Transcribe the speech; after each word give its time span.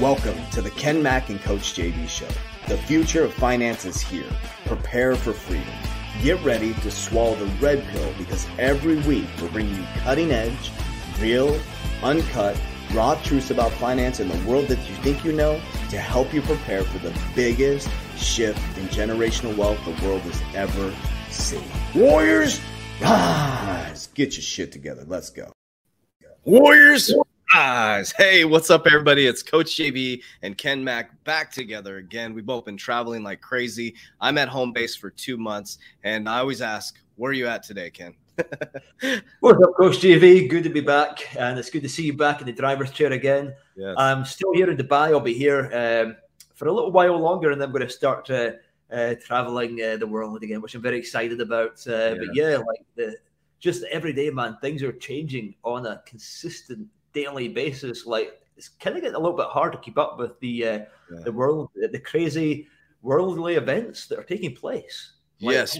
Welcome 0.00 0.44
to 0.50 0.60
the 0.60 0.72
Ken 0.72 1.04
Mack 1.04 1.30
and 1.30 1.40
Coach 1.40 1.74
JV 1.74 2.08
Show. 2.08 2.26
The 2.66 2.76
future 2.76 3.22
of 3.22 3.32
finance 3.32 3.84
is 3.84 4.00
here. 4.00 4.26
Prepare 4.66 5.14
for 5.14 5.32
freedom. 5.32 5.72
Get 6.20 6.42
ready 6.42 6.74
to 6.74 6.90
swallow 6.90 7.36
the 7.36 7.46
red 7.64 7.86
pill 7.86 8.12
because 8.18 8.44
every 8.58 8.96
week 9.02 9.28
we're 9.40 9.50
bringing 9.50 9.76
you 9.76 9.86
cutting 9.98 10.32
edge, 10.32 10.72
real, 11.20 11.56
uncut, 12.02 12.60
raw 12.92 13.14
truths 13.22 13.52
about 13.52 13.70
finance 13.70 14.18
and 14.18 14.28
the 14.28 14.50
world 14.50 14.66
that 14.66 14.80
you 14.90 14.96
think 14.96 15.24
you 15.24 15.30
know 15.30 15.60
to 15.90 15.98
help 16.00 16.34
you 16.34 16.42
prepare 16.42 16.82
for 16.82 16.98
the 16.98 17.16
biggest 17.36 17.88
shift 18.16 18.58
in 18.76 18.88
generational 18.88 19.56
wealth 19.56 19.78
the 19.84 20.04
world 20.04 20.22
has 20.22 20.42
ever 20.56 20.92
seen. 21.30 21.62
Warriors, 21.94 22.60
rise! 23.00 24.08
Get 24.08 24.34
your 24.34 24.42
shit 24.42 24.72
together. 24.72 25.04
Let's 25.06 25.30
go. 25.30 25.52
Warriors, 26.42 27.14
rise! 27.54 28.12
Hey, 28.16 28.44
what's 28.44 28.68
up, 28.68 28.86
everybody? 28.86 29.26
It's 29.26 29.42
Coach 29.42 29.76
JV 29.76 30.22
and 30.42 30.58
Ken 30.58 30.82
Mack 30.82 31.22
back 31.24 31.52
together 31.52 31.98
again. 31.98 32.34
We've 32.34 32.44
both 32.44 32.64
been 32.64 32.76
traveling 32.76 33.22
like 33.22 33.40
crazy. 33.40 33.94
I'm 34.20 34.38
at 34.38 34.48
home 34.48 34.72
base 34.72 34.96
for 34.96 35.10
two 35.10 35.36
months, 35.36 35.78
and 36.02 36.28
I 36.28 36.38
always 36.38 36.60
ask, 36.60 36.98
where 37.14 37.30
are 37.30 37.34
you 37.34 37.46
at 37.46 37.62
today, 37.62 37.90
Ken? 37.90 38.14
What's 39.38 39.62
up, 39.62 39.74
Coach 39.76 39.98
JV? 39.98 40.48
Good 40.48 40.64
to 40.64 40.68
be 40.68 40.80
back, 40.80 41.36
and 41.36 41.56
it's 41.56 41.70
good 41.70 41.82
to 41.82 41.88
see 41.88 42.04
you 42.04 42.14
back 42.14 42.40
in 42.40 42.46
the 42.46 42.52
driver's 42.52 42.90
chair 42.90 43.12
again. 43.12 43.54
Yes. 43.76 43.94
I'm 43.98 44.24
still 44.24 44.52
here 44.52 44.68
in 44.68 44.76
Dubai. 44.76 45.10
I'll 45.10 45.20
be 45.20 45.34
here 45.34 45.70
um, 45.72 46.16
for 46.54 46.66
a 46.66 46.72
little 46.72 46.90
while 46.90 47.16
longer, 47.18 47.52
and 47.52 47.60
then 47.60 47.68
I'm 47.68 47.72
going 47.72 47.86
to 47.86 47.92
start 47.92 48.28
uh, 48.30 48.52
uh, 48.92 49.14
traveling 49.24 49.80
uh, 49.80 49.96
the 49.96 50.06
world 50.08 50.42
again, 50.42 50.60
which 50.60 50.74
I'm 50.74 50.82
very 50.82 50.98
excited 50.98 51.40
about. 51.40 51.86
Uh, 51.86 52.16
But 52.16 52.34
yeah, 52.34 52.56
like 52.56 52.84
the 52.96 53.16
just 53.60 53.84
every 53.84 54.12
day, 54.12 54.28
man, 54.30 54.58
things 54.60 54.82
are 54.82 54.92
changing 54.92 55.54
on 55.62 55.86
a 55.86 56.02
consistent 56.04 56.88
daily 57.14 57.48
basis. 57.48 58.06
Like 58.06 58.40
it's 58.56 58.68
kind 58.68 58.96
of 58.96 59.02
getting 59.02 59.16
a 59.16 59.18
little 59.18 59.36
bit 59.36 59.46
hard 59.46 59.72
to 59.72 59.78
keep 59.78 59.98
up 59.98 60.18
with 60.18 60.38
the 60.40 60.66
uh, 60.66 60.78
Yeah. 61.10 61.20
the 61.24 61.32
world, 61.32 61.70
the 61.74 61.98
crazy 61.98 62.68
worldly 63.02 63.54
events 63.54 64.06
that 64.08 64.18
are 64.18 64.24
taking 64.24 64.54
place. 64.54 65.12
Like, 65.40 65.54
yes 65.54 65.78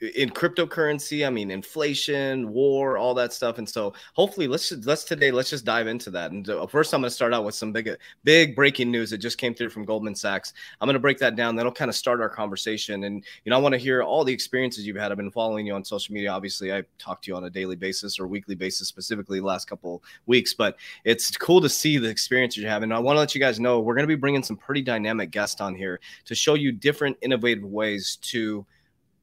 in 0.00 0.30
cryptocurrency 0.30 1.26
i 1.26 1.30
mean 1.30 1.50
inflation 1.50 2.50
war 2.50 2.96
all 2.96 3.14
that 3.14 3.32
stuff. 3.32 3.58
And 3.58 3.68
so 3.68 3.92
hopefully 4.14 4.46
let's 4.46 4.68
just 4.68 4.86
let's 4.86 5.04
today 5.04 5.30
let's 5.30 5.50
just 5.50 5.64
dive 5.64 5.86
into 5.86 6.10
that. 6.10 6.32
And 6.32 6.48
uh, 6.48 6.66
first 6.66 6.94
i'm 6.94 7.00
going 7.00 7.08
to 7.08 7.14
start 7.14 7.34
out 7.34 7.44
with 7.44 7.54
some 7.54 7.72
big 7.72 7.90
big 8.24 8.56
breaking 8.56 8.90
news 8.90 9.10
that 9.10 9.18
just 9.18 9.38
came 9.38 9.54
through 9.54 9.70
from 9.70 9.84
goldman 9.84 10.14
sachs. 10.14 10.52
I'm 10.80 10.86
going 10.86 10.94
to 10.94 11.00
break 11.00 11.18
that 11.18 11.36
down. 11.36 11.56
That'll 11.56 11.72
kind 11.72 11.88
of 11.88 11.94
start 11.94 12.20
our 12.20 12.28
conversation. 12.28 13.04
And 13.04 13.24
you 13.44 13.50
know 13.50 13.56
i 13.56 13.60
want 13.60 13.74
to 13.74 13.78
hear 13.78 14.02
all 14.02 14.24
the 14.24 14.32
experiences 14.32 14.86
you've 14.86 14.96
had. 14.96 15.10
I've 15.10 15.18
been 15.18 15.30
following 15.30 15.66
you 15.66 15.74
on 15.74 15.84
social 15.84 16.14
media. 16.14 16.30
Obviously 16.30 16.72
i 16.72 16.82
talk 16.98 17.20
to 17.22 17.30
you 17.30 17.36
on 17.36 17.44
a 17.44 17.50
daily 17.50 17.76
basis 17.76 18.18
or 18.18 18.26
weekly 18.26 18.54
basis 18.54 18.88
specifically 18.88 19.40
last 19.40 19.68
couple 19.68 20.02
weeks. 20.26 20.54
But 20.54 20.76
it's 21.04 21.36
cool 21.36 21.60
to 21.60 21.68
see 21.68 21.98
the 21.98 22.08
experiences 22.08 22.62
you're 22.62 22.70
having. 22.70 22.92
I 22.92 22.98
want 22.98 23.16
to 23.16 23.20
let 23.20 23.34
you 23.34 23.40
guys 23.40 23.60
know 23.60 23.80
we're 23.80 23.94
going 23.94 24.04
to 24.04 24.08
be 24.08 24.14
bringing 24.14 24.42
some 24.42 24.56
pretty 24.56 24.82
dynamic 24.82 25.30
guests 25.30 25.60
on 25.60 25.74
here 25.74 26.00
to 26.24 26.34
show 26.34 26.54
you 26.54 26.72
different 26.72 27.16
innovative 27.20 27.64
ways 27.64 28.16
to 28.22 28.64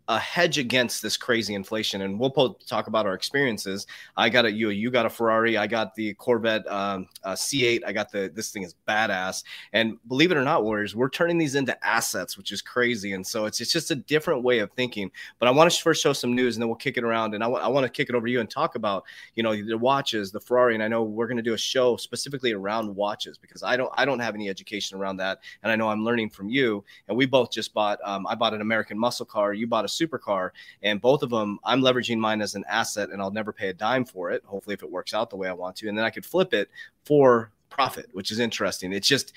a 0.10 0.18
hedge 0.18 0.58
against 0.58 1.02
this 1.02 1.18
crazy 1.18 1.54
inflation. 1.54 2.02
And 2.02 2.20
we'll 2.20 2.30
po- 2.30 2.58
talk 2.66 2.88
about 2.88 3.06
our 3.06 3.14
experiences. 3.14 3.88
I 4.16 4.30
got 4.30 4.46
a 4.46 4.52
you 4.52 4.70
you 4.70 4.90
got 4.90 5.06
a 5.06 5.10
Ferrari. 5.10 5.58
I 5.58 5.68
got 5.68 5.96
the 5.96 6.14
Corvette 6.14 6.66
um, 6.72 7.08
uh, 7.24 7.34
C8. 7.34 7.82
I 7.86 7.92
got 7.92 8.12
the 8.12 8.32
this 8.34 8.52
thing 8.52 8.64
is 8.64 8.76
badass. 8.88 9.44
And 9.74 9.98
believe 10.08 10.32
it 10.32 10.38
or 10.38 10.44
not, 10.44 10.64
Warriors, 10.64 10.96
we're 10.96 11.10
turning 11.10 11.38
these 11.38 11.56
into 11.56 11.78
assets, 11.86 12.38
which 12.38 12.52
is 12.52 12.62
crazy. 12.62 13.14
And 13.14 13.26
so 13.26 13.46
it's 13.46 13.60
it's 13.60 13.72
just 13.72 13.92
a 13.92 13.96
different 13.96 14.44
way 14.44 14.60
of 14.60 14.72
thinking. 14.72 15.12
But 15.40 15.48
I 15.48 15.52
want 15.52 15.72
to 15.72 15.82
first 15.82 16.02
show 16.02 16.14
some 16.14 16.34
news, 16.34 16.56
and 16.56 16.62
then 16.62 16.70
we'll 16.70 16.78
kick 16.78 16.98
it 16.98 17.04
around. 17.04 17.34
And 17.34 17.44
I 17.44 17.48
want 17.48 17.64
I 17.64 17.68
want 17.68 17.86
to 17.86 17.90
kick 17.90 18.10
it 18.10 18.16
over 18.16 18.28
to 18.28 18.32
you 18.32 18.40
and 18.40 18.50
talk 18.50 18.76
about 18.76 19.04
you 19.36 19.44
know 19.44 19.56
the 19.56 19.78
watches, 19.78 20.32
the 20.32 20.40
Ferrari. 20.40 20.74
And 20.74 20.84
I 20.84 20.88
know 20.88 21.04
we're 21.04 21.28
going 21.28 21.38
to 21.38 21.44
do 21.44 21.54
a 21.54 21.58
show 21.58 21.98
specifically 21.98 22.54
around 22.54 22.96
watches 22.96 23.38
because 23.38 23.62
I 23.62 23.76
don't 23.76 23.92
I 23.98 24.06
don't 24.06 24.20
have 24.20 24.36
any 24.36 24.50
education 24.50 24.98
around 24.98 25.18
that, 25.18 25.40
and 25.64 25.72
I 25.72 25.76
know 25.76 25.90
I'm 25.90 26.06
learning 26.06 26.30
from 26.30 26.48
you. 26.48 26.86
And 27.10 27.18
we 27.18 27.26
both 27.26 27.52
just 27.52 27.74
bought. 27.74 28.00
Um, 28.06 28.26
I 28.28 28.36
bought 28.36 28.54
an 28.54 28.62
American 28.62 28.98
muscle 28.98 29.26
car. 29.26 29.54
You 29.54 29.68
bought 29.68 29.84
a 29.84 29.97
supercar, 29.98 30.52
and 30.84 31.02
both 31.02 31.24
of 31.24 31.30
them, 31.30 31.60
I'm 31.64 31.82
leveraging 31.82 32.18
mine 32.18 32.42
as 32.42 32.56
an 32.56 32.66
asset, 32.70 33.10
and 33.10 33.22
I'll 33.22 33.32
never 33.32 33.54
pay 33.54 33.70
a 33.70 33.74
dime 33.74 34.06
for 34.06 34.32
it. 34.32 34.44
Hopefully, 34.46 34.74
if 34.74 34.84
it 34.84 34.92
works 34.92 35.14
out 35.14 35.30
the 35.30 35.38
way 35.38 35.48
I 35.48 35.54
want 35.54 35.76
to, 35.78 35.90
and 35.90 35.98
then 35.98 36.06
I 36.06 36.10
could 36.10 36.26
flip 36.26 36.54
it 36.54 36.70
for 37.06 37.52
profit, 37.70 38.08
which 38.14 38.32
is 38.32 38.40
interesting. 38.40 38.94
It's 38.94 39.08
just 39.08 39.34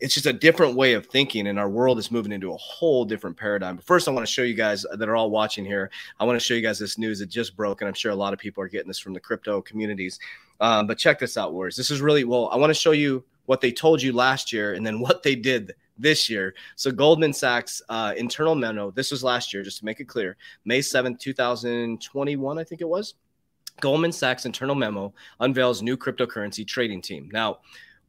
it's 0.00 0.14
just 0.14 0.26
a 0.26 0.32
different 0.32 0.76
way 0.76 0.94
of 0.94 1.06
thinking 1.06 1.46
and 1.46 1.58
our 1.58 1.68
world 1.68 1.98
is 1.98 2.10
moving 2.10 2.32
into 2.32 2.52
a 2.52 2.56
whole 2.56 3.04
different 3.04 3.36
paradigm 3.36 3.76
but 3.76 3.84
first 3.84 4.08
i 4.08 4.10
want 4.10 4.26
to 4.26 4.32
show 4.32 4.42
you 4.42 4.54
guys 4.54 4.84
that 4.92 5.08
are 5.08 5.16
all 5.16 5.30
watching 5.30 5.64
here 5.64 5.90
i 6.18 6.24
want 6.24 6.38
to 6.38 6.44
show 6.44 6.54
you 6.54 6.62
guys 6.62 6.78
this 6.78 6.96
news 6.98 7.18
that 7.18 7.26
just 7.26 7.56
broke 7.56 7.80
and 7.80 7.88
i'm 7.88 7.94
sure 7.94 8.10
a 8.10 8.14
lot 8.14 8.32
of 8.32 8.38
people 8.38 8.62
are 8.62 8.68
getting 8.68 8.88
this 8.88 8.98
from 8.98 9.12
the 9.12 9.20
crypto 9.20 9.60
communities 9.60 10.18
um, 10.60 10.86
but 10.86 10.98
check 10.98 11.18
this 11.18 11.36
out 11.36 11.52
warriors 11.52 11.76
this 11.76 11.90
is 11.90 12.00
really 12.00 12.24
well 12.24 12.48
i 12.50 12.56
want 12.56 12.70
to 12.70 12.74
show 12.74 12.92
you 12.92 13.22
what 13.46 13.60
they 13.60 13.72
told 13.72 14.00
you 14.00 14.12
last 14.12 14.52
year 14.52 14.74
and 14.74 14.86
then 14.86 15.00
what 15.00 15.22
they 15.22 15.34
did 15.34 15.74
this 16.00 16.28
year. 16.28 16.54
So 16.76 16.90
Goldman 16.90 17.32
Sachs 17.32 17.82
uh, 17.88 18.14
internal 18.16 18.54
memo. 18.54 18.90
This 18.90 19.10
was 19.10 19.22
last 19.22 19.52
year, 19.52 19.62
just 19.62 19.78
to 19.78 19.84
make 19.84 20.00
it 20.00 20.06
clear. 20.06 20.36
May 20.64 20.80
7th, 20.80 21.18
2021, 21.18 22.58
I 22.58 22.64
think 22.64 22.80
it 22.80 22.88
was. 22.88 23.14
Goldman 23.80 24.12
Sachs 24.12 24.46
internal 24.46 24.74
memo 24.74 25.12
unveils 25.40 25.82
new 25.82 25.96
cryptocurrency 25.96 26.66
trading 26.66 27.00
team. 27.00 27.28
Now, 27.32 27.58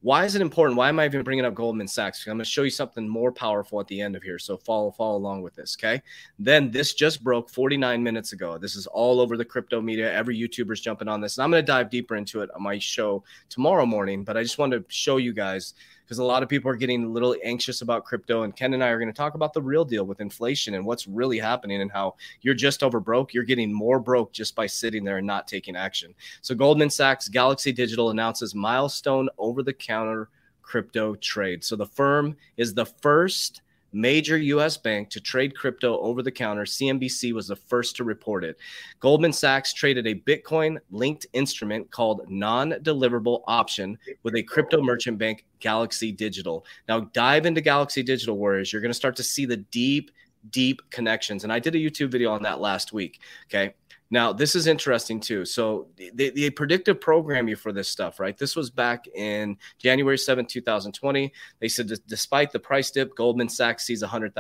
why 0.02 0.26
is 0.26 0.34
it 0.34 0.42
important? 0.42 0.78
Why 0.78 0.90
am 0.90 1.00
I 1.00 1.06
even 1.06 1.24
bringing 1.24 1.46
up 1.46 1.54
Goldman 1.54 1.88
Sachs? 1.88 2.26
I'm 2.26 2.32
going 2.32 2.40
to 2.40 2.46
show 2.46 2.64
you 2.64 2.72
something 2.72 3.08
more 3.08 3.32
powerful 3.32 3.80
at 3.80 3.88
the 3.88 4.02
end 4.02 4.16
of 4.16 4.24
here. 4.24 4.40
So 4.40 4.58
follow 4.58 4.90
follow 4.90 5.16
along 5.16 5.44
with 5.44 5.54
this, 5.56 5.78
okay? 5.80 6.02
Then 6.40 6.72
this 6.72 6.96
just 6.96 7.24
broke 7.24 7.52
49 7.52 8.02
minutes 8.02 8.34
ago. 8.34 8.58
This 8.58 8.76
is 8.76 8.88
all 8.88 9.22
over 9.22 9.38
the 9.38 9.46
crypto 9.46 9.80
media. 9.80 10.12
Every 10.12 10.38
YouTuber's 10.38 10.82
jumping 10.82 11.08
on 11.08 11.22
this, 11.22 11.38
and 11.38 11.44
I'm 11.44 11.52
going 11.52 11.62
to 11.62 11.72
dive 11.72 11.92
deeper 11.92 12.16
into 12.16 12.42
it 12.42 12.50
on 12.56 12.64
my 12.64 12.80
show 12.80 13.24
tomorrow 13.50 13.86
morning. 13.86 14.24
But 14.24 14.38
I 14.38 14.44
just 14.44 14.58
wanted 14.58 14.80
to 14.80 14.86
show 14.94 15.18
you 15.18 15.34
guys 15.34 15.76
because 16.12 16.20
a 16.20 16.26
lot 16.26 16.44
of 16.44 16.50
people 16.50 16.70
are 16.70 16.76
getting 16.76 17.06
a 17.06 17.08
little 17.08 17.38
anxious 17.42 17.82
about 17.82 18.04
crypto, 18.04 18.44
and 18.44 18.54
Ken 18.54 18.74
and 18.74 18.84
I 18.84 18.90
are 18.90 19.00
going 19.00 19.08
to 19.08 19.16
talk 19.16 19.36
about 19.36 19.54
the 19.54 19.62
real 19.62 19.86
deal 19.86 20.04
with 20.04 20.20
inflation 20.20 20.74
and 20.74 20.86
what's 20.86 21.08
really 21.08 21.40
happening 21.40 21.82
and 21.82 21.90
how 21.90 22.16
you're 22.42 22.54
just 22.54 22.84
over 22.84 23.00
broke. 23.00 23.34
You're 23.34 23.46
getting 23.46 23.72
more 23.72 23.98
broke 23.98 24.34
just 24.34 24.54
by 24.54 24.66
sitting 24.66 25.06
there 25.06 25.20
and 25.20 25.26
not 25.26 25.48
taking 25.48 25.78
action. 25.78 26.14
So 26.42 26.54
Goldman 26.54 26.90
Sachs, 26.90 27.30
Galaxy 27.30 27.72
Digital 27.72 28.10
announces 28.10 28.54
milestone 28.54 29.30
over 29.38 29.64
the 29.64 29.72
counter 29.72 30.28
crypto 30.62 31.16
trade. 31.16 31.64
So 31.64 31.78
the 31.78 31.86
firm 31.86 32.36
is 32.58 32.74
the 32.74 32.88
first 32.88 33.62
major 33.94 34.38
US 34.38 34.78
bank 34.78 35.10
to 35.10 35.20
trade 35.20 35.56
crypto 35.56 36.00
over 36.00 36.22
the 36.22 36.32
counter. 36.32 36.64
CNBC 36.64 37.34
was 37.34 37.48
the 37.48 37.56
first 37.56 37.96
to 37.98 38.04
report 38.04 38.44
it. 38.44 38.58
Goldman 39.00 39.34
Sachs 39.34 39.74
traded 39.74 40.08
a 40.08 40.16
Bitcoin 40.16 40.78
linked 40.92 41.26
instrument 41.34 41.90
called 41.92 42.30
non 42.30 42.72
deliverable 42.82 43.42
option 43.48 43.98
with 44.24 44.36
a 44.36 44.44
crypto 44.44 44.82
merchant 44.82 45.18
bank, 45.18 45.46
Galaxy 45.60 46.12
Digital. 46.12 46.66
Now, 46.88 47.02
dive 47.14 47.46
into 47.46 47.62
Galaxy 47.62 48.04
Digital 48.04 48.38
Warriors. 48.38 48.72
You're 48.72 48.82
going 48.82 48.92
to 48.92 48.96
start 48.96 49.16
to 49.18 49.24
see 49.24 49.46
the 49.46 49.58
deep, 49.58 50.12
deep 50.50 50.82
connections. 50.90 51.44
And 51.44 51.54
I 51.54 51.60
did 51.60 51.76
a 51.76 51.78
YouTube 51.78 52.12
video 52.12 52.32
on 52.32 52.44
that 52.44 52.60
last 52.60 52.94
week. 52.94 53.22
Okay. 53.48 53.74
Now, 54.14 54.34
this 54.34 54.56
is 54.56 54.68
interesting 54.68 55.22
too. 55.22 55.46
So, 55.46 55.88
they, 56.14 56.30
they 56.32 56.50
predictive 56.50 57.00
program 57.00 57.48
you 57.48 57.56
for 57.56 57.72
this 57.72 57.88
stuff, 57.88 58.20
right? 58.20 58.38
This 58.38 58.58
was 58.58 58.70
back 58.70 59.08
in 59.08 59.58
January 59.78 60.18
7, 60.18 60.46
2020. 60.46 61.32
They 61.60 61.68
said, 61.70 61.90
despite 62.08 62.52
the 62.52 62.60
price 62.60 62.92
dip, 62.92 63.16
Goldman 63.16 63.48
Sachs 63.48 63.86
sees 63.86 64.04
$100,000 64.04 64.34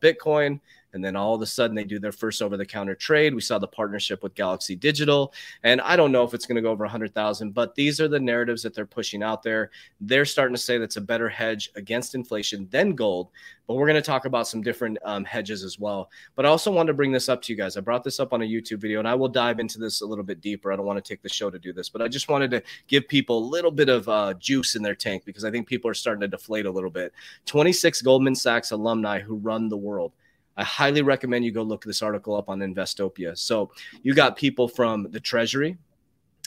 Bitcoin. 0.00 0.60
And 0.96 1.04
then 1.04 1.14
all 1.14 1.34
of 1.34 1.42
a 1.42 1.46
sudden, 1.46 1.76
they 1.76 1.84
do 1.84 1.98
their 1.98 2.10
first 2.10 2.40
over 2.40 2.56
the 2.56 2.64
counter 2.64 2.94
trade. 2.94 3.34
We 3.34 3.42
saw 3.42 3.58
the 3.58 3.68
partnership 3.68 4.22
with 4.22 4.34
Galaxy 4.34 4.74
Digital. 4.74 5.34
And 5.62 5.82
I 5.82 5.94
don't 5.94 6.10
know 6.10 6.24
if 6.24 6.32
it's 6.32 6.46
going 6.46 6.56
to 6.56 6.62
go 6.62 6.70
over 6.70 6.84
100,000, 6.84 7.52
but 7.52 7.74
these 7.74 8.00
are 8.00 8.08
the 8.08 8.18
narratives 8.18 8.62
that 8.62 8.74
they're 8.74 8.86
pushing 8.86 9.22
out 9.22 9.42
there. 9.42 9.70
They're 10.00 10.24
starting 10.24 10.54
to 10.54 10.60
say 10.60 10.78
that's 10.78 10.96
a 10.96 11.02
better 11.02 11.28
hedge 11.28 11.70
against 11.76 12.14
inflation 12.14 12.66
than 12.70 12.94
gold. 12.94 13.28
But 13.66 13.74
we're 13.74 13.86
going 13.86 14.00
to 14.00 14.02
talk 14.02 14.24
about 14.24 14.48
some 14.48 14.62
different 14.62 14.96
um, 15.04 15.24
hedges 15.24 15.64
as 15.64 15.78
well. 15.78 16.08
But 16.34 16.46
I 16.46 16.48
also 16.48 16.70
wanted 16.70 16.88
to 16.88 16.94
bring 16.94 17.12
this 17.12 17.28
up 17.28 17.42
to 17.42 17.52
you 17.52 17.58
guys. 17.58 17.76
I 17.76 17.80
brought 17.80 18.04
this 18.04 18.18
up 18.18 18.32
on 18.32 18.40
a 18.40 18.46
YouTube 18.46 18.78
video, 18.78 19.00
and 19.00 19.08
I 19.08 19.14
will 19.14 19.28
dive 19.28 19.58
into 19.58 19.78
this 19.78 20.00
a 20.00 20.06
little 20.06 20.24
bit 20.24 20.40
deeper. 20.40 20.72
I 20.72 20.76
don't 20.76 20.86
want 20.86 21.04
to 21.04 21.06
take 21.06 21.20
the 21.20 21.28
show 21.28 21.50
to 21.50 21.58
do 21.58 21.74
this, 21.74 21.90
but 21.90 22.00
I 22.00 22.08
just 22.08 22.30
wanted 22.30 22.50
to 22.52 22.62
give 22.86 23.06
people 23.06 23.38
a 23.38 23.46
little 23.50 23.72
bit 23.72 23.90
of 23.90 24.08
uh, 24.08 24.32
juice 24.34 24.76
in 24.76 24.82
their 24.82 24.94
tank 24.94 25.24
because 25.26 25.44
I 25.44 25.50
think 25.50 25.66
people 25.66 25.90
are 25.90 25.94
starting 25.94 26.20
to 26.22 26.28
deflate 26.28 26.64
a 26.64 26.70
little 26.70 26.90
bit. 26.90 27.12
26 27.46 28.00
Goldman 28.02 28.34
Sachs 28.34 28.70
alumni 28.70 29.20
who 29.20 29.34
run 29.36 29.68
the 29.68 29.76
world. 29.76 30.12
I 30.56 30.64
highly 30.64 31.02
recommend 31.02 31.44
you 31.44 31.52
go 31.52 31.62
look 31.62 31.84
this 31.84 32.02
article 32.02 32.34
up 32.36 32.48
on 32.48 32.60
Investopedia. 32.60 33.36
So 33.36 33.70
you 34.02 34.14
got 34.14 34.36
people 34.36 34.68
from 34.68 35.10
the 35.10 35.20
Treasury, 35.20 35.76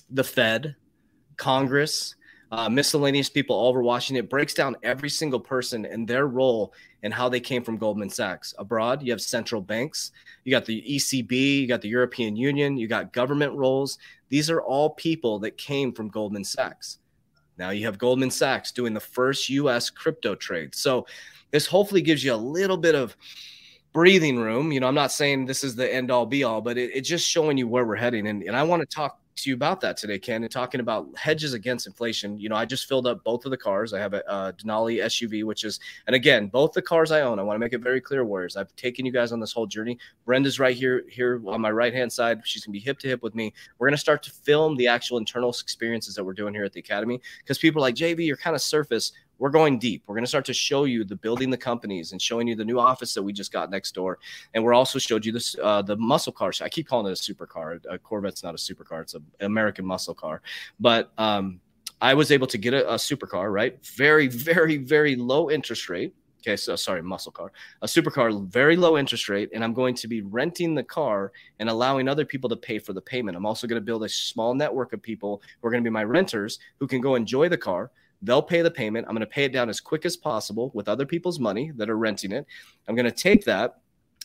the 0.10 0.24
Fed, 0.24 0.76
Congress, 1.38 2.16
uh, 2.52 2.68
miscellaneous 2.68 3.30
people 3.30 3.56
all 3.56 3.70
over 3.70 3.84
Washington. 3.84 4.26
It 4.26 4.30
breaks 4.30 4.54
down 4.54 4.76
every 4.82 5.10
single 5.10 5.40
person 5.40 5.86
and 5.86 6.08
their 6.08 6.28
role 6.28 6.74
and 7.04 7.14
how 7.14 7.30
they 7.30 7.40
came 7.40 7.64
from 7.64 7.78
Goldman 7.78 8.10
Sachs. 8.10 8.54
Abroad, 8.58 9.04
you 9.04 9.12
have 9.12 9.22
central 9.22 9.62
banks, 9.62 10.12
you 10.44 10.52
got 10.52 10.66
the 10.66 10.82
ECB, 10.82 11.62
you 11.62 11.68
got 11.68 11.82
the 11.82 11.90
European 11.90 12.36
Union, 12.36 12.78
you 12.78 12.88
got 12.88 13.14
government 13.14 13.54
roles. 13.54 14.00
These 14.30 14.50
are 14.50 14.62
all 14.62 14.92
people 14.92 15.40
that 15.40 15.58
came 15.58 15.94
from 15.94 16.10
Goldman 16.10 16.44
Sachs. 16.44 16.98
Now 17.58 17.70
you 17.70 17.86
have 17.86 18.00
Goldman 18.00 18.32
Sachs 18.32 18.72
doing 18.72 18.94
the 18.94 19.00
first 19.00 19.50
US 19.50 19.90
crypto 19.90 20.34
trade. 20.34 20.74
So 20.74 21.06
this 21.52 21.68
hopefully 21.68 22.02
gives 22.02 22.24
you 22.24 22.34
a 22.34 22.36
little 22.36 22.78
bit 22.78 22.96
of 22.96 23.16
breathing 23.94 24.38
room. 24.38 24.72
You 24.72 24.80
know, 24.80 24.88
I'm 24.88 24.96
not 24.96 25.12
saying 25.12 25.46
this 25.46 25.64
is 25.64 25.76
the 25.76 25.94
end 25.94 26.12
all 26.12 26.26
be 26.26 26.44
all, 26.44 26.62
but 26.62 26.78
it, 26.78 26.92
it's 26.94 27.10
just 27.10 27.28
showing 27.28 27.58
you 27.58 27.68
where 27.68 27.86
we're 27.86 27.96
heading. 27.96 28.28
And, 28.28 28.44
and 28.44 28.56
I 28.56 28.64
want 28.64 28.82
to 28.82 28.86
talk 28.86 29.20
to 29.44 29.50
you 29.50 29.56
about 29.56 29.82
that 29.82 29.98
today, 29.98 30.20
Ken, 30.20 30.44
and 30.44 30.52
talking 30.52 30.82
about 30.82 31.08
hedges 31.18 31.54
against 31.54 31.88
inflation. 31.88 32.38
You 32.38 32.50
know, 32.50 32.56
I 32.56 32.66
just 32.66 32.88
filled 32.88 33.08
up 33.08 33.24
both 33.24 33.46
of 33.46 33.52
the 33.52 33.58
cars. 33.58 33.94
I 33.94 34.00
have 34.00 34.14
a, 34.14 34.22
a 34.28 34.54
Denali 34.54 35.04
SUV, 35.04 35.44
which 35.44 35.64
is, 35.64 35.80
and 36.08 36.16
again, 36.16 36.48
both 36.48 36.74
the 36.74 36.82
cars 36.82 37.12
I 37.12 37.22
own. 37.22 37.40
I 37.40 37.44
want 37.44 37.56
to 37.56 37.60
make 37.60 37.74
it 37.74 37.80
very 37.80 38.02
clear, 38.02 38.26
Warriors. 38.26 38.58
I've 38.58 38.76
taken 38.76 39.06
you 39.06 39.12
guys 39.12 39.32
on 39.32 39.40
this 39.40 39.52
whole 39.52 39.66
journey. 39.66 39.98
Brenda's 40.26 40.60
right 40.60 40.76
here, 40.76 41.04
here 41.10 41.42
on 41.48 41.62
my 41.62 41.72
right 41.72 41.94
hand 41.94 42.12
side. 42.12 42.42
She's 42.44 42.66
gonna 42.66 42.74
be 42.74 42.80
hip 42.80 43.00
to 43.00 43.08
hip 43.08 43.24
with 43.24 43.36
me. 43.36 43.54
We're 43.78 43.88
gonna 43.88 43.98
start 43.98 44.24
to 44.24 44.32
film 44.32 44.76
the 44.76 44.88
actual 44.88 45.18
internal 45.18 45.50
experiences 45.50 46.16
that 46.16 46.24
we're 46.24 46.34
doing 46.34 46.54
here 46.54 46.66
at 46.66 46.74
the 46.74 46.80
academy 46.80 47.22
because 47.40 47.58
people 47.58 47.82
are 47.82 47.88
like 47.88 47.96
JV, 47.96 48.26
you're 48.26 48.38
kind 48.38 48.56
of 48.56 48.62
surface 48.62 49.14
we're 49.40 49.50
going 49.50 49.80
deep. 49.80 50.04
We're 50.06 50.16
going 50.16 50.26
to 50.26 50.30
start 50.30 50.46
to 50.46 50.54
show 50.54 50.84
you 50.84 51.04
the 51.04 51.16
building 51.16 51.50
the 51.50 51.58
companies 51.58 52.12
and 52.12 52.22
showing 52.22 52.48
you 52.48 52.56
the 52.56 52.66
new 52.66 52.80
office 52.80 53.14
that 53.14 53.24
we 53.24 53.34
just 53.34 53.52
got 53.52 53.72
next 53.72 53.96
door. 53.96 54.20
And 54.54 54.64
we're 54.64 54.74
also 54.74 55.00
showed 55.00 55.26
you 55.26 55.32
this 55.32 55.56
uh, 55.64 55.82
the 55.82 55.96
muscle 55.96 56.34
car. 56.34 56.52
I 56.62 56.70
keep 56.70 56.88
calling 56.88 57.12
it 57.12 57.20
a 57.20 57.34
supercar. 57.34 57.80
A 57.90 57.98
Corvette's 57.98 58.44
not 58.44 58.54
a 58.54 58.58
supercar; 58.58 59.02
it's 59.02 59.16
an 59.16 59.26
American 59.40 59.86
muscle 59.86 60.14
car. 60.14 60.42
But 60.80 61.12
um, 61.18 61.62
I 62.02 62.14
was 62.14 62.32
able 62.32 62.48
to 62.48 62.58
get 62.58 62.74
a, 62.74 62.94
a 62.94 62.96
supercar, 62.96 63.52
right? 63.52 63.84
Very, 63.86 64.28
very, 64.28 64.78
very 64.78 65.16
low 65.16 65.50
interest 65.50 65.90
rate. 65.90 66.14
Okay, 66.42 66.56
so 66.56 66.78
sorry, 66.78 67.02
muscle 67.02 67.34
car, 67.34 67.52
a 67.82 67.86
supercar, 67.86 68.48
very 68.48 68.78
low 68.78 68.98
interest 68.98 69.28
rate, 69.28 69.50
and 69.54 69.62
I'm 69.62 69.74
going 69.74 69.94
to 69.96 70.08
be 70.08 70.22
renting 70.22 70.74
the 70.74 70.84
car 70.84 71.34
and 71.60 71.68
allowing 71.70 72.08
other 72.08 72.24
people 72.24 72.50
to 72.50 72.56
pay 72.56 72.80
for 72.80 72.94
the 72.94 73.02
payment. 73.02 73.36
I'm 73.36 73.46
also 73.46 73.68
going 73.68 73.80
to 73.80 73.86
build 73.86 74.06
a 74.06 74.10
small 74.10 74.54
network 74.54 74.94
of 74.94 75.02
people 75.02 75.42
who 75.60 75.68
are 75.68 75.72
going 75.72 75.84
to 75.84 75.88
be 75.90 75.92
my 75.92 76.06
renters 76.06 76.60
who 76.80 76.88
can 76.88 77.02
go 77.02 77.16
enjoy 77.16 77.50
the 77.50 77.58
car 77.58 77.92
They'll 78.22 78.42
pay 78.42 78.62
the 78.62 78.72
payment. 78.72 79.08
I'm 79.08 79.16
going 79.16 79.22
to 79.22 79.28
pay 79.28 79.46
it 79.46 79.54
down 79.54 79.70
as 79.70 79.80
quick 79.80 80.06
as 80.06 80.18
possible 80.18 80.72
with 80.74 80.90
other 80.90 81.06
people's 81.06 81.40
money 81.40 81.72
that 81.78 81.90
are 81.90 81.98
renting 81.98 82.32
it. 82.32 82.46
I'm 82.88 82.96
going 82.96 83.06
to 83.06 83.12
take 83.12 83.46
that 83.46 83.80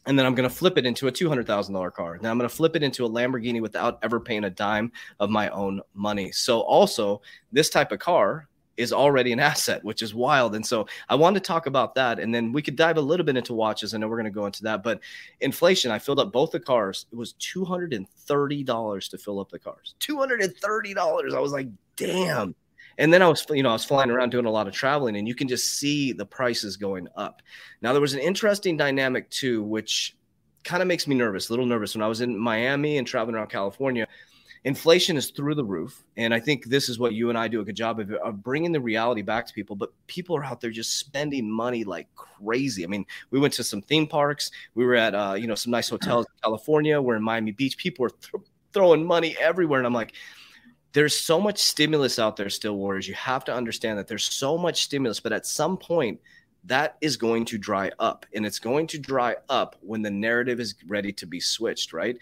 and 0.07 0.19
then 0.19 0.27
I'm 0.27 0.35
going 0.35 0.49
to 0.49 0.55
flip 0.55 0.77
it 0.77 0.85
into 0.85 1.09
a 1.09 1.13
$200,000 1.13 1.93
car. 1.93 2.19
Then 2.21 2.31
I'm 2.31 2.39
going 2.39 2.49
to 2.49 2.55
flip 2.55 2.77
it 2.77 2.83
into 2.83 3.07
a 3.07 3.11
Lamborghini 3.11 3.61
without 3.61 3.99
ever 4.03 4.21
paying 4.21 4.45
a 4.45 4.51
dime 4.51 4.93
of 5.19 5.31
my 5.31 5.49
own 5.51 5.81
money. 5.95 6.31
So, 6.33 6.61
also, 6.61 7.23
this 7.53 7.71
type 7.71 7.91
of 7.91 8.01
car 8.01 8.49
is 8.77 8.93
already 8.93 9.33
an 9.33 9.41
asset, 9.41 9.83
which 9.83 10.03
is 10.03 10.15
wild. 10.15 10.55
And 10.55 10.67
so 10.67 10.87
I 11.09 11.15
wanted 11.15 11.43
to 11.43 11.47
talk 11.47 11.67
about 11.67 11.95
that. 11.95 12.19
And 12.19 12.35
then 12.35 12.53
we 12.53 12.61
could 12.61 12.77
dive 12.77 12.99
a 12.99 13.03
little 13.03 13.25
bit 13.25 13.37
into 13.37 13.55
watches. 13.55 13.95
I 13.95 13.99
know 13.99 14.09
we're 14.09 14.17
going 14.17 14.25
to 14.25 14.31
go 14.31 14.47
into 14.47 14.65
that. 14.65 14.83
But 14.83 15.01
inflation, 15.41 15.91
I 15.91 15.99
filled 15.99 16.21
up 16.21 16.33
both 16.33 16.51
the 16.51 16.61
cars. 16.61 17.07
It 17.11 17.17
was 17.17 17.35
$230 17.35 19.11
to 19.11 19.19
fill 19.19 19.41
up 19.41 19.51
the 19.51 19.59
cars. 19.59 19.95
$230. 20.01 21.35
I 21.35 21.41
was 21.41 21.53
like, 21.53 21.69
damn. 21.97 22.55
And 22.99 23.13
then 23.13 23.23
I 23.23 23.29
was, 23.29 23.45
you 23.51 23.63
know, 23.63 23.71
I 23.71 23.73
was 23.73 23.85
flying 23.85 24.11
around 24.11 24.31
doing 24.31 24.47
a 24.47 24.51
lot 24.51 24.69
of 24.69 24.75
traveling, 24.75 25.17
and 25.17 25.27
you 25.27 25.35
can 25.35 25.49
just 25.49 25.79
see 25.79 26.13
the 26.13 26.27
prices 26.27 26.77
going 26.77 27.09
up. 27.17 27.43
Now 27.83 27.93
there 27.93 28.01
was 28.01 28.15
an 28.15 28.21
interesting 28.21 28.77
dynamic 28.77 29.31
too, 29.31 29.63
which 29.63 30.17
kind 30.65 30.83
of 30.83 30.89
makes 30.89 31.07
me 31.07 31.15
nervous, 31.15 31.49
a 31.49 31.53
little 31.53 31.67
nervous. 31.67 31.95
When 31.95 32.03
I 32.03 32.09
was 32.09 32.21
in 32.21 32.39
Miami 32.39 32.99
and 32.99 33.07
traveling 33.07 33.35
around 33.37 33.49
California, 33.49 34.07
inflation 34.65 35.17
is 35.17 35.31
through 35.31 35.55
the 35.55 35.65
roof, 35.65 36.05
and 36.17 36.33
I 36.33 36.41
think 36.41 36.67
this 36.67 36.89
is 36.89 36.99
what 36.99 37.13
you 37.13 37.29
and 37.29 37.37
I 37.37 37.49
do 37.49 37.61
a 37.61 37.65
good 37.65 37.77
job 37.77 38.01
of, 38.01 38.11
of 38.13 38.43
bringing 38.43 38.73
the 38.73 38.81
reality 38.81 39.23
back 39.23 39.47
to 39.47 39.53
people. 39.53 39.77
But 39.77 39.91
people 40.07 40.37
are 40.37 40.45
out 40.45 40.61
there 40.61 40.71
just 40.71 40.99
spending 40.99 41.51
money 41.51 41.85
like 41.85 42.09
crazy. 42.15 42.85
I 42.85 42.87
mean, 42.87 43.05
we 43.31 43.39
went 43.39 43.53
to 43.55 43.65
some 43.65 43.83
theme 43.83 44.07
parks, 44.07 44.51
we 44.75 44.85
were 44.85 44.95
at, 44.95 45.15
uh, 45.15 45.35
you 45.35 45.47
know, 45.47 45.55
some 45.55 45.71
nice 45.71 45.89
hotels 45.89 46.27
in 46.27 46.43
California. 46.43 47.01
We're 47.01 47.17
in 47.17 47.23
Miami 47.23 47.53
Beach. 47.53 47.77
People 47.77 48.07
are 48.07 48.11
th- 48.11 48.45
throwing 48.73 49.05
money 49.05 49.37
everywhere, 49.39 49.81
and 49.81 49.87
I'm 49.87 49.95
like 49.95 50.15
there's 50.95 51.15
so 51.15 51.41
much 51.41 51.59
stimulus 51.59 52.19
out 52.19 52.37
there 52.37 52.49
still 52.49 52.77
warriors. 52.77 53.07
You 53.07 53.15
have 53.15 53.45
to 53.47 53.55
understand 53.55 53.99
that 53.99 54.09
there's 54.09 54.25
so 54.25 54.57
much 54.57 54.85
stimulus 54.85 55.21
but 55.21 55.33
at 55.33 55.45
some 55.45 55.77
point 55.77 56.21
that 56.67 56.97
is 57.03 57.17
going 57.17 57.45
to 57.45 57.59
dry 57.59 57.91
up 57.99 58.25
and 58.35 58.47
it's 58.47 58.59
going 58.59 58.87
to 58.87 58.99
dry 58.99 59.37
up 59.51 59.77
when 59.81 60.01
the 60.01 60.11
narrative 60.11 60.61
is 60.61 60.75
ready 60.87 61.13
to 61.13 61.27
be 61.27 61.41
switched 61.41 61.93
right 61.93 62.17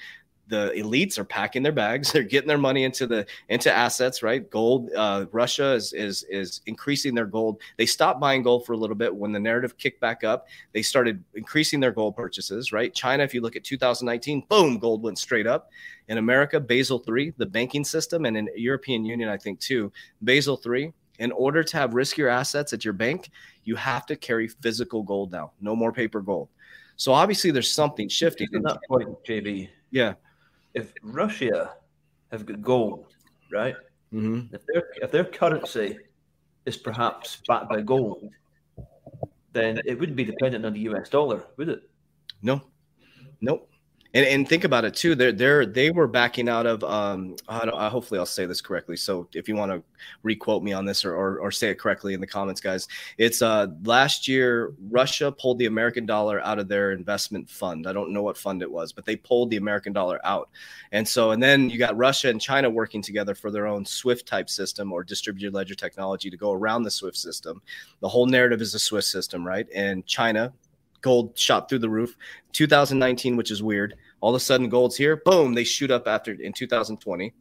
the 0.53 0.71
elites 0.77 1.19
are 1.19 1.25
packing 1.25 1.63
their 1.63 1.73
bags 1.73 2.13
they're 2.13 2.23
getting 2.23 2.49
their 2.49 2.59
money 2.59 2.85
into 2.85 3.07
the 3.07 3.27
into 3.49 3.73
assets 3.73 4.23
right? 4.23 4.49
Gold 4.51 4.91
uh, 4.95 5.27
russia 5.33 5.73
is 5.73 5.93
is 5.93 6.25
is 6.25 6.61
increasing 6.67 7.15
their 7.15 7.27
gold. 7.27 7.61
They 7.79 7.87
stopped 7.87 8.21
buying 8.21 8.43
gold 8.43 8.67
for 8.67 8.75
a 8.75 8.77
little 8.77 8.97
bit 8.97 9.15
when 9.15 9.33
the 9.33 9.41
narrative 9.41 9.79
kicked 9.79 10.01
back 10.01 10.25
up. 10.25 10.47
They 10.73 10.83
started 10.83 11.25
increasing 11.35 11.81
their 11.81 11.93
gold 11.93 12.17
purchases 12.17 12.73
right? 12.73 12.95
China 12.95 13.25
if 13.25 13.35
you 13.35 13.41
look 13.41 13.57
at 13.57 13.65
2019 13.65 14.45
boom 14.49 14.79
gold 14.79 15.03
went 15.03 15.19
straight 15.19 15.47
up. 15.47 15.71
In 16.09 16.19
america 16.19 16.61
basel 16.61 16.99
3 16.99 17.33
the 17.39 17.47
banking 17.47 17.85
system 17.85 18.27
and 18.27 18.37
in 18.37 18.49
european 18.57 19.05
union 19.05 19.31
i 19.31 19.39
think 19.39 19.61
too 19.61 19.91
basel 20.23 20.57
3 20.57 20.93
in 21.21 21.33
order 21.33 21.63
to 21.63 21.77
have 21.77 21.93
riskier 21.93 22.31
assets 22.31 22.73
at 22.73 22.85
your 22.85 22.93
bank 22.93 23.31
you 23.65 23.77
have 23.77 24.07
to 24.07 24.17
carry 24.17 24.49
physical 24.49 25.03
gold 25.03 25.31
now. 25.33 25.53
No 25.61 25.77
more 25.77 25.93
paper 25.93 26.21
gold. 26.21 26.49
So 26.97 27.13
obviously 27.13 27.51
there's 27.51 27.71
something 27.71 28.09
shifting. 28.09 28.49
at 28.55 28.63
that 28.65 28.81
point 28.89 29.09
JV 29.25 29.69
yeah 29.91 30.15
if 30.75 30.93
Russia 31.03 31.75
have 32.31 32.47
got 32.47 32.63
gold, 32.63 33.07
right? 33.53 33.77
Mm-hmm. 34.13 34.55
If 34.55 34.67
their 34.67 34.83
if 35.03 35.11
their 35.11 35.25
currency 35.25 35.99
is 36.67 36.77
perhaps 36.77 37.41
backed 37.47 37.69
by 37.69 37.81
gold, 37.81 38.31
then 39.53 39.81
it 39.85 39.99
wouldn't 39.99 40.17
be 40.17 40.25
dependent 40.25 40.65
on 40.65 40.73
the 40.73 40.81
US 40.81 41.09
dollar, 41.09 41.47
would 41.57 41.69
it? 41.69 41.83
No, 42.43 42.61
nope. 43.41 43.72
And, 44.15 44.27
and 44.27 44.49
think 44.49 44.65
about 44.65 44.85
it 44.85 44.95
too. 44.95 45.15
They're 45.15 45.33
they're 45.33 45.65
they 45.65 45.91
were 45.91 46.07
backing 46.07 46.49
out 46.49 46.67
of. 46.67 46.85
Um, 46.85 47.37
I 47.49 47.89
hopefully 47.89 48.19
I'll 48.19 48.27
say 48.27 48.45
this 48.45 48.61
correctly. 48.61 48.97
So 48.97 49.27
if 49.33 49.49
you 49.49 49.57
want 49.57 49.73
to 49.73 49.83
requote 50.23 50.63
me 50.63 50.75
on 50.75 50.85
this 50.85 51.05
or, 51.05 51.15
or, 51.15 51.39
or 51.39 51.51
say 51.51 51.71
it 51.71 51.79
correctly 51.79 52.13
in 52.13 52.21
the 52.21 52.27
comments, 52.27 52.61
guys, 52.61 52.89
it's 53.17 53.41
uh 53.41 53.69
last 53.85 54.29
year 54.29 54.75
Russia 54.91 55.33
pulled 55.33 55.59
the 55.59 55.67
American 55.67 56.05
dollar 56.05 56.41
out 56.45 56.59
of 56.59 56.69
their 56.69 56.93
investment 56.93 57.49
fund. 57.49 57.87
I 57.87 57.95
don't 57.95 58.13
know 58.13 58.23
what 58.23 58.37
fund 58.37 58.61
it 58.61 58.71
was, 58.71 58.93
but 58.93 59.07
they 59.07 59.17
pulled 59.17 59.51
the 59.51 59.57
American 59.57 59.95
dollar 59.95 60.21
out. 60.25 60.51
And 60.93 61.09
so 61.09 61.31
and 61.31 61.43
then 61.43 61.71
you 61.71 61.79
got 61.79 61.97
Russia 61.97 62.29
and 62.29 62.41
China 62.41 62.69
working 62.69 63.01
together 63.01 63.35
for 63.35 63.51
their 63.51 63.67
own 63.67 63.87
SWIFT 63.87 64.27
type 64.27 64.51
system 64.51 64.93
or 64.93 65.05
distributed 65.05 65.55
ledger 65.55 65.75
technology 65.75 66.29
to 66.29 66.37
go 66.37 66.53
around 66.53 66.83
the 66.83 66.91
SWIFT 66.91 67.17
system. 67.17 67.63
The 68.01 68.09
whole 68.09 68.27
narrative 68.27 68.61
is 68.61 68.75
a 68.75 68.79
SWIFT 68.79 69.07
system, 69.07 69.47
right? 69.47 69.67
And 69.75 70.05
China 70.05 70.53
gold 71.03 71.39
shot 71.39 71.69
through 71.69 71.81
the 71.81 71.91
roof. 71.91 72.17
2019, 72.53 73.37
which 73.37 73.51
is 73.51 73.63
weird. 73.63 73.97
All 74.21 74.31
of 74.31 74.37
a 74.37 74.41
sudden, 74.41 74.69
gold's 74.69 74.97
here. 74.97 75.17
Boom, 75.17 75.55
they 75.55 75.65
shoot 75.65 75.91
up 75.91 76.09
after 76.09 76.33
in 76.33 76.53
2020. 76.53 77.35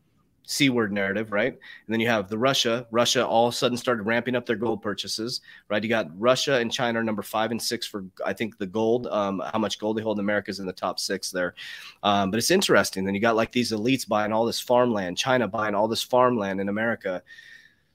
C 0.44 0.70
word 0.70 0.91
narrative, 0.91 1.32
right? 1.32 1.53
And 1.53 1.94
then 1.94 2.00
you 2.00 2.08
have 2.08 2.27
the 2.27 2.38
Russia. 2.38 2.86
Russia 2.91 3.25
all 3.25 3.48
of 3.48 3.53
a 3.53 3.58
sudden 3.58 3.77
started 3.77 4.03
ramping 4.03 4.36
up 4.36 4.46
their 4.46 4.56
gold 4.56 4.82
purchases, 4.82 5.39
right? 5.70 5.82
You 5.82 5.88
got 5.88 6.10
Russia 6.20 6.56
and 6.58 6.72
China 6.72 7.00
are 7.00 7.03
number 7.03 7.22
five 7.22 7.51
and 7.51 7.62
six 7.62 7.88
for, 7.88 8.03
I 8.25 8.34
think, 8.34 8.58
the 8.58 8.65
gold, 8.65 9.08
um, 9.08 9.41
how 9.53 9.60
much 9.60 9.80
gold 9.80 9.98
they 9.98 10.01
hold 10.01 10.18
in 10.18 10.25
America 10.25 10.51
is 10.51 10.60
in 10.60 10.65
the 10.65 10.74
top 10.74 11.00
six 11.00 11.32
there. 11.32 11.53
Um, 12.03 12.32
but 12.32 12.38
it's 12.38 12.51
interesting. 12.51 13.06
Then 13.06 13.15
you 13.15 13.22
got 13.22 13.36
like 13.36 13.51
these 13.51 13.72
elites 13.72 14.08
buying 14.08 14.34
all 14.34 14.46
this 14.46 14.60
farmland, 14.60 15.18
China 15.18 15.48
buying 15.48 15.75
all 15.75 15.88
this 15.88 16.03
farmland 16.03 16.60
in 16.60 16.70
America. 16.70 17.22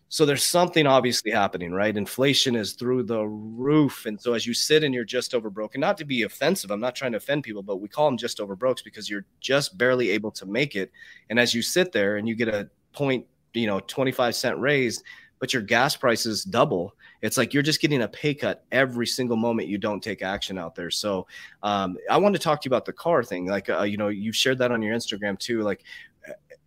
So 0.08 0.24
there's 0.24 0.44
something 0.44 0.86
obviously 0.86 1.32
happening, 1.32 1.72
right? 1.72 1.96
Inflation 1.96 2.54
is 2.54 2.74
through 2.74 3.04
the 3.04 3.26
roof. 3.26 4.06
And 4.06 4.20
so 4.20 4.34
as 4.34 4.46
you 4.46 4.54
sit 4.54 4.84
and 4.84 4.94
you're 4.94 5.04
just 5.04 5.34
over 5.34 5.50
broke, 5.50 5.74
and 5.74 5.80
not 5.80 5.98
to 5.98 6.04
be 6.04 6.22
offensive, 6.22 6.70
I'm 6.70 6.80
not 6.80 6.94
trying 6.94 7.12
to 7.12 7.18
offend 7.18 7.42
people, 7.42 7.62
but 7.62 7.80
we 7.80 7.88
call 7.88 8.06
them 8.06 8.16
just 8.16 8.40
over 8.40 8.54
brokes 8.54 8.82
because 8.82 9.10
you're 9.10 9.24
just 9.40 9.76
barely 9.76 10.10
able 10.10 10.30
to 10.32 10.46
make 10.46 10.76
it. 10.76 10.92
And 11.28 11.40
as 11.40 11.54
you 11.54 11.62
sit 11.62 11.90
there 11.90 12.18
and 12.18 12.28
you 12.28 12.36
get 12.36 12.48
a 12.48 12.70
point, 12.92 13.26
you 13.52 13.66
know, 13.66 13.80
25 13.80 14.34
cent 14.34 14.58
raise, 14.58 15.02
but 15.38 15.52
your 15.52 15.62
gas 15.62 15.96
prices 15.96 16.44
double, 16.44 16.94
it's 17.20 17.36
like 17.36 17.52
you're 17.52 17.62
just 17.62 17.80
getting 17.80 18.02
a 18.02 18.08
pay 18.08 18.32
cut 18.32 18.64
every 18.72 19.06
single 19.06 19.36
moment 19.36 19.68
you 19.68 19.76
don't 19.76 20.02
take 20.02 20.22
action 20.22 20.56
out 20.56 20.74
there. 20.74 20.90
So 20.90 21.26
um, 21.62 21.96
I 22.10 22.16
want 22.16 22.34
to 22.34 22.38
talk 22.38 22.60
to 22.62 22.66
you 22.66 22.70
about 22.70 22.84
the 22.84 22.92
car 22.92 23.24
thing. 23.24 23.46
Like, 23.46 23.68
uh, 23.68 23.82
you 23.82 23.96
know, 23.96 24.08
you 24.08 24.32
shared 24.32 24.58
that 24.58 24.70
on 24.70 24.80
your 24.82 24.94
Instagram 24.94 25.38
too. 25.38 25.62
Like, 25.62 25.82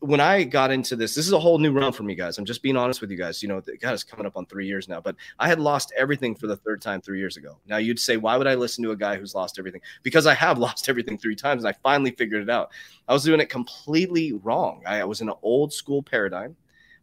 when 0.01 0.21
I 0.21 0.43
got 0.43 0.71
into 0.71 0.95
this, 0.95 1.13
this 1.13 1.25
is 1.25 1.33
a 1.33 1.39
whole 1.39 1.57
new 1.57 1.71
realm 1.71 1.91
for 1.91 2.03
me, 2.03 2.15
guys. 2.15 2.37
I'm 2.37 2.45
just 2.45 2.63
being 2.63 2.77
honest 2.77 3.01
with 3.01 3.11
you 3.11 3.17
guys. 3.17 3.43
You 3.43 3.49
know, 3.49 3.61
God 3.81 3.93
is 3.93 4.03
coming 4.03 4.25
up 4.25 4.37
on 4.37 4.45
three 4.45 4.65
years 4.65 4.87
now, 4.87 5.01
but 5.01 5.15
I 5.39 5.47
had 5.47 5.59
lost 5.59 5.91
everything 5.97 6.35
for 6.35 6.47
the 6.47 6.55
third 6.55 6.81
time 6.81 7.01
three 7.01 7.19
years 7.19 7.35
ago. 7.35 7.57
Now 7.67 7.77
you'd 7.77 7.99
say, 7.99 8.15
why 8.15 8.37
would 8.37 8.47
I 8.47 8.55
listen 8.55 8.83
to 8.85 8.91
a 8.91 8.95
guy 8.95 9.17
who's 9.17 9.35
lost 9.35 9.59
everything? 9.59 9.81
Because 10.03 10.25
I 10.25 10.33
have 10.35 10.57
lost 10.69 10.87
everything 10.87 11.17
three 11.17 11.35
times, 11.35 11.63
and 11.63 11.69
I 11.69 11.77
finally 11.83 12.11
figured 12.11 12.41
it 12.41 12.49
out. 12.49 12.71
I 13.07 13.13
was 13.13 13.23
doing 13.23 13.41
it 13.41 13.49
completely 13.49 14.33
wrong. 14.33 14.83
I, 14.85 15.01
I 15.01 15.05
was 15.05 15.21
in 15.21 15.29
an 15.29 15.35
old 15.41 15.73
school 15.73 16.01
paradigm. 16.01 16.55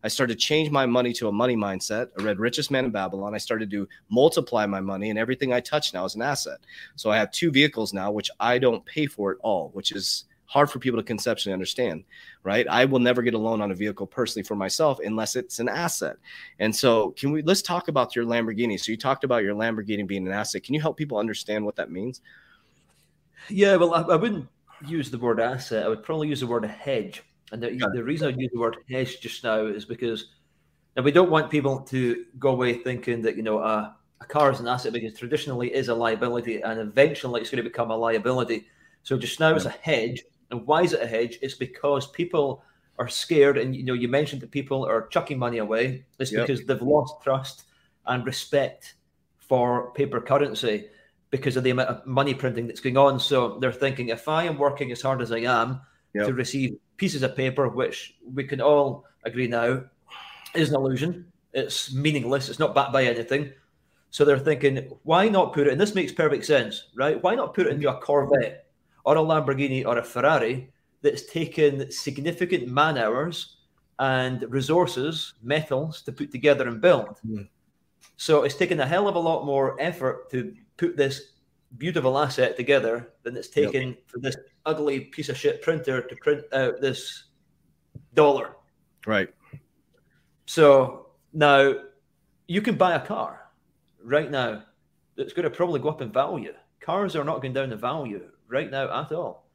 I 0.02 0.08
started 0.08 0.38
to 0.38 0.38
change 0.38 0.70
my 0.70 0.86
money 0.86 1.12
to 1.14 1.28
a 1.28 1.32
money 1.32 1.56
mindset. 1.56 2.10
I 2.18 2.22
read 2.22 2.38
Richest 2.38 2.70
Man 2.70 2.84
in 2.84 2.92
Babylon. 2.92 3.34
I 3.34 3.38
started 3.38 3.70
to 3.72 3.88
multiply 4.08 4.64
my 4.64 4.80
money, 4.80 5.10
and 5.10 5.18
everything 5.18 5.52
I 5.52 5.60
touch 5.60 5.92
now 5.92 6.04
is 6.04 6.14
an 6.14 6.22
asset. 6.22 6.60
So 6.94 7.10
I 7.10 7.16
have 7.18 7.30
two 7.30 7.50
vehicles 7.50 7.92
now, 7.92 8.10
which 8.10 8.30
I 8.40 8.58
don't 8.58 8.86
pay 8.86 9.06
for 9.06 9.32
at 9.32 9.38
all, 9.40 9.70
which 9.74 9.92
is 9.92 10.24
hard 10.46 10.70
for 10.70 10.78
people 10.78 10.98
to 10.98 11.04
conceptually 11.04 11.52
understand, 11.52 12.04
right? 12.42 12.66
I 12.68 12.84
will 12.84 12.98
never 12.98 13.22
get 13.22 13.34
a 13.34 13.38
loan 13.38 13.60
on 13.60 13.70
a 13.70 13.74
vehicle 13.74 14.06
personally 14.06 14.44
for 14.44 14.54
myself 14.54 15.00
unless 15.04 15.36
it's 15.36 15.58
an 15.58 15.68
asset. 15.68 16.16
And 16.58 16.74
so, 16.74 17.10
can 17.12 17.32
we 17.32 17.42
let's 17.42 17.62
talk 17.62 17.88
about 17.88 18.16
your 18.16 18.24
Lamborghini? 18.24 18.78
So, 18.78 18.92
you 18.92 18.98
talked 18.98 19.24
about 19.24 19.42
your 19.42 19.54
Lamborghini 19.54 20.06
being 20.06 20.26
an 20.26 20.32
asset. 20.32 20.62
Can 20.62 20.74
you 20.74 20.80
help 20.80 20.96
people 20.96 21.18
understand 21.18 21.64
what 21.64 21.76
that 21.76 21.90
means? 21.90 22.20
Yeah, 23.48 23.76
well, 23.76 23.94
I, 23.94 24.02
I 24.02 24.16
wouldn't 24.16 24.48
use 24.86 25.10
the 25.10 25.18
word 25.18 25.40
asset. 25.40 25.84
I 25.84 25.88
would 25.88 26.02
probably 26.02 26.28
use 26.28 26.40
the 26.40 26.46
word 26.46 26.64
hedge. 26.64 27.22
And 27.52 27.62
the, 27.62 27.78
the 27.92 28.02
reason 28.02 28.28
I 28.28 28.36
use 28.36 28.50
the 28.52 28.58
word 28.58 28.76
hedge 28.90 29.20
just 29.20 29.44
now 29.44 29.66
is 29.66 29.84
because 29.84 30.26
now 30.96 31.02
we 31.02 31.12
don't 31.12 31.30
want 31.30 31.50
people 31.50 31.80
to 31.80 32.24
go 32.38 32.50
away 32.50 32.74
thinking 32.74 33.22
that, 33.22 33.36
you 33.36 33.42
know, 33.42 33.60
a, 33.60 33.96
a 34.20 34.24
car 34.24 34.50
is 34.50 34.60
an 34.60 34.66
asset 34.66 34.92
because 34.92 35.16
traditionally 35.16 35.72
is 35.72 35.88
a 35.88 35.94
liability 35.94 36.60
and 36.62 36.80
eventually 36.80 37.40
it's 37.40 37.50
going 37.50 37.62
to 37.62 37.68
become 37.68 37.90
a 37.90 37.96
liability. 37.96 38.66
So 39.02 39.16
just 39.16 39.38
now 39.38 39.50
yeah. 39.50 39.56
it's 39.56 39.64
a 39.66 39.70
hedge 39.70 40.24
and 40.50 40.66
why 40.66 40.82
is 40.82 40.92
it 40.92 41.02
a 41.02 41.06
hedge? 41.06 41.38
It's 41.42 41.54
because 41.54 42.06
people 42.08 42.62
are 42.98 43.08
scared, 43.08 43.58
and 43.58 43.74
you 43.74 43.84
know, 43.84 43.92
you 43.92 44.08
mentioned 44.08 44.42
that 44.42 44.50
people 44.50 44.84
are 44.86 45.06
chucking 45.08 45.38
money 45.38 45.58
away. 45.58 46.04
It's 46.18 46.32
yep. 46.32 46.46
because 46.46 46.64
they've 46.64 46.80
lost 46.80 47.22
trust 47.22 47.64
and 48.06 48.24
respect 48.24 48.94
for 49.38 49.92
paper 49.92 50.20
currency 50.20 50.88
because 51.30 51.56
of 51.56 51.64
the 51.64 51.70
amount 51.70 51.88
of 51.88 52.06
money 52.06 52.34
printing 52.34 52.66
that's 52.66 52.80
going 52.80 52.96
on. 52.96 53.18
So 53.20 53.58
they're 53.58 53.72
thinking, 53.72 54.08
if 54.08 54.28
I 54.28 54.44
am 54.44 54.58
working 54.58 54.92
as 54.92 55.02
hard 55.02 55.20
as 55.20 55.32
I 55.32 55.38
am 55.38 55.80
yep. 56.14 56.26
to 56.26 56.34
receive 56.34 56.78
pieces 56.96 57.22
of 57.22 57.36
paper, 57.36 57.68
which 57.68 58.16
we 58.32 58.44
can 58.44 58.60
all 58.60 59.04
agree 59.24 59.48
now 59.48 59.84
is 60.54 60.70
an 60.70 60.76
illusion, 60.76 61.26
it's 61.52 61.92
meaningless, 61.92 62.48
it's 62.48 62.58
not 62.58 62.74
backed 62.74 62.92
by 62.92 63.04
anything. 63.04 63.52
So 64.10 64.24
they're 64.24 64.38
thinking, 64.38 64.90
why 65.02 65.28
not 65.28 65.52
put 65.52 65.66
it? 65.66 65.72
And 65.72 65.80
this 65.80 65.94
makes 65.94 66.12
perfect 66.12 66.46
sense, 66.46 66.88
right? 66.94 67.22
Why 67.22 67.34
not 67.34 67.54
put 67.54 67.66
it 67.66 67.72
into 67.72 67.90
a 67.90 68.00
Corvette? 68.00 68.65
Or 69.06 69.16
a 69.16 69.20
Lamborghini 69.20 69.86
or 69.86 69.98
a 69.98 70.02
Ferrari 70.02 70.68
that's 71.00 71.26
taken 71.26 71.90
significant 71.90 72.68
man 72.68 72.98
hours 72.98 73.58
and 74.00 74.44
resources, 74.48 75.34
metals 75.42 76.02
to 76.02 76.12
put 76.12 76.32
together 76.32 76.68
and 76.68 76.80
build. 76.80 77.20
Mm. 77.26 77.48
So 78.16 78.42
it's 78.42 78.56
taken 78.56 78.80
a 78.80 78.86
hell 78.86 79.08
of 79.08 79.14
a 79.14 79.20
lot 79.20 79.46
more 79.46 79.80
effort 79.80 80.28
to 80.32 80.52
put 80.76 80.96
this 80.96 81.32
beautiful 81.78 82.18
asset 82.18 82.56
together 82.56 83.12
than 83.22 83.36
it's 83.36 83.48
taken 83.48 83.90
yep. 83.90 84.02
for 84.06 84.18
this 84.18 84.36
ugly 84.66 85.00
piece 85.00 85.28
of 85.28 85.36
shit 85.36 85.62
printer 85.62 86.02
to 86.02 86.16
print 86.16 86.42
out 86.52 86.80
this 86.80 87.25
dollar. 88.14 88.56
Right. 89.06 89.28
So 90.46 91.10
now 91.32 91.75
you 92.48 92.60
can 92.60 92.76
buy 92.76 92.94
a 92.94 93.06
car 93.06 93.50
right 94.02 94.30
now 94.30 94.64
that's 95.16 95.32
going 95.32 95.44
to 95.44 95.50
probably 95.50 95.80
go 95.80 95.90
up 95.90 96.02
in 96.02 96.10
value. 96.10 96.52
Cars 96.80 97.14
are 97.14 97.25
not 97.25 97.40
going 97.40 97.54
down 97.54 97.72
in 97.72 97.78
value 97.78 98.30
right 98.48 98.70
now 98.70 99.02
at 99.02 99.12
all. 99.12 99.46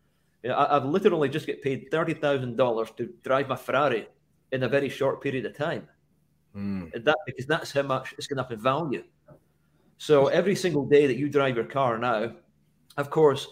You 0.44 0.50
know, 0.50 0.58
I, 0.58 0.74
have 0.74 0.86
literally 0.86 1.30
just 1.30 1.46
get 1.46 1.62
paid 1.62 1.88
thirty 1.92 2.14
thousand 2.14 2.58
dollars 2.58 2.90
to 2.98 3.14
drive 3.24 3.48
my 3.48 3.56
Ferrari 3.56 4.08
in 4.52 4.64
a 4.64 4.70
very 4.70 4.90
short 4.90 5.22
period 5.22 5.46
of 5.46 5.56
time. 5.56 5.88
Mm. 6.56 6.94
And 6.94 7.06
that 7.06 7.18
because 7.26 7.46
that's 7.46 7.72
how 7.72 7.84
much 7.84 8.14
it's 8.18 8.28
going 8.28 8.40
up 8.40 8.52
in 8.52 8.60
value. 8.60 9.04
So 9.98 10.28
every 10.28 10.56
single 10.56 10.86
day 10.86 11.08
that 11.08 11.18
you 11.18 11.30
drive 11.30 11.56
your 11.56 11.66
car 11.66 11.98
now, 11.98 12.34
of 12.98 13.10
course, 13.12 13.48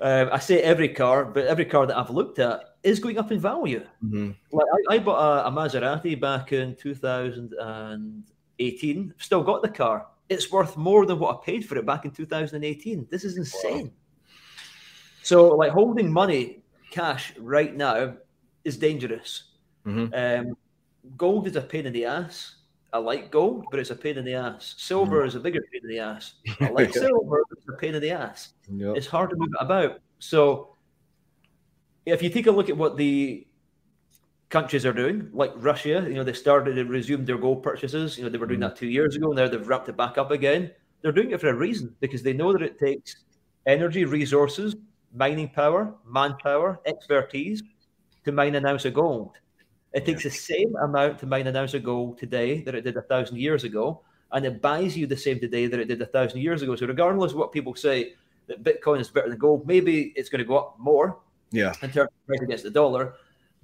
uh, 0.00 0.26
I 0.32 0.38
say 0.38 0.62
every 0.62 0.88
car, 0.88 1.26
but 1.26 1.46
every 1.46 1.66
car 1.66 1.86
that 1.86 1.96
I've 1.96 2.10
looked 2.10 2.38
at 2.38 2.76
is 2.82 2.98
going 2.98 3.18
up 3.18 3.32
in 3.32 3.38
value. 3.38 3.86
Mm-hmm. 4.02 4.30
Like 4.52 4.66
I, 4.90 4.94
I 4.94 4.98
bought 4.98 5.44
a, 5.44 5.48
a, 5.48 5.52
Maserati 5.52 6.20
back 6.20 6.52
in 6.52 6.76
2018. 6.76 9.14
Still 9.18 9.42
got 9.42 9.62
the 9.62 9.68
car. 9.68 10.06
It's 10.28 10.50
worth 10.50 10.76
more 10.76 11.06
than 11.06 11.18
what 11.18 11.36
I 11.36 11.38
paid 11.44 11.66
for 11.66 11.76
it 11.76 11.86
back 11.86 12.04
in 12.04 12.10
2018. 12.10 13.06
This 13.10 13.24
is 13.24 13.36
insane. 13.36 13.86
Wow. 13.86 13.92
So, 15.24 15.48
like 15.48 15.72
holding 15.72 16.12
money, 16.12 16.62
cash 16.90 17.32
right 17.38 17.74
now 17.74 18.14
is 18.62 18.76
dangerous. 18.76 19.44
Mm-hmm. 19.86 20.12
Um, 20.14 20.56
gold 21.16 21.46
is 21.46 21.56
a 21.56 21.62
pain 21.62 21.86
in 21.86 21.94
the 21.94 22.04
ass. 22.04 22.56
I 22.92 22.98
like 22.98 23.30
gold, 23.30 23.64
but 23.70 23.80
it's 23.80 23.88
a 23.88 23.96
pain 23.96 24.18
in 24.18 24.26
the 24.26 24.34
ass. 24.34 24.74
Silver 24.76 25.22
mm. 25.22 25.26
is 25.26 25.34
a 25.34 25.40
bigger 25.40 25.60
pain 25.72 25.80
in 25.82 25.88
the 25.88 25.98
ass. 25.98 26.34
I 26.60 26.68
like 26.68 26.94
yeah. 26.94 27.00
silver, 27.00 27.42
but 27.48 27.58
it's 27.58 27.68
a 27.68 27.72
pain 27.72 27.94
in 27.94 28.02
the 28.02 28.10
ass. 28.10 28.52
Yep. 28.70 28.96
It's 28.98 29.06
hard 29.06 29.30
to 29.30 29.36
move 29.36 29.48
it 29.48 29.64
about. 29.64 29.98
So, 30.18 30.76
if 32.04 32.22
you 32.22 32.28
take 32.28 32.46
a 32.46 32.52
look 32.52 32.68
at 32.68 32.76
what 32.76 32.98
the 32.98 33.46
countries 34.50 34.84
are 34.84 34.92
doing, 34.92 35.30
like 35.32 35.52
Russia, 35.56 36.04
you 36.06 36.14
know, 36.14 36.22
they 36.22 36.34
started 36.34 36.76
and 36.76 36.90
resumed 36.90 37.26
their 37.26 37.38
gold 37.38 37.62
purchases. 37.62 38.18
You 38.18 38.24
know, 38.24 38.30
they 38.30 38.36
were 38.36 38.46
doing 38.46 38.60
mm. 38.60 38.68
that 38.68 38.76
two 38.76 38.88
years 38.88 39.16
ago. 39.16 39.32
Now 39.32 39.48
they've 39.48 39.66
ramped 39.66 39.88
it 39.88 39.96
back 39.96 40.18
up 40.18 40.30
again. 40.30 40.70
They're 41.00 41.12
doing 41.12 41.30
it 41.30 41.40
for 41.40 41.48
a 41.48 41.54
reason 41.54 41.96
because 42.00 42.22
they 42.22 42.34
know 42.34 42.52
that 42.52 42.60
it 42.60 42.78
takes 42.78 43.24
energy, 43.66 44.04
resources, 44.04 44.76
mining 45.14 45.48
power, 45.48 45.94
manpower, 46.04 46.80
expertise 46.86 47.62
to 48.24 48.32
mine 48.32 48.54
an 48.54 48.66
ounce 48.66 48.84
of 48.84 48.94
gold. 48.94 49.32
It 49.92 50.04
takes 50.04 50.24
the 50.24 50.30
same 50.30 50.74
amount 50.76 51.20
to 51.20 51.26
mine 51.26 51.46
an 51.46 51.56
ounce 51.56 51.72
of 51.74 51.84
gold 51.84 52.18
today 52.18 52.62
that 52.62 52.74
it 52.74 52.82
did 52.82 52.96
a 52.96 53.02
thousand 53.02 53.38
years 53.38 53.62
ago, 53.62 54.02
and 54.32 54.44
it 54.44 54.60
buys 54.60 54.96
you 54.96 55.06
the 55.06 55.16
same 55.16 55.38
today 55.38 55.68
that 55.68 55.78
it 55.78 55.86
did 55.86 56.02
a 56.02 56.06
thousand 56.06 56.40
years 56.40 56.62
ago. 56.62 56.74
So, 56.74 56.86
regardless 56.86 57.30
of 57.30 57.38
what 57.38 57.52
people 57.52 57.76
say 57.76 58.14
that 58.48 58.64
Bitcoin 58.64 59.00
is 59.00 59.08
better 59.08 59.28
than 59.28 59.38
gold, 59.38 59.66
maybe 59.66 60.12
it's 60.16 60.28
going 60.28 60.40
to 60.40 60.44
go 60.44 60.58
up 60.58 60.74
more. 60.78 61.20
Yeah. 61.52 61.72
In 61.82 61.92
terms 61.92 62.10
of 62.10 62.26
price 62.26 62.40
against 62.40 62.64
the 62.64 62.70
dollar, 62.70 63.14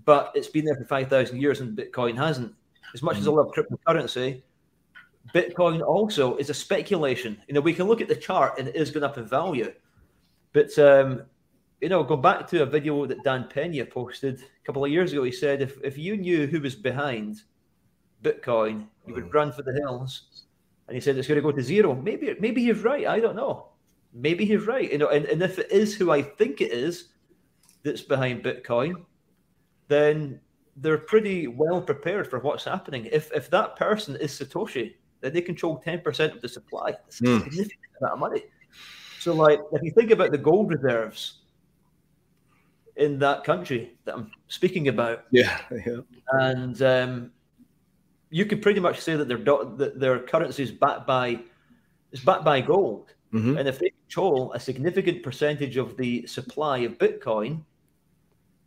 but 0.05 0.31
it's 0.37 0.47
been 0.47 0.65
there 0.65 0.77
for 0.77 0.85
five 0.85 1.09
thousand 1.09 1.41
years, 1.41 1.61
and 1.61 1.77
Bitcoin 1.77 2.17
hasn't. 2.17 2.55
As 2.95 3.03
much 3.03 3.15
mm-hmm. 3.15 3.23
as 3.23 3.29
I 3.29 3.31
love 3.33 3.53
cryptocurrency, 3.53 4.43
Bitcoin 5.35 5.83
also 5.83 6.37
is 6.37 6.51
a 6.51 6.55
speculation. 6.55 7.41
You 7.49 7.55
know, 7.55 7.61
we 7.61 7.75
can 7.75 7.87
look 7.87 8.01
at 8.01 8.09
the 8.09 8.17
chart 8.17 8.59
and 8.59 8.69
it 8.69 8.77
is 8.77 8.91
going 8.91 9.05
up 9.05 9.19
in 9.19 9.27
value, 9.27 9.73
but 10.53 10.77
um, 10.79 11.23
you 11.81 11.89
know, 11.89 12.03
go 12.03 12.17
back 12.17 12.47
to 12.49 12.63
a 12.63 12.67
video 12.67 13.07
that 13.07 13.25
Dan 13.25 13.45
Pena 13.45 13.85
posted 13.85 14.41
a 14.41 14.67
couple 14.67 14.85
of 14.85 14.91
years 14.91 15.13
ago. 15.13 15.23
He 15.23 15.33
said, 15.33 15.63
if, 15.63 15.79
if 15.83 15.97
you 15.97 16.17
knew 16.17 16.47
who 16.47 16.61
was 16.61 16.75
behind 16.75 17.43
Bitcoin, 18.23 18.87
you 19.07 19.15
would 19.15 19.31
mm. 19.31 19.35
run 19.35 19.53
for 19.53 19.63
the 19.63 19.73
hills. 19.73 20.45
And 20.89 20.95
he 20.95 21.01
said 21.01 21.17
it's 21.17 21.29
going 21.29 21.37
to 21.37 21.43
go 21.43 21.53
to 21.53 21.63
zero. 21.63 21.95
Maybe 21.95 22.35
maybe 22.41 22.65
he's 22.65 22.81
right. 22.81 23.07
I 23.07 23.21
don't 23.21 23.37
know. 23.37 23.69
Maybe 24.13 24.45
he's 24.45 24.67
right. 24.67 24.91
You 24.91 24.99
know, 24.99 25.09
and, 25.09 25.25
and 25.27 25.41
if 25.41 25.59
it 25.59 25.71
is 25.71 25.95
who 25.95 26.11
I 26.11 26.21
think 26.21 26.61
it 26.61 26.73
is 26.73 27.11
that's 27.83 28.03
behind 28.03 28.43
Bitcoin, 28.43 28.95
then 29.89 30.41
they're 30.77 30.99
pretty 30.99 31.47
well 31.47 31.81
prepared 31.81 32.29
for 32.29 32.41
what's 32.41 32.65
happening. 32.65 33.09
If 33.11 33.31
if 33.33 33.49
that 33.51 33.77
person 33.77 34.17
is 34.17 34.33
Satoshi, 34.33 34.95
then 35.21 35.33
they 35.33 35.41
control 35.41 35.81
10% 35.87 36.35
of 36.35 36.41
the 36.41 36.49
supply. 36.49 36.91
That's 36.91 37.21
mm. 37.21 37.39
a 37.39 37.45
significant 37.45 37.81
amount 38.01 38.15
of 38.15 38.19
money. 38.19 38.43
So, 39.21 39.35
like, 39.35 39.61
if 39.73 39.83
you 39.83 39.93
think 39.93 40.11
about 40.11 40.33
the 40.33 40.39
gold 40.39 40.71
reserves 40.71 41.40
in 42.97 43.19
that 43.19 43.45
country 43.45 43.93
that 44.05 44.15
I'm 44.15 44.31
speaking 44.49 44.89
about. 44.89 45.25
Yeah, 45.31 45.61
yeah. 45.87 45.99
And 46.33 46.81
um, 46.83 47.33
you 48.31 48.47
could 48.47 48.63
pretty 48.63 48.81
much 48.81 49.01
say 49.01 49.17
that 49.17 49.29
their 49.29 49.39
that 49.39 49.99
their 49.99 50.21
currency 50.21 50.63
is 50.63 50.71
backed 50.71 51.07
by 51.07 51.41
is 52.13 52.21
backed 52.21 52.45
by 52.45 52.61
gold. 52.61 53.15
Mm-hmm. 53.33 53.59
And 53.59 53.69
if 53.69 53.79
they 53.79 53.91
control 53.91 54.53
a 54.53 54.61
significant 54.61 55.23
percentage 55.23 55.77
of 55.77 55.97
the 55.97 56.27
supply 56.27 56.79
of 56.79 56.99
Bitcoin, 56.99 57.63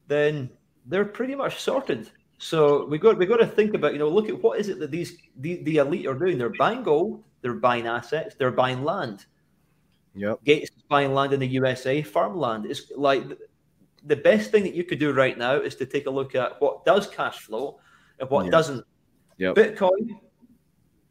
then 0.08 0.50
they're 0.86 1.06
pretty 1.06 1.36
much 1.36 1.60
sorted. 1.60 2.10
So 2.38 2.86
we 2.86 2.98
got 2.98 3.18
we 3.18 3.26
got 3.26 3.38
to 3.38 3.48
think 3.48 3.74
about 3.74 3.94
you 3.94 4.00
know 4.00 4.10
look 4.10 4.30
at 4.30 4.42
what 4.42 4.60
is 4.60 4.70
it 4.70 4.80
that 4.80 4.92
these 4.92 5.18
the, 5.38 5.64
the 5.64 5.78
elite 5.78 6.08
are 6.08 6.14
doing? 6.14 6.38
They're 6.38 6.50
buying 6.50 6.84
gold, 6.84 7.24
they're 7.42 7.54
buying 7.54 7.88
assets, 7.88 8.36
they're 8.36 8.52
buying 8.52 8.84
land. 8.84 9.26
Yep. 10.16 10.44
Gates 10.44 10.70
is 10.76 10.84
buying 10.90 11.14
land 11.14 11.34
in 11.34 11.40
the 11.40 11.48
USA, 11.48 12.02
farmland. 12.02 12.66
It's 12.66 12.92
like 12.96 13.24
the 14.06 14.16
best 14.16 14.52
thing 14.52 14.64
that 14.64 14.74
you 14.74 14.84
could 14.84 15.00
do 15.00 15.14
right 15.14 15.38
now 15.38 15.56
is 15.56 15.76
to 15.76 15.86
take 15.86 16.06
a 16.08 16.10
look 16.10 16.36
at 16.36 16.60
what 16.62 16.84
does 16.86 17.08
cash 17.08 17.40
flow 17.40 17.80
and 18.20 18.30
what 18.30 18.46
Yeah. 18.46 18.52
doesn't. 18.52 18.86
Yep. 19.38 19.56
Bitcoin, 19.56 20.20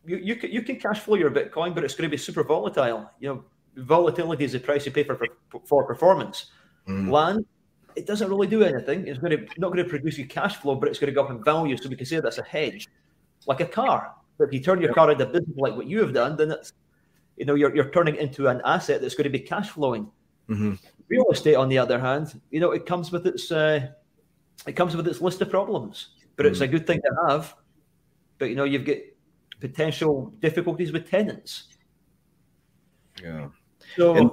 you, 0.04 0.16
you 0.18 0.36
can 0.36 0.50
you 0.50 0.62
can 0.62 0.76
cash 0.78 1.00
flow 1.00 1.16
your 1.16 1.30
Bitcoin, 1.30 1.74
but 1.74 1.84
it's 1.84 1.94
going 1.94 2.08
to 2.08 2.10
be 2.10 2.16
super 2.18 2.44
volatile. 2.44 3.10
You 3.20 3.28
know, 3.28 3.44
volatility 3.76 4.44
is 4.44 4.52
the 4.52 4.60
price 4.60 4.84
you 4.86 4.92
pay 4.92 5.04
for 5.04 5.16
for, 5.50 5.60
for 5.64 5.84
performance. 5.84 6.50
Mhm. 6.88 7.10
Land, 7.10 7.46
it 7.96 8.06
doesn't 8.06 8.28
really 8.28 8.46
do 8.46 8.62
anything. 8.62 9.06
It's 9.06 9.18
going 9.18 9.32
to 9.36 9.44
not 9.60 9.72
going 9.72 9.82
to 9.84 9.88
produce 9.88 10.18
you 10.18 10.26
cash 10.26 10.56
flow, 10.56 10.74
but 10.74 10.88
it's 10.88 10.98
going 10.98 11.10
to 11.10 11.14
go 11.14 11.24
up 11.24 11.30
in 11.30 11.42
value. 11.42 11.76
So 11.76 11.88
we 11.88 11.96
can 11.96 12.06
say 12.06 12.20
that's 12.20 12.38
a 12.38 12.42
hedge, 12.44 12.88
like 13.46 13.60
a 13.60 13.66
car. 13.66 14.12
But 14.38 14.48
if 14.48 14.54
you 14.54 14.60
turn 14.60 14.80
your 14.80 14.92
car 14.92 15.10
into 15.10 15.26
business 15.26 15.56
like 15.56 15.76
what 15.76 15.86
you 15.86 16.00
have 16.00 16.12
done, 16.12 16.36
then 16.36 16.50
it's 16.50 16.72
you 17.36 17.44
know 17.44 17.54
you're 17.54 17.74
you're 17.74 17.90
turning 17.90 18.16
into 18.16 18.48
an 18.48 18.60
asset 18.64 19.00
that's 19.00 19.14
going 19.14 19.24
to 19.24 19.30
be 19.30 19.40
cash 19.40 19.70
flowing. 19.70 20.10
Mhm. 20.48 20.78
Real 21.12 21.26
estate, 21.30 21.56
on 21.56 21.68
the 21.68 21.76
other 21.76 21.98
hand, 22.00 22.40
you 22.50 22.58
know, 22.58 22.70
it 22.72 22.86
comes 22.86 23.12
with 23.12 23.26
its 23.26 23.52
uh, 23.52 23.88
it 24.66 24.72
comes 24.72 24.96
with 24.96 25.06
its 25.06 25.20
list 25.20 25.42
of 25.42 25.50
problems, 25.50 25.96
but 26.36 26.46
it's 26.46 26.60
a 26.62 26.66
good 26.66 26.86
thing 26.86 27.00
to 27.02 27.12
have. 27.28 27.54
But 28.38 28.46
you 28.48 28.56
know, 28.56 28.64
you've 28.64 28.86
got 28.86 28.96
potential 29.60 30.32
difficulties 30.40 30.90
with 30.90 31.10
tenants. 31.10 31.64
Yeah. 33.22 33.48
So, 33.96 34.14
And- 34.16 34.30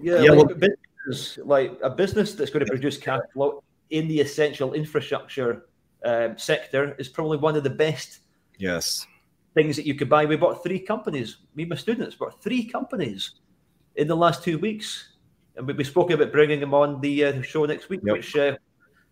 yeah, 0.00 0.20
Yeah, 0.22 0.30
like, 0.32 0.46
well- 0.46 0.52
a 0.52 0.54
business, 0.54 1.38
like 1.44 1.78
a 1.82 1.90
business 1.90 2.34
that's 2.34 2.50
going 2.52 2.64
to 2.64 2.70
produce 2.70 2.96
cash 2.96 3.20
flow 3.32 3.62
in 3.90 4.06
the 4.08 4.20
essential 4.20 4.72
infrastructure 4.74 5.66
um, 6.04 6.38
sector 6.38 6.94
is 6.98 7.08
probably 7.08 7.38
one 7.38 7.56
of 7.56 7.64
the 7.64 7.70
best 7.70 8.20
Yes. 8.58 9.06
things 9.54 9.74
that 9.76 9.86
you 9.86 9.94
could 9.94 10.08
buy. 10.08 10.26
We 10.26 10.36
bought 10.36 10.62
three 10.62 10.78
companies. 10.78 11.38
Me 11.56 11.64
and 11.64 11.70
my 11.70 11.76
students 11.76 12.14
bought 12.14 12.40
three 12.42 12.64
companies 12.64 13.40
in 13.96 14.06
the 14.06 14.16
last 14.16 14.42
two 14.44 14.58
weeks, 14.58 15.13
and 15.56 15.66
we, 15.66 15.72
we 15.74 15.84
spoke 15.84 16.10
about 16.10 16.32
bringing 16.32 16.60
them 16.60 16.74
on 16.74 17.00
the 17.00 17.24
uh, 17.24 17.42
show 17.42 17.64
next 17.64 17.88
week, 17.88 18.00
Yep. 18.04 18.12
which 18.16 18.36
uh, 18.36 18.56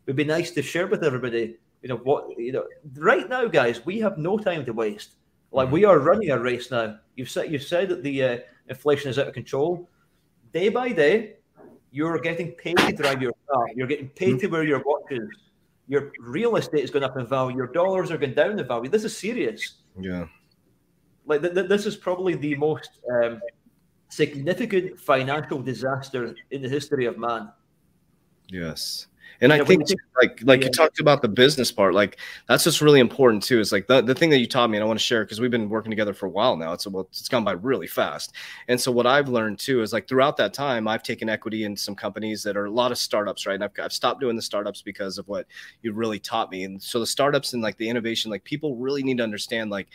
would 0.07 0.17
be 0.17 0.25
nice 0.25 0.51
to 0.53 0.63
share 0.63 0.87
with 0.87 1.05
everybody. 1.05 1.57
You 1.83 1.89
know 1.89 1.97
what? 1.97 2.39
You 2.39 2.53
know, 2.53 2.65
right 2.97 3.29
now, 3.29 3.47
guys, 3.47 3.85
we 3.85 3.99
have 4.01 4.19
no 4.19 4.39
time 4.39 4.65
to 4.67 4.73
waste. 4.73 5.17
Like 5.51 5.71
we 5.71 5.85
are 5.85 5.99
running 5.99 6.31
a 6.31 6.39
race 6.39 6.71
now. 6.71 6.97
You've 7.17 7.29
said 7.31 7.53
you 7.53 7.59
said 7.59 7.89
that 7.91 8.03
the 8.03 8.25
uh, 8.25 8.39
inflation 8.69 9.11
is 9.11 9.19
out 9.19 9.29
of 9.29 9.35
control. 9.35 9.89
Day 10.53 10.69
by 10.69 10.93
day, 10.93 11.37
you're 11.91 12.19
getting 12.19 12.53
paid 12.53 12.79
to 12.79 12.93
drive 12.93 13.21
your 13.21 13.33
car. 13.51 13.67
You're 13.75 13.87
getting 13.87 14.09
paid 14.11 14.39
to 14.41 14.47
wear 14.47 14.65
your 14.65 14.83
watches. 14.85 15.29
Your 15.89 16.13
real 16.21 16.57
estate 16.57 16.85
is 16.85 16.91
going 16.91 17.05
up 17.05 17.17
in 17.19 17.27
value. 17.27 17.57
Your 17.57 17.67
dollars 17.67 18.11
are 18.11 18.17
going 18.17 18.35
down 18.35 18.59
in 18.59 18.67
value. 18.67 18.89
This 18.89 19.05
is 19.05 19.15
serious 19.17 19.83
Yeah. 20.01 20.27
like 21.27 21.43
th- 21.43 21.53
th- 21.55 21.69
this 21.69 21.85
is 21.87 21.97
probably 21.97 22.35
the 22.35 22.55
most 22.57 23.01
um, 23.13 23.41
significant 24.13 25.01
financial 25.01 25.63
disaster 25.63 26.35
in 26.51 26.61
the 26.61 26.69
history 26.69 27.07
of 27.07 27.17
man. 27.17 27.51
Yes. 28.49 29.07
And 29.41 29.51
Yeah, 29.51 29.63
I 29.63 29.65
think 29.65 29.81
you 29.89 29.97
think- 29.97 30.01
like 30.21 30.41
like 30.45 30.63
you 30.63 30.71
talked 30.71 31.01
about 31.01 31.23
the 31.23 31.29
business 31.29 31.73
part, 31.73 31.95
like 31.95 32.19
that's 32.47 32.63
just 32.63 32.81
really 32.83 33.01
important 33.01 33.43
too. 33.43 33.59
Is 33.59 33.73
like 33.73 33.87
the, 33.87 34.03
the 34.03 34.15
thing 34.15 34.29
that 34.31 34.39
you 34.39 34.47
taught 34.47 34.69
me, 34.69 34.77
and 34.77 34.85
I 34.85 34.87
want 34.87 35.01
to 35.01 35.05
share 35.05 35.25
because 35.25 35.41
we've 35.41 35.51
been 35.51 35.69
working 35.71 35.91
together 35.91 36.13
for 36.13 36.27
a 36.27 36.29
while 36.29 36.57
now. 36.57 36.75
It's 36.75 36.87
well, 36.87 37.09
it's 37.11 37.29
gone 37.29 37.43
by 37.43 37.53
really 37.53 37.87
fast. 37.87 38.35
And 38.69 38.79
so 38.79 38.93
what 38.93 39.07
I've 39.07 39.29
learned 39.31 39.59
too 39.59 39.81
is 39.81 39.93
like 39.93 40.07
throughout 40.07 40.37
that 40.37 40.53
time, 40.53 40.87
I've 40.87 41.03
taken 41.03 41.29
equity 41.31 41.65
in 41.65 41.75
some 41.77 41.97
companies 41.97 42.43
that 42.43 42.57
are 42.57 42.67
a 42.67 42.71
lot 42.71 42.93
of 42.93 42.99
startups, 42.99 43.47
right? 43.47 43.55
And 43.55 43.65
I've, 43.65 43.73
I've 43.83 43.93
stopped 43.93 44.21
doing 44.21 44.37
the 44.37 44.43
startups 44.43 44.83
because 44.83 45.17
of 45.17 45.27
what 45.27 45.47
you 45.81 45.93
really 45.93 46.21
taught 46.21 46.51
me. 46.51 46.65
And 46.65 46.81
so 46.81 47.01
the 47.01 47.07
startups 47.07 47.55
and 47.55 47.63
like 47.63 47.79
the 47.79 47.89
innovation, 47.89 48.31
like 48.31 48.45
people 48.45 48.77
really 48.77 49.03
need 49.03 49.17
to 49.17 49.25
understand 49.25 49.71
like 49.71 49.89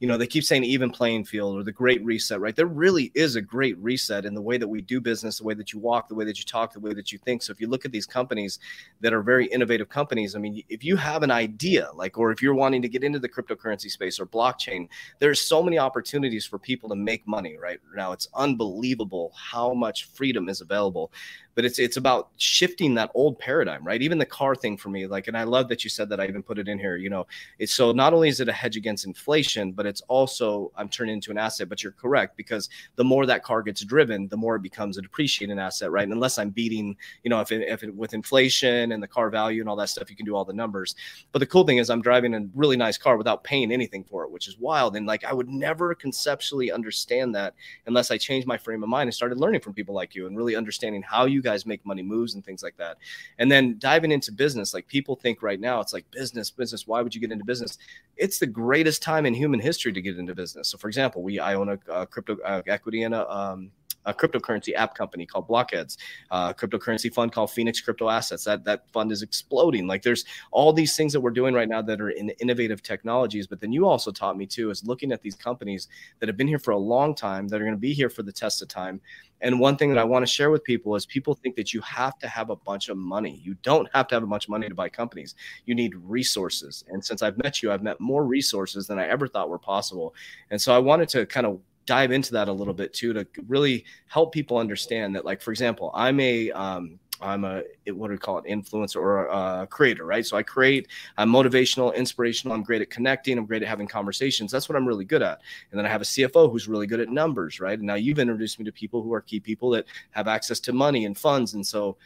you 0.00 0.08
know, 0.08 0.16
they 0.16 0.26
keep 0.26 0.44
saying 0.44 0.64
even 0.64 0.90
playing 0.90 1.24
field 1.24 1.58
or 1.58 1.62
the 1.62 1.70
great 1.70 2.02
reset, 2.02 2.40
right? 2.40 2.56
There 2.56 2.64
really 2.64 3.12
is 3.14 3.36
a 3.36 3.42
great 3.42 3.76
reset 3.78 4.24
in 4.24 4.34
the 4.34 4.40
way 4.40 4.56
that 4.56 4.66
we 4.66 4.80
do 4.80 4.98
business, 4.98 5.38
the 5.38 5.44
way 5.44 5.52
that 5.52 5.74
you 5.74 5.78
walk, 5.78 6.08
the 6.08 6.14
way 6.14 6.24
that 6.24 6.38
you 6.38 6.44
talk, 6.44 6.72
the 6.72 6.80
way 6.80 6.94
that 6.94 7.12
you 7.12 7.18
think. 7.18 7.42
So 7.42 7.52
if 7.52 7.60
you 7.60 7.68
look 7.68 7.84
at 7.84 7.92
these 7.92 8.06
companies 8.06 8.58
that 9.00 9.12
are 9.12 9.22
very 9.22 9.46
innovative 9.46 9.90
companies, 9.90 10.34
I 10.34 10.38
mean, 10.38 10.62
if 10.70 10.82
you 10.82 10.96
have 10.96 11.22
an 11.22 11.30
idea, 11.30 11.90
like, 11.94 12.16
or 12.16 12.32
if 12.32 12.40
you're 12.40 12.54
wanting 12.54 12.80
to 12.80 12.88
get 12.88 13.04
into 13.04 13.18
the 13.18 13.28
cryptocurrency 13.28 13.90
space 13.90 14.18
or 14.18 14.24
blockchain, 14.24 14.88
there's 15.18 15.40
so 15.42 15.62
many 15.62 15.78
opportunities 15.78 16.46
for 16.46 16.58
people 16.58 16.88
to 16.88 16.96
make 16.96 17.26
money 17.28 17.58
right 17.58 17.78
now. 17.94 18.12
It's 18.12 18.28
unbelievable 18.34 19.32
how 19.36 19.74
much 19.74 20.06
freedom 20.06 20.48
is 20.48 20.62
available 20.62 21.12
but 21.60 21.66
it's 21.66 21.78
it's 21.78 21.98
about 21.98 22.30
shifting 22.38 22.94
that 22.94 23.10
old 23.14 23.38
paradigm 23.38 23.86
right? 23.86 24.00
Even 24.00 24.16
the 24.16 24.24
car 24.24 24.54
thing 24.54 24.78
for 24.78 24.88
me 24.88 25.06
like 25.06 25.28
and 25.28 25.36
i 25.36 25.42
love 25.42 25.68
that 25.68 25.84
you 25.84 25.90
said 25.90 26.08
that 26.08 26.18
i 26.18 26.26
even 26.26 26.42
put 26.42 26.58
it 26.58 26.68
in 26.68 26.78
here 26.78 26.96
you 26.96 27.10
know 27.10 27.26
it's 27.58 27.74
so 27.74 27.92
not 27.92 28.14
only 28.14 28.30
is 28.30 28.40
it 28.40 28.48
a 28.48 28.52
hedge 28.52 28.78
against 28.78 29.04
inflation 29.04 29.70
but 29.72 29.84
it's 29.84 30.00
also 30.08 30.72
i'm 30.76 30.88
turning 30.88 31.16
into 31.16 31.30
an 31.30 31.36
asset 31.36 31.68
but 31.68 31.82
you're 31.82 31.92
correct 31.92 32.34
because 32.34 32.70
the 32.96 33.04
more 33.04 33.26
that 33.26 33.42
car 33.42 33.60
gets 33.60 33.84
driven 33.84 34.26
the 34.28 34.36
more 34.38 34.56
it 34.56 34.62
becomes 34.62 34.96
a 34.96 35.02
depreciating 35.02 35.58
asset 35.58 35.90
right? 35.90 36.04
And 36.04 36.14
unless 36.14 36.38
i'm 36.38 36.48
beating 36.48 36.96
you 37.24 37.28
know 37.28 37.40
if 37.40 37.52
it, 37.52 37.68
if 37.68 37.82
it 37.82 37.94
with 37.94 38.14
inflation 38.14 38.92
and 38.92 39.02
the 39.02 39.08
car 39.08 39.28
value 39.28 39.60
and 39.60 39.68
all 39.68 39.76
that 39.76 39.90
stuff 39.90 40.08
you 40.08 40.16
can 40.16 40.24
do 40.24 40.34
all 40.34 40.46
the 40.46 40.54
numbers. 40.54 40.94
But 41.30 41.40
the 41.40 41.46
cool 41.46 41.64
thing 41.64 41.76
is 41.76 41.90
i'm 41.90 42.00
driving 42.00 42.32
a 42.32 42.46
really 42.54 42.78
nice 42.78 42.96
car 42.96 43.18
without 43.18 43.44
paying 43.44 43.70
anything 43.70 44.04
for 44.04 44.24
it 44.24 44.30
which 44.30 44.48
is 44.48 44.56
wild. 44.58 44.96
And 44.96 45.06
like 45.06 45.24
i 45.24 45.34
would 45.34 45.50
never 45.50 45.94
conceptually 45.94 46.72
understand 46.72 47.34
that 47.34 47.52
unless 47.86 48.10
i 48.10 48.16
changed 48.16 48.46
my 48.46 48.56
frame 48.56 48.82
of 48.82 48.88
mind 48.88 49.08
and 49.08 49.14
started 49.14 49.38
learning 49.38 49.60
from 49.60 49.74
people 49.74 49.94
like 49.94 50.14
you 50.14 50.26
and 50.26 50.36
really 50.38 50.56
understanding 50.56 51.02
how 51.02 51.26
you 51.26 51.42
guys 51.42 51.49
make 51.66 51.84
money 51.84 52.02
moves 52.02 52.34
and 52.34 52.44
things 52.44 52.62
like 52.62 52.76
that. 52.76 52.98
And 53.38 53.50
then 53.50 53.76
diving 53.78 54.12
into 54.12 54.32
business 54.32 54.74
like 54.74 54.86
people 54.86 55.16
think 55.16 55.42
right 55.42 55.60
now 55.60 55.80
it's 55.80 55.92
like 55.92 56.10
business 56.10 56.50
business 56.50 56.86
why 56.86 57.02
would 57.02 57.14
you 57.14 57.20
get 57.20 57.32
into 57.32 57.44
business? 57.44 57.78
It's 58.16 58.38
the 58.38 58.46
greatest 58.46 59.02
time 59.02 59.26
in 59.26 59.34
human 59.34 59.60
history 59.60 59.92
to 59.92 60.00
get 60.00 60.18
into 60.18 60.34
business. 60.34 60.68
So 60.68 60.78
for 60.78 60.88
example 60.88 61.22
we 61.22 61.38
i 61.38 61.54
own 61.54 61.68
a, 61.70 61.78
a 61.92 62.06
crypto 62.06 62.38
uh, 62.44 62.62
equity 62.66 63.02
in 63.02 63.12
a 63.12 63.28
um, 63.28 63.70
a 64.06 64.14
cryptocurrency 64.14 64.74
app 64.74 64.94
company 64.94 65.26
called 65.26 65.48
Blockheads, 65.48 65.96
uh, 66.30 66.52
cryptocurrency 66.52 67.12
fund 67.12 67.32
called 67.32 67.50
Phoenix 67.50 67.80
Crypto 67.80 68.08
Assets. 68.08 68.44
That 68.44 68.64
that 68.64 68.88
fund 68.92 69.12
is 69.12 69.22
exploding. 69.22 69.86
Like 69.86 70.02
there's 70.02 70.24
all 70.50 70.72
these 70.72 70.96
things 70.96 71.12
that 71.12 71.20
we're 71.20 71.30
doing 71.30 71.54
right 71.54 71.68
now 71.68 71.82
that 71.82 72.00
are 72.00 72.10
in 72.10 72.30
innovative 72.40 72.82
technologies. 72.82 73.46
But 73.46 73.60
then 73.60 73.72
you 73.72 73.86
also 73.86 74.10
taught 74.10 74.36
me 74.36 74.46
too 74.46 74.70
is 74.70 74.84
looking 74.84 75.12
at 75.12 75.22
these 75.22 75.34
companies 75.34 75.88
that 76.18 76.28
have 76.28 76.36
been 76.36 76.48
here 76.48 76.58
for 76.58 76.72
a 76.72 76.78
long 76.78 77.14
time 77.14 77.48
that 77.48 77.56
are 77.56 77.64
going 77.64 77.74
to 77.74 77.80
be 77.80 77.92
here 77.92 78.10
for 78.10 78.22
the 78.22 78.32
test 78.32 78.62
of 78.62 78.68
time. 78.68 79.00
And 79.42 79.58
one 79.58 79.76
thing 79.76 79.88
that 79.90 79.98
I 79.98 80.04
want 80.04 80.22
to 80.22 80.30
share 80.30 80.50
with 80.50 80.62
people 80.64 80.94
is 80.96 81.06
people 81.06 81.34
think 81.34 81.56
that 81.56 81.72
you 81.72 81.80
have 81.80 82.18
to 82.18 82.28
have 82.28 82.50
a 82.50 82.56
bunch 82.56 82.88
of 82.88 82.96
money. 82.98 83.40
You 83.42 83.56
don't 83.62 83.88
have 83.94 84.06
to 84.08 84.14
have 84.14 84.22
a 84.22 84.26
bunch 84.26 84.44
of 84.44 84.50
money 84.50 84.68
to 84.68 84.74
buy 84.74 84.88
companies. 84.88 85.34
You 85.64 85.74
need 85.74 85.94
resources. 85.96 86.84
And 86.88 87.02
since 87.02 87.22
I've 87.22 87.38
met 87.42 87.62
you, 87.62 87.72
I've 87.72 87.82
met 87.82 88.00
more 88.00 88.24
resources 88.24 88.86
than 88.86 88.98
I 88.98 89.08
ever 89.08 89.26
thought 89.26 89.48
were 89.48 89.58
possible. 89.58 90.14
And 90.50 90.60
so 90.60 90.74
I 90.74 90.78
wanted 90.78 91.08
to 91.10 91.24
kind 91.24 91.46
of 91.46 91.58
dive 91.90 92.12
into 92.12 92.30
that 92.30 92.46
a 92.46 92.52
little 92.52 92.72
bit 92.72 92.94
too 92.94 93.12
to 93.12 93.26
really 93.48 93.84
help 94.06 94.32
people 94.32 94.58
understand 94.58 95.16
that 95.16 95.24
like 95.24 95.42
for 95.42 95.50
example 95.50 95.90
i'm 95.92 96.20
a 96.20 96.52
um, 96.52 97.00
I'm 97.20 97.44
a 97.44 97.62
what 97.88 98.08
do 98.08 98.12
we 98.12 98.18
call 98.18 98.38
it 98.38 98.44
influencer 98.46 98.96
or 98.96 99.26
a 99.26 99.66
creator, 99.66 100.06
right? 100.06 100.24
So 100.24 100.36
I 100.36 100.42
create. 100.42 100.88
I'm 101.18 101.30
motivational, 101.30 101.94
inspirational. 101.94 102.54
I'm 102.54 102.62
great 102.62 102.80
at 102.80 102.88
connecting. 102.88 103.36
I'm 103.36 103.44
great 103.44 103.62
at 103.62 103.68
having 103.68 103.86
conversations. 103.86 104.50
That's 104.50 104.68
what 104.68 104.76
I'm 104.76 104.86
really 104.86 105.04
good 105.04 105.22
at. 105.22 105.40
And 105.70 105.78
then 105.78 105.84
I 105.84 105.90
have 105.90 106.00
a 106.00 106.04
CFO 106.04 106.50
who's 106.50 106.68
really 106.68 106.86
good 106.86 107.00
at 107.00 107.10
numbers, 107.10 107.60
right? 107.60 107.78
And 107.78 107.86
now 107.86 107.96
you've 107.96 108.18
introduced 108.18 108.58
me 108.58 108.64
to 108.64 108.72
people 108.72 109.02
who 109.02 109.12
are 109.12 109.20
key 109.20 109.40
people 109.40 109.70
that 109.70 109.84
have 110.12 110.28
access 110.28 110.60
to 110.60 110.72
money 110.72 111.04
and 111.04 111.16
funds. 111.16 111.52
And 111.54 111.66
so 111.66 111.98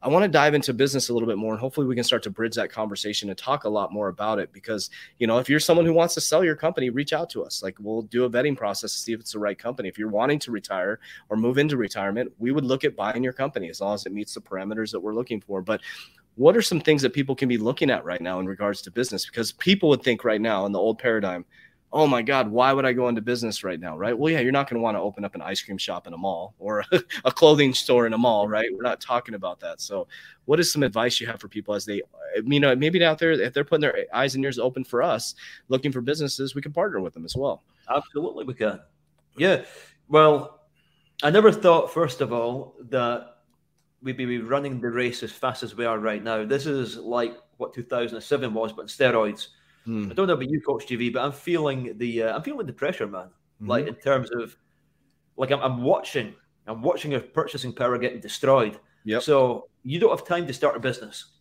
I 0.00 0.08
want 0.08 0.22
to 0.22 0.28
dive 0.28 0.54
into 0.54 0.72
business 0.72 1.08
a 1.08 1.12
little 1.12 1.26
bit 1.26 1.38
more, 1.38 1.52
and 1.52 1.60
hopefully 1.60 1.86
we 1.86 1.94
can 1.94 2.04
start 2.04 2.22
to 2.24 2.30
bridge 2.30 2.54
that 2.54 2.70
conversation 2.70 3.30
and 3.30 3.38
talk 3.38 3.64
a 3.64 3.68
lot 3.68 3.92
more 3.92 4.08
about 4.08 4.38
it. 4.38 4.52
Because 4.52 4.90
you 5.18 5.26
know, 5.26 5.38
if 5.38 5.48
you're 5.48 5.60
someone 5.60 5.86
who 5.86 5.92
wants 5.92 6.14
to 6.14 6.20
sell 6.20 6.44
your 6.44 6.54
company, 6.54 6.90
reach 6.90 7.12
out 7.12 7.28
to 7.30 7.44
us. 7.44 7.62
Like 7.62 7.76
we'll 7.80 8.02
do 8.02 8.24
a 8.24 8.30
vetting 8.30 8.56
process 8.56 8.92
to 8.92 8.98
see 8.98 9.12
if 9.12 9.20
it's 9.20 9.32
the 9.32 9.38
right 9.38 9.58
company. 9.58 9.88
If 9.88 9.98
you're 9.98 10.08
wanting 10.08 10.38
to 10.40 10.52
retire 10.52 11.00
or 11.28 11.36
move 11.36 11.58
into 11.58 11.76
retirement, 11.76 12.32
we 12.38 12.52
would 12.52 12.64
look 12.64 12.84
at 12.84 12.96
buying 12.96 13.24
your 13.24 13.32
company 13.32 13.68
as 13.68 13.80
long 13.80 13.94
as 13.94 14.06
it 14.06 14.12
meets 14.12 14.34
the 14.34 14.40
parameters 14.40 14.92
that 14.92 15.00
we're 15.00 15.14
looking 15.14 15.40
for. 15.40 15.62
But 15.62 15.80
what 16.36 16.56
are 16.56 16.62
some 16.62 16.80
things 16.80 17.02
that 17.02 17.12
people 17.12 17.34
can 17.34 17.48
be 17.48 17.58
looking 17.58 17.90
at 17.90 18.04
right 18.04 18.20
now 18.20 18.38
in 18.38 18.46
regards 18.46 18.80
to 18.82 18.92
business? 18.92 19.26
Because 19.26 19.50
people 19.50 19.88
would 19.88 20.04
think 20.04 20.24
right 20.24 20.40
now 20.40 20.66
in 20.66 20.72
the 20.72 20.78
old 20.78 21.00
paradigm, 21.00 21.44
oh 21.92 22.06
my 22.06 22.22
God, 22.22 22.50
why 22.50 22.72
would 22.72 22.84
I 22.84 22.92
go 22.92 23.08
into 23.08 23.22
business 23.22 23.64
right 23.64 23.80
now? 23.80 23.96
Right. 23.96 24.16
Well, 24.16 24.32
yeah, 24.32 24.40
you're 24.40 24.52
not 24.52 24.68
going 24.68 24.76
to 24.78 24.82
want 24.82 24.96
to 24.96 25.00
open 25.00 25.24
up 25.24 25.34
an 25.34 25.42
ice 25.42 25.62
cream 25.62 25.78
shop 25.78 26.06
in 26.06 26.12
a 26.12 26.18
mall 26.18 26.54
or 26.58 26.84
a 27.24 27.30
clothing 27.30 27.72
store 27.72 28.06
in 28.06 28.12
a 28.12 28.18
mall, 28.18 28.46
right? 28.46 28.68
We're 28.72 28.82
not 28.82 29.00
talking 29.00 29.34
about 29.34 29.60
that. 29.60 29.80
So, 29.80 30.06
what 30.44 30.60
is 30.60 30.72
some 30.72 30.82
advice 30.82 31.20
you 31.20 31.26
have 31.26 31.40
for 31.40 31.48
people 31.48 31.74
as 31.74 31.84
they, 31.84 32.02
you 32.44 32.60
know, 32.60 32.74
maybe 32.76 33.02
out 33.04 33.18
there, 33.18 33.32
if 33.32 33.54
they're 33.54 33.64
putting 33.64 33.80
their 33.80 34.06
eyes 34.12 34.34
and 34.34 34.44
ears 34.44 34.58
open 34.58 34.84
for 34.84 35.02
us, 35.02 35.34
looking 35.68 35.92
for 35.92 36.00
businesses, 36.00 36.54
we 36.54 36.62
can 36.62 36.72
partner 36.72 37.00
with 37.00 37.14
them 37.14 37.24
as 37.24 37.36
well. 37.36 37.62
Absolutely, 37.94 38.44
we 38.44 38.54
can. 38.54 38.80
Yeah. 39.36 39.64
Well, 40.08 40.60
I 41.22 41.30
never 41.30 41.52
thought, 41.52 41.92
first 41.92 42.20
of 42.20 42.32
all, 42.32 42.76
that 42.90 43.38
we'd 44.02 44.16
be 44.16 44.38
running 44.38 44.80
the 44.80 44.88
race 44.88 45.22
as 45.22 45.32
fast 45.32 45.62
as 45.62 45.74
we 45.74 45.84
are 45.84 45.98
right 45.98 46.22
now. 46.22 46.44
This 46.44 46.66
is 46.66 46.96
like 46.96 47.36
what 47.56 47.74
2007 47.74 48.54
was, 48.54 48.72
but 48.72 48.86
steroids. 48.86 49.48
Hmm. 49.88 50.10
I 50.10 50.14
don't 50.14 50.26
know 50.26 50.34
about 50.34 50.50
you, 50.50 50.60
Coach 50.60 50.86
JV, 50.86 51.10
but 51.10 51.24
I'm 51.24 51.32
feeling 51.32 51.96
the 51.96 52.24
uh, 52.24 52.36
I'm 52.36 52.42
feeling 52.42 52.66
the 52.66 52.74
pressure, 52.74 53.06
man. 53.06 53.28
Mm-hmm. 53.28 53.70
Like 53.70 53.86
in 53.86 53.94
terms 53.94 54.28
of 54.38 54.54
like 55.38 55.50
I'm, 55.50 55.60
I'm 55.60 55.82
watching, 55.82 56.34
I'm 56.66 56.82
watching 56.82 57.12
your 57.12 57.20
purchasing 57.20 57.72
power 57.72 57.96
getting 57.96 58.20
destroyed. 58.20 58.78
Yeah. 59.04 59.20
So 59.20 59.70
you 59.84 59.98
don't 59.98 60.10
have 60.10 60.26
time 60.26 60.46
to 60.46 60.52
start 60.52 60.76
a 60.76 60.78
business. 60.78 61.32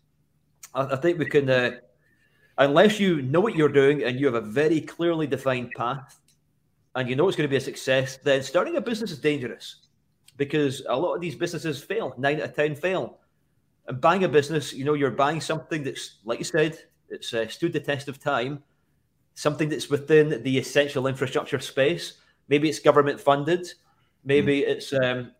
I, 0.73 0.83
I 0.83 0.95
think 0.95 1.19
we 1.19 1.25
can, 1.25 1.49
uh, 1.49 1.71
unless 2.57 3.01
you 3.01 3.21
know 3.21 3.41
what 3.41 3.53
you're 3.57 3.67
doing 3.67 4.03
and 4.03 4.17
you 4.17 4.27
have 4.27 4.35
a 4.35 4.47
very 4.47 4.79
clearly 4.79 5.27
defined 5.27 5.71
path, 5.75 6.17
and 6.95 7.09
you 7.09 7.17
know 7.17 7.27
it's 7.27 7.35
going 7.35 7.49
to 7.49 7.51
be 7.51 7.57
a 7.57 7.61
success, 7.61 8.15
then 8.15 8.41
starting 8.43 8.77
a 8.77 8.81
business 8.81 9.11
is 9.11 9.19
dangerous 9.19 9.87
because 10.37 10.83
a 10.87 10.95
lot 10.95 11.15
of 11.15 11.19
these 11.19 11.35
businesses 11.35 11.83
fail. 11.83 12.13
Nine 12.17 12.37
out 12.37 12.49
of 12.49 12.55
ten 12.55 12.75
fail. 12.75 13.19
And 13.87 13.99
buying 13.99 14.23
a 14.23 14.29
business, 14.29 14.73
you 14.73 14.85
know, 14.85 14.93
you're 14.93 15.11
buying 15.11 15.41
something 15.41 15.83
that's, 15.83 16.19
like 16.23 16.39
you 16.39 16.45
said, 16.45 16.77
it's 17.09 17.33
uh, 17.33 17.47
stood 17.47 17.73
the 17.73 17.79
test 17.79 18.07
of 18.07 18.19
time, 18.19 18.63
something 19.35 19.69
that's 19.69 19.89
within 19.89 20.41
the 20.43 20.57
essential 20.57 21.07
infrastructure 21.07 21.59
space. 21.59 22.13
Maybe 22.49 22.69
it's 22.69 22.79
government 22.79 23.19
funded. 23.19 23.67
Maybe 24.23 24.61
mm. 24.61 24.67
it's 24.67 24.93
um, 24.93 25.31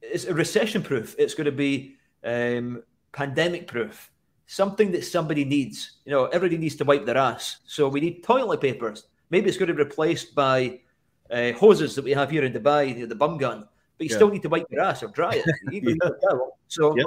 it's 0.00 0.26
recession 0.26 0.82
proof. 0.82 1.14
It's 1.18 1.34
going 1.34 1.46
to 1.46 1.52
be 1.52 1.96
um, 2.24 2.82
pandemic 3.12 3.66
proof. 3.66 4.10
Something 4.46 4.92
that 4.92 5.04
somebody 5.04 5.44
needs. 5.44 5.98
You 6.04 6.12
know, 6.12 6.26
everybody 6.26 6.58
needs 6.58 6.76
to 6.76 6.84
wipe 6.84 7.06
their 7.06 7.16
ass. 7.16 7.58
So 7.64 7.88
we 7.88 8.00
need 8.00 8.22
toilet 8.22 8.60
papers. 8.60 9.04
Maybe 9.30 9.48
it's 9.48 9.56
going 9.56 9.68
to 9.68 9.74
be 9.74 9.82
replaced 9.82 10.34
by 10.34 10.80
uh, 11.30 11.52
hoses 11.52 11.94
that 11.94 12.04
we 12.04 12.10
have 12.10 12.30
here 12.30 12.44
in 12.44 12.52
Dubai, 12.52 12.88
you 12.88 12.94
know, 13.00 13.06
the 13.06 13.14
bum 13.14 13.38
gun. 13.38 13.66
But 13.96 14.04
you 14.04 14.10
yeah. 14.10 14.16
still 14.16 14.28
need 14.28 14.42
to 14.42 14.48
wipe 14.48 14.66
your 14.70 14.82
ass 14.82 15.02
or 15.02 15.08
dry 15.08 15.42
it. 15.44 15.46
yeah. 15.72 16.38
So, 16.68 16.94
yep. 16.96 17.06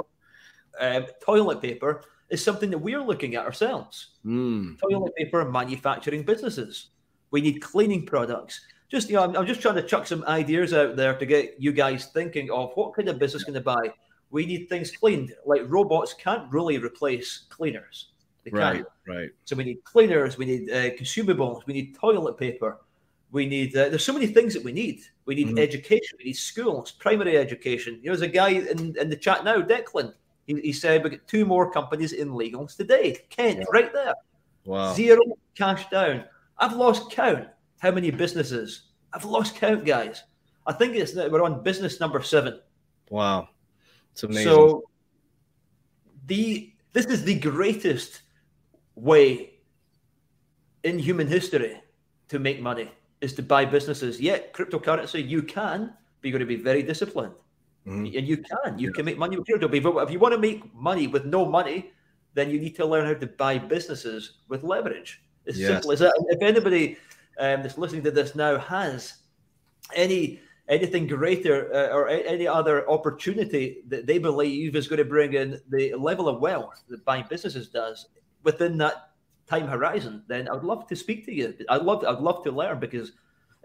um, 0.80 1.06
toilet 1.24 1.62
paper 1.62 2.02
is 2.30 2.42
something 2.42 2.70
that 2.70 2.78
we're 2.78 3.02
looking 3.02 3.34
at 3.34 3.44
ourselves. 3.44 4.08
Mm. 4.24 4.78
Toilet 4.78 5.14
paper 5.16 5.44
manufacturing 5.44 6.22
businesses. 6.22 6.88
We 7.30 7.40
need 7.40 7.60
cleaning 7.60 8.06
products. 8.06 8.60
Just 8.88 9.08
you 9.08 9.16
know, 9.16 9.24
I'm, 9.24 9.36
I'm, 9.36 9.46
just 9.46 9.60
trying 9.60 9.74
to 9.76 9.82
chuck 9.82 10.06
some 10.06 10.24
ideas 10.24 10.72
out 10.72 10.96
there 10.96 11.16
to 11.18 11.26
get 11.26 11.56
you 11.58 11.72
guys 11.72 12.06
thinking 12.06 12.50
of 12.50 12.72
what 12.74 12.94
kind 12.94 13.08
of 13.08 13.18
business 13.18 13.44
can 13.44 13.54
to 13.54 13.60
buy. 13.60 13.92
We 14.30 14.46
need 14.46 14.68
things 14.68 14.90
cleaned. 14.90 15.34
Like 15.44 15.62
robots 15.66 16.14
can't 16.14 16.50
really 16.52 16.78
replace 16.78 17.46
cleaners. 17.48 18.10
They 18.44 18.50
right, 18.52 18.76
can't. 18.76 18.86
right. 19.08 19.30
So 19.44 19.56
we 19.56 19.64
need 19.64 19.82
cleaners. 19.84 20.38
We 20.38 20.46
need 20.46 20.70
uh, 20.70 20.90
consumables. 20.90 21.66
We 21.66 21.74
need 21.74 21.96
toilet 21.96 22.38
paper. 22.38 22.78
We 23.32 23.46
need. 23.46 23.76
Uh, 23.76 23.88
there's 23.88 24.04
so 24.04 24.12
many 24.12 24.28
things 24.28 24.54
that 24.54 24.62
we 24.62 24.72
need. 24.72 25.02
We 25.24 25.34
need 25.34 25.48
mm-hmm. 25.48 25.58
education. 25.58 26.16
We 26.18 26.26
need 26.26 26.36
schools, 26.36 26.92
primary 26.92 27.36
education. 27.36 27.98
You 28.02 28.10
know, 28.10 28.16
there's 28.16 28.30
a 28.30 28.32
guy 28.32 28.50
in, 28.50 28.96
in 28.96 29.10
the 29.10 29.16
chat 29.16 29.44
now, 29.44 29.60
Declan. 29.60 30.12
He, 30.46 30.60
he 30.60 30.72
said 30.72 31.02
we 31.02 31.10
got 31.10 31.26
two 31.26 31.44
more 31.44 31.70
companies 31.70 32.12
in 32.12 32.30
legals 32.30 32.76
today. 32.76 33.18
Kent, 33.30 33.58
yeah. 33.58 33.64
right 33.72 33.92
there. 33.92 34.14
Wow. 34.64 34.94
Zero 34.94 35.20
cash 35.54 35.88
down. 35.90 36.24
I've 36.58 36.76
lost 36.76 37.10
count 37.10 37.48
how 37.78 37.90
many 37.90 38.10
businesses. 38.10 38.82
I've 39.12 39.24
lost 39.24 39.56
count, 39.56 39.84
guys. 39.84 40.22
I 40.66 40.72
think 40.72 40.96
it's 40.96 41.14
we're 41.14 41.42
on 41.42 41.62
business 41.62 42.00
number 42.00 42.22
seven. 42.22 42.60
Wow, 43.10 43.48
it's 44.12 44.24
amazing. 44.24 44.44
So 44.44 44.84
the 46.26 46.72
this 46.92 47.06
is 47.06 47.24
the 47.24 47.38
greatest 47.38 48.22
way 48.94 49.54
in 50.82 50.98
human 50.98 51.26
history 51.26 51.80
to 52.28 52.38
make 52.38 52.60
money 52.60 52.90
is 53.20 53.34
to 53.34 53.42
buy 53.42 53.64
businesses. 53.64 54.20
Yet 54.20 54.52
cryptocurrency, 54.52 55.26
you 55.26 55.42
can, 55.42 55.92
but 56.20 56.28
you're 56.28 56.38
going 56.38 56.48
to 56.48 56.56
be 56.56 56.62
very 56.62 56.82
disciplined. 56.82 57.34
Mm-hmm. 57.86 58.16
And 58.18 58.28
you 58.28 58.36
can, 58.38 58.78
you 58.78 58.88
yeah. 58.88 58.92
can 58.94 59.04
make 59.04 59.18
money 59.18 59.36
with 59.36 59.46
crypto. 59.46 59.68
But 59.68 60.02
if 60.02 60.10
you 60.10 60.18
want 60.18 60.34
to 60.34 60.40
make 60.40 60.74
money 60.74 61.06
with 61.06 61.24
no 61.24 61.44
money, 61.46 61.92
then 62.34 62.50
you 62.50 62.60
need 62.60 62.74
to 62.76 62.86
learn 62.86 63.06
how 63.06 63.14
to 63.14 63.26
buy 63.26 63.58
businesses 63.58 64.38
with 64.48 64.62
leverage. 64.62 65.22
As 65.46 65.58
yes. 65.58 65.68
simple 65.68 65.92
as 65.92 66.00
that. 66.00 66.12
If 66.28 66.42
anybody 66.42 66.96
um, 67.38 67.62
that's 67.62 67.78
listening 67.78 68.02
to 68.04 68.10
this 68.10 68.34
now 68.34 68.58
has 68.58 69.18
any 69.94 70.40
anything 70.68 71.06
greater 71.06 71.72
uh, 71.72 71.94
or 71.94 72.08
any 72.08 72.46
other 72.46 72.90
opportunity 72.90 73.82
that 73.86 74.04
they 74.04 74.18
believe 74.18 74.74
is 74.74 74.88
going 74.88 74.98
to 74.98 75.04
bring 75.04 75.34
in 75.34 75.60
the 75.70 75.94
level 75.94 76.28
of 76.28 76.40
wealth 76.40 76.82
that 76.88 77.04
buying 77.04 77.24
businesses 77.30 77.68
does 77.68 78.08
within 78.42 78.76
that 78.78 79.10
time 79.46 79.68
horizon, 79.68 80.24
then 80.26 80.48
I'd 80.48 80.64
love 80.64 80.88
to 80.88 80.96
speak 80.96 81.24
to 81.26 81.32
you. 81.32 81.54
I'd 81.68 81.82
love 81.82 82.04
I'd 82.04 82.18
love 82.18 82.42
to 82.44 82.50
learn 82.50 82.80
because 82.80 83.12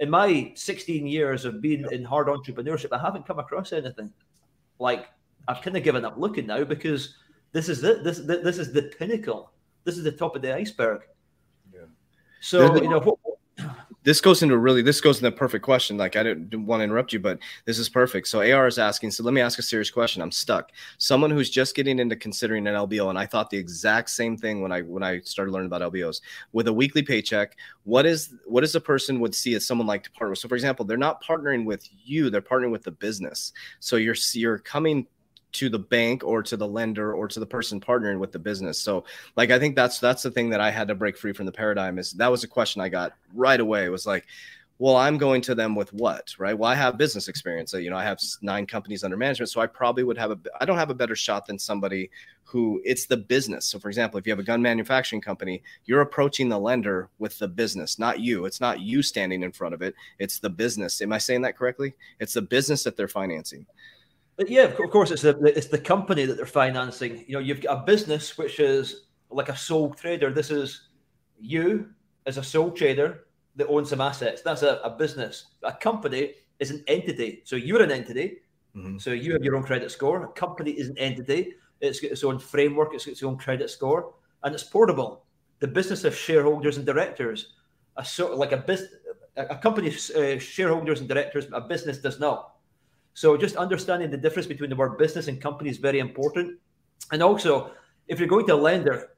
in 0.02 0.10
my 0.10 0.52
16 0.56 1.06
years 1.08 1.46
of 1.46 1.62
being 1.62 1.86
in 1.92 2.04
hard 2.04 2.28
entrepreneurship, 2.28 2.92
I 2.92 2.98
haven't 2.98 3.26
come 3.26 3.38
across 3.38 3.72
anything 3.72 4.12
like 4.80 5.08
I've 5.48 5.62
kind 5.62 5.78
of 5.78 5.84
given 5.84 6.04
up 6.04 6.18
looking 6.18 6.48
now 6.48 6.64
because 6.64 7.16
this 7.52 7.70
is 7.70 7.84
it. 7.84 8.04
This 8.04 8.20
this 8.20 8.58
is 8.58 8.74
the 8.74 8.92
pinnacle. 8.98 9.52
This 9.84 9.98
is 9.98 10.04
the 10.04 10.12
top 10.12 10.36
of 10.36 10.42
the 10.42 10.56
iceberg. 10.56 11.02
Yeah. 11.72 11.82
So 12.42 12.76
you 12.82 12.90
know 12.90 13.00
what, 13.00 13.20
this 14.04 14.20
goes 14.20 14.42
into 14.42 14.58
really 14.58 14.82
this 14.82 15.02
goes 15.02 15.18
into 15.18 15.30
the 15.30 15.36
perfect 15.36 15.64
question. 15.64 15.98
Like 15.98 16.16
i 16.16 16.24
didn't 16.24 16.66
want 16.66 16.80
to 16.80 16.84
interrupt 16.84 17.14
you 17.14 17.20
but 17.20 17.40
this 17.66 17.80
is 17.80 17.90
perfect. 17.90 18.28
So 18.28 18.40
ar 18.40 18.68
is 18.68 18.80
asking 18.80 19.12
so 19.12 19.24
let 19.24 19.34
me 19.34 19.42
ask 19.42 19.60
a 19.60 19.64
serious 19.64 19.92
question. 19.92 20.22
I'm 20.22 20.32
stuck. 20.32 20.72
Someone 20.98 21.32
who's 21.32 21.50
just 21.50 21.76
getting 21.76 22.00
into 22.00 22.16
considering 22.16 22.68
an 22.68 22.76
lbo 22.76 23.10
and 23.10 23.20
i 23.20 23.26
thought 23.26 23.50
the 23.50 23.58
exact 23.58 24.10
same 24.10 24.38
thing 24.38 24.62
when 24.62 24.72
i 24.72 24.82
when 24.82 25.04
i 25.04 25.20
started 25.22 25.52
learning 25.52 25.68
about 25.68 25.94
lbos 25.94 26.22
with 26.52 26.68
a 26.68 26.74
weekly 26.74 27.02
paycheck 27.02 27.56
what 27.84 28.06
is 28.06 28.34
what 28.46 28.62
does 28.62 28.76
a 28.76 28.82
person 28.82 29.20
would 29.20 29.36
see 29.36 29.56
as 29.56 29.66
someone 29.66 29.88
like 29.88 30.04
to 30.04 30.12
partner 30.12 30.32
with? 30.32 30.40
So 30.40 30.48
for 30.48 30.56
example 30.56 30.86
they're 30.86 30.98
not 30.98 31.24
partnering 31.24 31.66
with 31.66 31.88
you 32.04 32.30
they're 32.30 32.42
partnering 32.42 32.72
with 32.72 32.84
the 32.84 32.92
business. 32.92 33.54
So 33.80 33.96
you're 33.98 34.16
you're 34.34 34.60
coming 34.60 35.08
to 35.54 35.70
the 35.70 35.80
bank 35.80 36.24
or 36.24 36.42
to 36.44 36.58
the 36.58 36.68
lender 36.68 37.14
or 37.14 37.28
to 37.28 37.40
the 37.40 37.46
person 37.46 37.80
partnering 37.80 38.20
with 38.20 38.32
the 38.32 38.40
business. 38.40 38.80
So 38.80 39.04
like 39.36 39.52
I 39.52 39.60
think 39.60 39.76
that's 39.76 40.00
that's 40.00 40.24
the 40.24 40.32
thing 40.32 40.50
that 40.52 40.62
I 40.62 40.72
had 40.72 40.88
to 40.88 40.96
break 40.96 41.18
free 41.18 41.34
from 41.34 41.46
the 41.46 41.52
paradigm 41.52 42.00
is 42.00 42.12
that 42.14 42.32
was 42.32 42.44
a 42.44 42.48
question 42.48 42.82
I 42.82 42.90
got 42.90 43.14
right 43.34 43.60
away. 43.60 43.90
Was 43.90 44.06
like, 44.06 44.26
well, 44.82 44.96
I'm 44.96 45.20
going 45.20 45.42
to 45.44 45.54
them 45.54 45.76
with 45.76 45.94
what, 45.94 46.34
right? 46.40 46.58
Well, 46.58 46.72
I 46.72 46.74
have 46.74 46.98
business 46.98 47.28
experience. 47.28 47.72
You 47.74 47.92
know, 47.92 47.98
I 47.98 48.04
have 48.04 48.20
nine 48.42 48.66
companies 48.66 49.04
under 49.04 49.16
management, 49.16 49.52
so 49.52 49.62
I 49.62 49.68
probably 49.68 50.04
would 50.04 50.18
have 50.18 50.32
a 50.32 50.40
I 50.60 50.66
don't 50.66 50.78
have 50.78 50.90
a 50.90 50.96
better 50.96 51.16
shot 51.16 51.46
than 51.46 51.60
somebody 51.60 52.10
who 52.44 52.82
it's 52.84 53.06
the 53.06 53.18
business. 53.18 53.66
So, 53.66 53.80
for 53.80 53.90
example, 53.90 54.18
if 54.18 54.26
you 54.26 54.32
have 54.32 54.40
a 54.40 54.44
gun 54.44 54.62
manufacturing 54.62 55.22
company, 55.22 55.62
you're 55.86 56.02
approaching 56.02 56.50
the 56.50 56.60
lender 56.60 57.10
with 57.20 57.38
the 57.38 57.48
business, 57.48 58.00
not 58.00 58.20
you. 58.20 58.46
It's 58.46 58.60
not 58.60 58.80
you 58.80 59.04
standing 59.04 59.44
in 59.44 59.52
front 59.52 59.74
of 59.74 59.82
it. 59.82 59.94
It's 60.18 60.40
the 60.40 60.50
business. 60.50 61.02
Am 61.02 61.14
I 61.14 61.18
saying 61.18 61.44
that 61.44 61.58
correctly? 61.58 61.94
It's 62.20 62.34
the 62.34 62.42
business 62.42 62.84
that 62.84 62.98
they're 62.98 63.08
financing. 63.08 63.66
But 64.38 64.50
yeah, 64.50 64.64
of 64.64 64.90
course, 64.92 65.12
it's 65.12 65.22
the 65.22 65.38
it's 65.44 65.68
the 65.68 65.78
company 65.78 66.26
that 66.26 66.36
they're 66.38 66.46
financing. 66.46 67.26
You 67.28 67.34
know, 67.34 67.40
you've 67.40 67.62
got 67.62 67.80
a 67.80 67.86
business 67.86 68.38
which 68.38 68.60
is 68.60 69.08
like 69.30 69.50
a 69.50 69.58
sole 69.58 69.94
trader. 69.94 70.32
This 70.32 70.52
is 70.52 70.90
you 71.40 71.90
as 72.26 72.38
a 72.38 72.44
sole 72.44 72.72
trader 72.72 73.26
that 73.56 73.68
owns 73.68 73.90
some 73.90 74.02
assets. 74.02 74.42
That's 74.42 74.64
a, 74.64 74.80
a 74.84 74.90
business. 74.90 75.48
A 75.64 75.74
company 75.74 76.34
is 76.60 76.72
an 76.72 76.84
entity. 76.88 77.42
So 77.44 77.56
you're 77.56 77.82
an 77.82 77.92
entity. 77.92 78.38
Mm-hmm. 78.76 78.98
So 79.00 79.12
you 79.12 79.34
have 79.34 79.44
your 79.44 79.56
own 79.56 79.64
credit 79.64 79.92
score. 79.92 80.24
A 80.24 80.28
company 80.30 80.72
is 80.72 80.88
an 80.90 80.98
entity. 80.98 81.54
It's 81.82 82.00
got 82.00 82.12
its 82.12 82.24
own 82.24 82.40
framework. 82.40 82.94
It's 82.94 83.06
got 83.06 83.12
its 83.12 83.24
own 83.24 83.38
credit 83.38 83.70
score, 83.70 84.14
and 84.44 84.54
it's 84.54 84.64
portable. 84.64 85.26
The 85.60 85.68
business 85.68 86.04
of 86.04 86.16
shareholders 86.16 86.78
and 86.78 86.86
directors, 86.86 87.54
a 87.98 88.06
sort 88.06 88.32
of 88.32 88.40
like 88.40 88.52
a 88.52 88.58
business, 88.58 88.92
a 89.36 89.58
company's 89.58 90.12
uh, 90.12 90.40
shareholders 90.40 91.00
and 91.00 91.10
directors, 91.10 91.48
a 91.52 91.62
business 91.62 91.98
does 91.98 92.20
not. 92.20 92.54
So 93.14 93.38
just 93.38 93.56
understanding 93.56 94.10
the 94.10 94.18
difference 94.18 94.48
between 94.48 94.70
the 94.70 94.76
word 94.76 94.98
business 94.98 95.28
and 95.28 95.42
company 95.42 95.70
is 95.70 95.78
very 95.78 96.00
important. 96.00 96.58
And 97.12 97.22
also, 97.22 97.72
if 98.08 98.20
you're 98.20 98.28
going 98.28 98.48
to 98.48 98.56
a 98.56 98.56
lender 98.56 99.10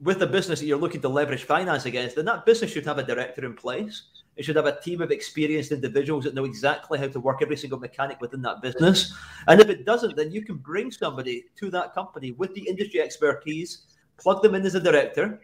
with 0.00 0.20
a 0.22 0.26
business 0.26 0.60
that 0.60 0.66
you're 0.66 0.78
looking 0.78 1.00
to 1.00 1.08
leverage 1.08 1.44
finance 1.44 1.86
against, 1.86 2.16
then 2.16 2.24
that 2.24 2.44
business 2.44 2.72
should 2.72 2.84
have 2.84 2.98
a 2.98 3.02
director 3.02 3.44
in 3.44 3.54
place. 3.54 4.02
It 4.36 4.44
should 4.44 4.56
have 4.56 4.66
a 4.66 4.80
team 4.80 5.00
of 5.00 5.10
experienced 5.10 5.72
individuals 5.72 6.24
that 6.24 6.34
know 6.34 6.44
exactly 6.44 6.98
how 6.98 7.06
to 7.08 7.20
work 7.20 7.40
every 7.42 7.56
single 7.56 7.78
mechanic 7.78 8.20
within 8.20 8.42
that 8.42 8.62
business. 8.62 9.14
And 9.46 9.60
if 9.60 9.68
it 9.68 9.84
doesn't, 9.84 10.16
then 10.16 10.32
you 10.32 10.42
can 10.42 10.56
bring 10.56 10.90
somebody 10.90 11.44
to 11.60 11.70
that 11.70 11.94
company 11.94 12.32
with 12.32 12.54
the 12.54 12.66
industry 12.68 13.00
expertise, 13.00 13.82
plug 14.18 14.42
them 14.42 14.54
in 14.54 14.64
as 14.64 14.74
a 14.74 14.80
director. 14.80 15.40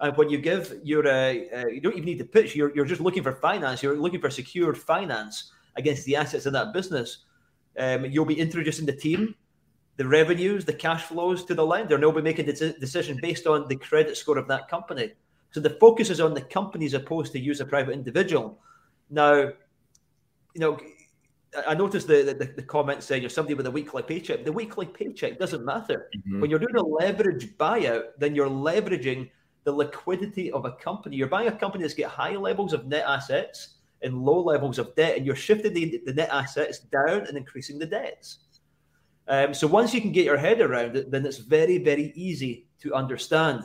And 0.00 0.16
when 0.16 0.28
you 0.28 0.38
give 0.38 0.80
your, 0.82 1.06
uh, 1.06 1.34
uh, 1.54 1.66
you 1.68 1.80
don't 1.80 1.92
even 1.92 2.04
need 2.04 2.18
to 2.18 2.24
pitch, 2.24 2.56
you're, 2.56 2.74
you're 2.74 2.84
just 2.84 3.00
looking 3.00 3.22
for 3.22 3.32
finance, 3.32 3.82
you're 3.82 3.96
looking 3.96 4.20
for 4.20 4.30
secured 4.30 4.76
finance 4.76 5.52
against 5.76 6.04
the 6.04 6.16
assets 6.16 6.46
in 6.46 6.52
that 6.54 6.72
business 6.72 7.18
um, 7.78 8.04
you'll 8.06 8.24
be 8.24 8.38
introducing 8.38 8.86
the 8.86 8.92
team, 8.92 9.34
the 9.96 10.06
revenues, 10.06 10.64
the 10.64 10.72
cash 10.72 11.02
flows 11.04 11.44
to 11.44 11.54
the 11.54 11.64
lender, 11.64 11.94
and 11.94 12.02
they'll 12.02 12.12
be 12.12 12.22
making 12.22 12.46
the 12.46 12.76
decision 12.80 13.18
based 13.20 13.46
on 13.46 13.68
the 13.68 13.76
credit 13.76 14.16
score 14.16 14.38
of 14.38 14.48
that 14.48 14.68
company. 14.68 15.12
So 15.50 15.60
the 15.60 15.70
focus 15.70 16.10
is 16.10 16.20
on 16.20 16.34
the 16.34 16.40
company 16.40 16.86
as 16.86 16.94
opposed 16.94 17.32
to 17.32 17.38
use 17.38 17.60
a 17.60 17.66
private 17.66 17.92
individual. 17.92 18.58
Now, 19.10 19.34
you 19.34 20.60
know, 20.60 20.78
I 21.66 21.74
noticed 21.74 22.06
the, 22.08 22.34
the, 22.38 22.52
the 22.56 22.62
comment 22.62 23.02
saying 23.02 23.22
you're 23.22 23.30
somebody 23.30 23.54
with 23.54 23.66
a 23.66 23.70
weekly 23.70 24.02
paycheck. 24.02 24.44
The 24.44 24.52
weekly 24.52 24.86
paycheck 24.86 25.38
doesn't 25.38 25.64
matter. 25.64 26.08
Mm-hmm. 26.16 26.40
When 26.40 26.50
you're 26.50 26.58
doing 26.58 26.76
a 26.76 26.82
leverage 26.82 27.56
buyout, 27.58 28.04
then 28.18 28.34
you're 28.34 28.48
leveraging 28.48 29.30
the 29.64 29.72
liquidity 29.72 30.50
of 30.50 30.64
a 30.64 30.72
company. 30.72 31.16
You're 31.16 31.28
buying 31.28 31.48
a 31.48 31.56
company 31.56 31.82
that's 31.82 31.94
got 31.94 32.10
high 32.10 32.36
levels 32.36 32.72
of 32.72 32.86
net 32.86 33.04
assets 33.06 33.74
in 34.02 34.22
low 34.22 34.42
levels 34.42 34.78
of 34.78 34.94
debt, 34.94 35.16
and 35.16 35.26
you're 35.26 35.36
shifting 35.36 35.72
the, 35.72 36.00
the 36.06 36.12
net 36.12 36.28
assets 36.30 36.80
down 36.80 37.26
and 37.26 37.36
increasing 37.36 37.78
the 37.78 37.86
debts. 37.86 38.38
Um, 39.28 39.54
so 39.54 39.66
once 39.66 39.94
you 39.94 40.00
can 40.00 40.12
get 40.12 40.24
your 40.24 40.36
head 40.36 40.60
around 40.60 40.96
it, 40.96 41.10
then 41.10 41.24
it's 41.24 41.38
very, 41.38 41.78
very 41.78 42.12
easy 42.14 42.66
to 42.80 42.94
understand. 42.94 43.64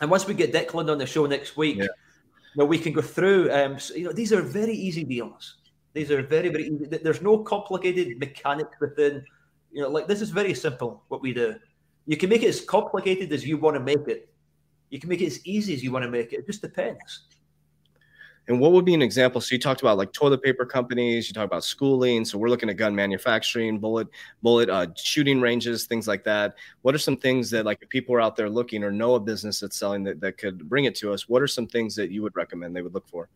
And 0.00 0.10
once 0.10 0.26
we 0.26 0.34
get 0.34 0.52
Declan 0.52 0.90
on 0.90 0.98
the 0.98 1.06
show 1.06 1.26
next 1.26 1.56
week, 1.56 1.76
yeah. 1.76 1.84
you 1.84 1.88
know, 2.56 2.64
we 2.64 2.78
can 2.78 2.92
go 2.92 3.00
through. 3.00 3.50
Um, 3.52 3.78
so, 3.78 3.94
you 3.94 4.04
know, 4.04 4.12
these 4.12 4.32
are 4.32 4.42
very 4.42 4.74
easy 4.74 5.04
deals. 5.04 5.56
These 5.94 6.10
are 6.10 6.22
very, 6.22 6.48
very 6.48 6.66
easy. 6.66 6.86
There's 6.86 7.22
no 7.22 7.38
complicated 7.38 8.18
mechanics 8.18 8.76
within. 8.80 9.24
You 9.72 9.82
know, 9.82 9.88
like 9.88 10.06
this 10.06 10.20
is 10.20 10.30
very 10.30 10.54
simple 10.54 11.02
what 11.08 11.22
we 11.22 11.32
do. 11.32 11.56
You 12.06 12.16
can 12.16 12.28
make 12.28 12.42
it 12.42 12.48
as 12.48 12.60
complicated 12.60 13.32
as 13.32 13.46
you 13.46 13.56
want 13.56 13.76
to 13.76 13.80
make 13.80 14.06
it. 14.08 14.28
You 14.90 15.00
can 15.00 15.08
make 15.08 15.22
it 15.22 15.26
as 15.26 15.44
easy 15.46 15.72
as 15.74 15.82
you 15.82 15.90
want 15.90 16.04
to 16.04 16.10
make 16.10 16.32
it. 16.32 16.40
It 16.40 16.46
just 16.46 16.62
depends. 16.62 17.26
And 18.46 18.60
what 18.60 18.72
would 18.72 18.84
be 18.84 18.92
an 18.92 19.00
example? 19.00 19.40
So 19.40 19.54
you 19.54 19.58
talked 19.58 19.80
about 19.80 19.96
like 19.96 20.12
toilet 20.12 20.42
paper 20.42 20.66
companies, 20.66 21.28
you 21.28 21.34
talk 21.34 21.46
about 21.46 21.64
schooling. 21.64 22.24
So 22.26 22.36
we're 22.36 22.50
looking 22.50 22.68
at 22.68 22.76
gun 22.76 22.94
manufacturing, 22.94 23.78
bullet, 23.78 24.08
bullet 24.42 24.68
uh, 24.68 24.88
shooting 24.96 25.40
ranges, 25.40 25.86
things 25.86 26.06
like 26.06 26.24
that. 26.24 26.56
What 26.82 26.94
are 26.94 26.98
some 26.98 27.16
things 27.16 27.50
that 27.50 27.64
like 27.64 27.78
if 27.80 27.88
people 27.88 28.14
are 28.14 28.20
out 28.20 28.36
there 28.36 28.50
looking 28.50 28.84
or 28.84 28.90
know 28.90 29.14
a 29.14 29.20
business 29.20 29.60
that's 29.60 29.76
selling 29.76 30.04
that, 30.04 30.20
that 30.20 30.36
could 30.36 30.68
bring 30.68 30.84
it 30.84 30.94
to 30.96 31.12
us? 31.12 31.26
What 31.26 31.40
are 31.40 31.46
some 31.46 31.66
things 31.66 31.96
that 31.96 32.10
you 32.10 32.22
would 32.22 32.36
recommend 32.36 32.76
they 32.76 32.82
would 32.82 32.92
look 32.92 33.08
for? 33.08 33.28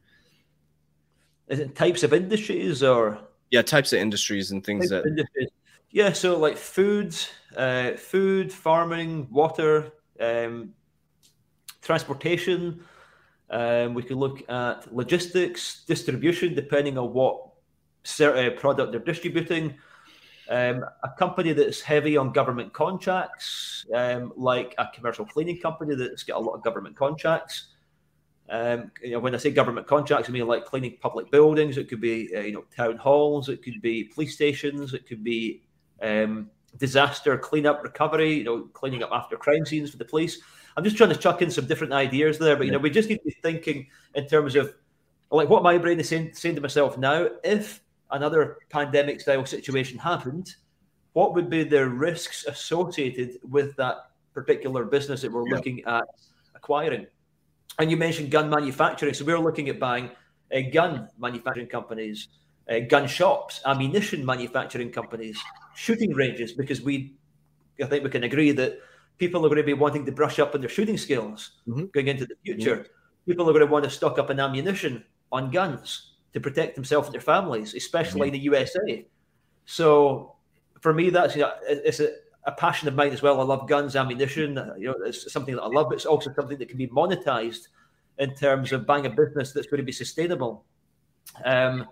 Is 1.48 1.58
it 1.58 1.74
types 1.74 2.02
of 2.02 2.12
industries 2.12 2.82
or? 2.82 3.18
Yeah, 3.50 3.62
types 3.62 3.94
of 3.94 4.00
industries 4.00 4.50
and 4.50 4.62
things 4.62 4.90
that. 4.90 5.04
Yeah, 5.90 6.12
so 6.12 6.38
like 6.38 6.58
food, 6.58 7.16
uh, 7.56 7.92
food, 7.92 8.52
farming, 8.52 9.26
water, 9.30 9.90
um, 10.20 10.74
transportation 11.80 12.84
um, 13.50 13.94
we 13.94 14.02
could 14.02 14.16
look 14.16 14.48
at 14.48 14.94
logistics, 14.94 15.84
distribution, 15.84 16.54
depending 16.54 16.98
on 16.98 17.12
what 17.12 17.40
uh, 18.20 18.50
product 18.56 18.92
they're 18.92 19.00
distributing. 19.00 19.74
Um, 20.50 20.84
a 21.02 21.10
company 21.18 21.52
that's 21.52 21.80
heavy 21.80 22.16
on 22.16 22.32
government 22.32 22.72
contracts, 22.72 23.84
um, 23.94 24.32
like 24.36 24.74
a 24.78 24.88
commercial 24.94 25.26
cleaning 25.26 25.60
company 25.60 25.94
that's 25.94 26.22
got 26.22 26.38
a 26.38 26.40
lot 26.40 26.54
of 26.54 26.64
government 26.64 26.96
contracts. 26.96 27.74
Um, 28.50 28.90
you 29.02 29.10
know, 29.10 29.18
when 29.18 29.34
I 29.34 29.38
say 29.38 29.50
government 29.50 29.86
contracts, 29.86 30.28
I 30.28 30.32
mean 30.32 30.46
like 30.46 30.64
cleaning 30.64 30.96
public 31.02 31.30
buildings. 31.30 31.76
It 31.76 31.88
could 31.88 32.00
be 32.00 32.30
uh, 32.34 32.40
you 32.40 32.52
know 32.52 32.64
town 32.74 32.96
halls. 32.96 33.50
It 33.50 33.62
could 33.62 33.80
be 33.82 34.04
police 34.04 34.34
stations. 34.34 34.94
It 34.94 35.06
could 35.06 35.22
be 35.22 35.62
um, 36.00 36.50
disaster 36.78 37.36
cleanup 37.36 37.82
recovery. 37.82 38.32
You 38.32 38.44
know, 38.44 38.62
cleaning 38.72 39.02
up 39.02 39.10
after 39.12 39.36
crime 39.36 39.66
scenes 39.66 39.90
for 39.90 39.98
the 39.98 40.04
police. 40.06 40.40
I'm 40.78 40.84
just 40.84 40.96
trying 40.96 41.10
to 41.10 41.16
chuck 41.16 41.42
in 41.42 41.50
some 41.50 41.66
different 41.66 41.92
ideas 41.92 42.38
there, 42.38 42.54
but 42.54 42.64
you 42.64 42.70
know, 42.70 42.78
we 42.78 42.88
just 42.88 43.08
need 43.08 43.18
to 43.18 43.24
be 43.24 43.36
thinking 43.42 43.88
in 44.14 44.28
terms 44.28 44.54
of 44.54 44.72
like 45.28 45.48
what 45.48 45.64
my 45.64 45.76
brain 45.76 45.98
is 45.98 46.08
saying, 46.08 46.34
saying 46.34 46.54
to 46.54 46.60
myself 46.60 46.96
now. 46.96 47.26
If 47.42 47.82
another 48.12 48.58
pandemic 48.70 49.20
style 49.20 49.44
situation 49.44 49.98
happened, 49.98 50.54
what 51.14 51.34
would 51.34 51.50
be 51.50 51.64
the 51.64 51.84
risks 51.88 52.44
associated 52.46 53.40
with 53.42 53.74
that 53.74 54.10
particular 54.34 54.84
business 54.84 55.22
that 55.22 55.32
we're 55.32 55.48
yeah. 55.48 55.54
looking 55.56 55.82
at 55.84 56.04
acquiring? 56.54 57.08
And 57.80 57.90
you 57.90 57.96
mentioned 57.96 58.30
gun 58.30 58.48
manufacturing, 58.48 59.14
so 59.14 59.24
we're 59.24 59.40
looking 59.40 59.68
at 59.68 59.80
buying 59.80 60.12
uh, 60.54 60.60
gun 60.72 61.08
manufacturing 61.18 61.66
companies, 61.66 62.28
uh, 62.70 62.78
gun 62.88 63.08
shops, 63.08 63.62
ammunition 63.66 64.24
manufacturing 64.24 64.92
companies, 64.92 65.40
shooting 65.74 66.14
ranges, 66.14 66.52
because 66.52 66.80
we, 66.80 67.14
I 67.82 67.86
think 67.86 68.04
we 68.04 68.10
can 68.10 68.22
agree 68.22 68.52
that 68.52 68.78
people 69.18 69.44
are 69.44 69.48
going 69.48 69.58
to 69.58 69.64
be 69.64 69.74
wanting 69.74 70.06
to 70.06 70.12
brush 70.12 70.38
up 70.38 70.54
on 70.54 70.60
their 70.60 70.70
shooting 70.70 70.96
skills 70.96 71.50
mm-hmm. 71.66 71.86
going 71.86 72.08
into 72.08 72.24
the 72.24 72.36
future. 72.44 72.76
Yeah. 72.76 72.92
People 73.26 73.48
are 73.48 73.52
going 73.52 73.66
to 73.66 73.70
want 73.70 73.84
to 73.84 73.90
stock 73.90 74.18
up 74.18 74.30
on 74.30 74.40
ammunition 74.40 75.04
on 75.30 75.50
guns 75.50 76.12
to 76.32 76.40
protect 76.40 76.74
themselves 76.76 77.08
and 77.08 77.14
their 77.14 77.20
families, 77.20 77.74
especially 77.74 78.28
mm-hmm. 78.28 78.34
in 78.34 78.40
the 78.40 78.44
USA. 78.44 79.06
So 79.66 80.36
for 80.80 80.94
me, 80.94 81.10
that's 81.10 81.34
you 81.34 81.42
know, 81.42 81.52
it's 81.68 82.00
a, 82.00 82.12
a, 82.44 82.52
passion 82.52 82.88
of 82.88 82.94
mine 82.94 83.12
as 83.12 83.20
well. 83.20 83.40
I 83.40 83.44
love 83.44 83.68
guns, 83.68 83.96
ammunition. 83.96 84.54
You 84.78 84.88
know, 84.88 84.94
it's 85.04 85.30
something 85.30 85.56
that 85.56 85.62
I 85.62 85.66
love, 85.66 85.88
but 85.88 85.96
it's 85.96 86.06
also 86.06 86.32
something 86.32 86.58
that 86.58 86.68
can 86.68 86.78
be 86.78 86.88
monetized 86.88 87.68
in 88.18 88.34
terms 88.34 88.72
of 88.72 88.86
buying 88.86 89.06
a 89.06 89.10
business 89.10 89.52
that's 89.52 89.66
going 89.66 89.78
to 89.78 89.84
be 89.84 89.92
sustainable. 89.92 90.64
Um, 91.44 91.86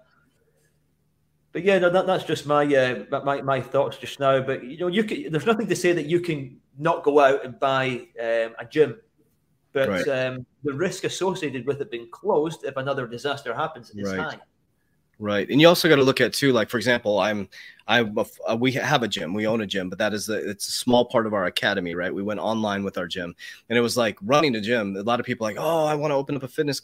but 1.52 1.64
yeah, 1.64 1.78
no, 1.78 1.90
that, 1.90 2.06
that's 2.06 2.24
just 2.24 2.46
my, 2.46 2.64
uh, 2.64 3.20
my 3.24 3.40
my 3.42 3.60
thoughts 3.60 3.96
just 3.96 4.20
now. 4.20 4.40
But 4.40 4.64
you 4.64 4.78
know, 4.78 4.88
you 4.88 5.04
can, 5.04 5.30
there's 5.32 5.46
nothing 5.46 5.66
to 5.68 5.76
say 5.76 5.92
that 5.92 6.06
you 6.06 6.20
can 6.20 6.60
not 6.78 7.02
go 7.02 7.20
out 7.20 7.44
and 7.44 7.58
buy 7.58 8.06
um, 8.20 8.54
a 8.58 8.66
gym. 8.68 8.98
But 9.72 9.88
right. 9.88 10.08
um, 10.08 10.46
the 10.64 10.72
risk 10.72 11.04
associated 11.04 11.66
with 11.66 11.80
it 11.80 11.90
being 11.90 12.08
closed 12.10 12.64
if 12.64 12.76
another 12.76 13.06
disaster 13.06 13.54
happens 13.54 13.90
is 13.90 14.10
right. 14.10 14.18
high. 14.18 14.38
Right, 15.18 15.48
and 15.48 15.58
you 15.60 15.68
also 15.68 15.88
got 15.88 15.96
to 15.96 16.02
look 16.02 16.20
at 16.20 16.34
too. 16.34 16.52
Like 16.52 16.68
for 16.68 16.76
example, 16.76 17.18
I'm, 17.18 17.48
I 17.88 18.00
uh, 18.00 18.56
we 18.56 18.72
have 18.72 19.02
a 19.02 19.08
gym, 19.08 19.32
we 19.32 19.46
own 19.46 19.62
a 19.62 19.66
gym, 19.66 19.88
but 19.88 19.98
that 19.98 20.12
is 20.12 20.26
the 20.26 20.50
it's 20.50 20.68
a 20.68 20.72
small 20.72 21.06
part 21.06 21.26
of 21.26 21.32
our 21.32 21.46
academy, 21.46 21.94
right? 21.94 22.14
We 22.14 22.22
went 22.22 22.40
online 22.40 22.84
with 22.84 22.98
our 22.98 23.06
gym, 23.06 23.34
and 23.70 23.78
it 23.78 23.80
was 23.80 23.96
like 23.96 24.18
running 24.20 24.54
a 24.56 24.60
gym. 24.60 24.94
A 24.94 25.02
lot 25.02 25.18
of 25.18 25.24
people 25.24 25.46
like, 25.46 25.56
oh, 25.58 25.86
I 25.86 25.94
want 25.94 26.10
to 26.10 26.16
open 26.16 26.36
up 26.36 26.42
a 26.42 26.48
fitness 26.48 26.82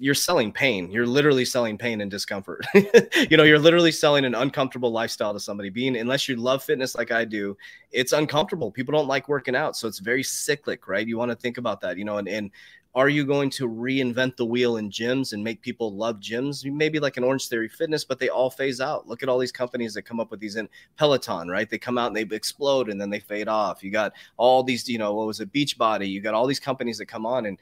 you're 0.00 0.14
selling 0.14 0.50
pain. 0.50 0.90
You're 0.90 1.06
literally 1.06 1.44
selling 1.44 1.76
pain 1.76 2.00
and 2.00 2.10
discomfort. 2.10 2.66
you 2.74 3.36
know, 3.36 3.42
you're 3.42 3.58
literally 3.58 3.92
selling 3.92 4.24
an 4.24 4.34
uncomfortable 4.34 4.90
lifestyle 4.90 5.34
to 5.34 5.40
somebody. 5.40 5.68
Being 5.68 5.96
unless 5.96 6.26
you 6.26 6.36
love 6.36 6.64
fitness 6.64 6.94
like 6.94 7.12
I 7.12 7.26
do, 7.26 7.56
it's 7.92 8.12
uncomfortable. 8.12 8.72
People 8.72 8.92
don't 8.92 9.06
like 9.06 9.28
working 9.28 9.54
out, 9.54 9.76
so 9.76 9.86
it's 9.86 9.98
very 9.98 10.22
cyclic, 10.22 10.88
right? 10.88 11.06
You 11.06 11.18
want 11.18 11.30
to 11.30 11.36
think 11.36 11.58
about 11.58 11.82
that, 11.82 11.98
you 11.98 12.04
know, 12.04 12.16
and 12.16 12.28
and 12.28 12.50
are 12.94 13.08
you 13.08 13.24
going 13.24 13.50
to 13.50 13.68
reinvent 13.68 14.36
the 14.36 14.44
wheel 14.44 14.78
in 14.78 14.90
gyms 14.90 15.32
and 15.32 15.44
make 15.44 15.62
people 15.62 15.94
love 15.94 16.18
gyms? 16.18 16.64
Maybe 16.64 16.98
like 16.98 17.16
an 17.16 17.22
Orange 17.22 17.46
Theory 17.46 17.68
Fitness, 17.68 18.04
but 18.04 18.18
they 18.18 18.30
all 18.30 18.50
phase 18.50 18.80
out. 18.80 19.06
Look 19.06 19.22
at 19.22 19.28
all 19.28 19.38
these 19.38 19.52
companies 19.52 19.94
that 19.94 20.02
come 20.02 20.18
up 20.18 20.30
with 20.32 20.40
these 20.40 20.56
in 20.56 20.68
Peloton, 20.96 21.48
right? 21.48 21.70
They 21.70 21.78
come 21.78 21.98
out 21.98 22.08
and 22.08 22.16
they 22.16 22.34
explode 22.34 22.88
and 22.88 23.00
then 23.00 23.08
they 23.10 23.20
fade 23.20 23.46
off. 23.46 23.84
You 23.84 23.92
got 23.92 24.12
all 24.38 24.64
these, 24.64 24.88
you 24.88 24.98
know, 24.98 25.14
what 25.14 25.28
was 25.28 25.38
it, 25.38 25.52
Beachbody? 25.52 26.10
You 26.10 26.20
got 26.20 26.34
all 26.34 26.48
these 26.48 26.58
companies 26.58 26.98
that 26.98 27.06
come 27.06 27.26
on 27.26 27.46
and 27.46 27.58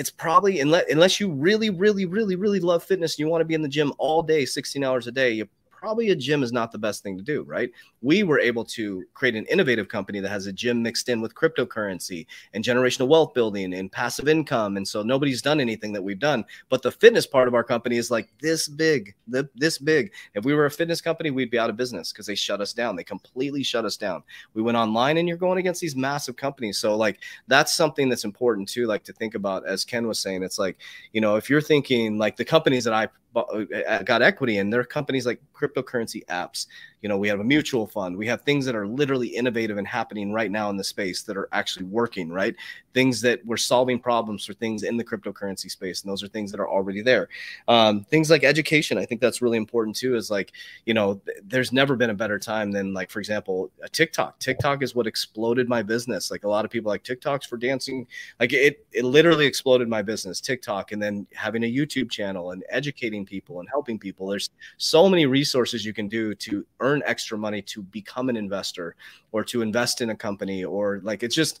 it's 0.00 0.10
probably 0.10 0.60
unless 0.60 0.90
unless 0.90 1.20
you 1.20 1.30
really, 1.30 1.68
really, 1.68 2.06
really, 2.06 2.34
really 2.34 2.58
love 2.58 2.82
fitness 2.82 3.12
and 3.12 3.18
you 3.18 3.28
want 3.28 3.42
to 3.42 3.44
be 3.44 3.52
in 3.52 3.60
the 3.60 3.68
gym 3.68 3.92
all 3.98 4.22
day, 4.22 4.46
16 4.46 4.82
hours 4.82 5.06
a 5.06 5.12
day, 5.12 5.30
you 5.32 5.46
probably 5.80 6.10
a 6.10 6.14
gym 6.14 6.42
is 6.42 6.52
not 6.52 6.70
the 6.70 6.78
best 6.78 7.02
thing 7.02 7.16
to 7.16 7.22
do, 7.22 7.42
right? 7.44 7.70
We 8.02 8.22
were 8.22 8.38
able 8.38 8.66
to 8.66 9.02
create 9.14 9.34
an 9.34 9.46
innovative 9.46 9.88
company 9.88 10.20
that 10.20 10.28
has 10.28 10.46
a 10.46 10.52
gym 10.52 10.82
mixed 10.82 11.08
in 11.08 11.22
with 11.22 11.34
cryptocurrency 11.34 12.26
and 12.52 12.62
generational 12.62 13.08
wealth 13.08 13.32
building 13.32 13.72
and 13.72 13.90
passive 13.90 14.28
income. 14.28 14.76
And 14.76 14.86
so 14.86 15.02
nobody's 15.02 15.40
done 15.40 15.58
anything 15.58 15.94
that 15.94 16.02
we've 16.02 16.18
done. 16.18 16.44
But 16.68 16.82
the 16.82 16.92
fitness 16.92 17.26
part 17.26 17.48
of 17.48 17.54
our 17.54 17.64
company 17.64 17.96
is 17.96 18.10
like 18.10 18.28
this 18.42 18.68
big, 18.68 19.14
this 19.26 19.78
big. 19.78 20.12
If 20.34 20.44
we 20.44 20.52
were 20.52 20.66
a 20.66 20.70
fitness 20.70 21.00
company, 21.00 21.30
we'd 21.30 21.50
be 21.50 21.58
out 21.58 21.70
of 21.70 21.78
business 21.78 22.12
because 22.12 22.26
they 22.26 22.34
shut 22.34 22.60
us 22.60 22.74
down. 22.74 22.94
They 22.94 23.04
completely 23.04 23.62
shut 23.62 23.86
us 23.86 23.96
down. 23.96 24.22
We 24.52 24.60
went 24.60 24.76
online 24.76 25.16
and 25.16 25.26
you're 25.26 25.38
going 25.38 25.58
against 25.58 25.80
these 25.80 25.96
massive 25.96 26.36
companies. 26.36 26.76
So 26.76 26.94
like 26.94 27.20
that's 27.48 27.74
something 27.74 28.10
that's 28.10 28.24
important 28.24 28.68
too, 28.68 28.86
like 28.86 29.04
to 29.04 29.14
think 29.14 29.34
about 29.34 29.66
as 29.66 29.86
Ken 29.86 30.06
was 30.06 30.18
saying, 30.18 30.42
it's 30.42 30.58
like, 30.58 30.76
you 31.14 31.22
know, 31.22 31.36
if 31.36 31.48
you're 31.48 31.62
thinking 31.62 32.18
like 32.18 32.36
the 32.36 32.44
companies 32.44 32.84
that 32.84 32.92
I 32.92 33.08
Uh, 33.34 33.64
uh, 33.88 34.02
got 34.02 34.22
equity 34.22 34.58
in. 34.58 34.70
There 34.70 34.80
are 34.80 34.84
companies 34.84 35.26
like 35.26 35.40
cryptocurrency 35.54 36.24
apps 36.26 36.66
you 37.02 37.08
know 37.08 37.16
we 37.16 37.28
have 37.28 37.40
a 37.40 37.44
mutual 37.44 37.86
fund. 37.86 38.16
We 38.16 38.26
have 38.26 38.42
things 38.42 38.64
that 38.66 38.74
are 38.74 38.86
literally 38.86 39.28
innovative 39.28 39.78
and 39.78 39.86
happening 39.86 40.32
right 40.32 40.50
now 40.50 40.70
in 40.70 40.76
the 40.76 40.84
space 40.84 41.22
that 41.22 41.36
are 41.36 41.48
actually 41.52 41.86
working 41.86 42.30
right? 42.30 42.54
Things 42.92 43.20
that 43.22 43.44
we're 43.46 43.56
solving 43.56 43.98
problems 43.98 44.44
for 44.44 44.52
things 44.54 44.82
in 44.82 44.96
the 44.96 45.04
cryptocurrency 45.04 45.70
space 45.70 46.02
and 46.02 46.10
those 46.10 46.22
are 46.22 46.28
things 46.28 46.50
that 46.50 46.60
are 46.60 46.68
already 46.68 47.02
there. 47.02 47.28
Um, 47.68 48.04
things 48.04 48.30
like 48.30 48.44
education 48.44 48.98
i 48.98 49.04
think 49.04 49.20
that's 49.20 49.42
really 49.42 49.56
important 49.56 49.96
too 49.96 50.16
is 50.16 50.30
like 50.30 50.52
you 50.86 50.94
know 50.94 51.20
th- 51.26 51.38
there's 51.44 51.72
never 51.72 51.96
been 51.96 52.10
a 52.10 52.14
better 52.14 52.38
time 52.38 52.70
than 52.70 52.92
like 52.92 53.10
for 53.10 53.20
example 53.20 53.70
a 53.82 53.88
tiktok. 53.88 54.38
Tiktok 54.38 54.82
is 54.82 54.94
what 54.94 55.06
exploded 55.06 55.68
my 55.68 55.82
business. 55.82 56.30
Like 56.30 56.44
a 56.44 56.48
lot 56.48 56.64
of 56.64 56.70
people 56.70 56.90
like 56.90 57.04
tiktoks 57.04 57.46
for 57.46 57.56
dancing. 57.56 58.06
Like 58.38 58.52
it 58.52 58.86
it 58.92 59.04
literally 59.04 59.46
exploded 59.46 59.88
my 59.88 60.02
business 60.02 60.40
tiktok 60.40 60.92
and 60.92 61.02
then 61.02 61.26
having 61.34 61.64
a 61.64 61.72
youtube 61.72 62.10
channel 62.10 62.52
and 62.52 62.64
educating 62.70 63.24
people 63.24 63.60
and 63.60 63.68
helping 63.68 63.98
people. 63.98 64.26
There's 64.26 64.50
so 64.76 65.08
many 65.08 65.26
resources 65.26 65.84
you 65.84 65.92
can 65.92 66.08
do 66.08 66.34
to 66.34 66.66
earn 66.80 66.89
earn 66.90 67.02
extra 67.06 67.38
money 67.38 67.62
to 67.62 67.82
become 67.82 68.28
an 68.28 68.36
investor 68.36 68.96
or 69.32 69.44
to 69.44 69.62
invest 69.62 70.00
in 70.00 70.10
a 70.10 70.16
company 70.16 70.64
or 70.64 71.00
like 71.02 71.22
it's 71.22 71.34
just 71.34 71.60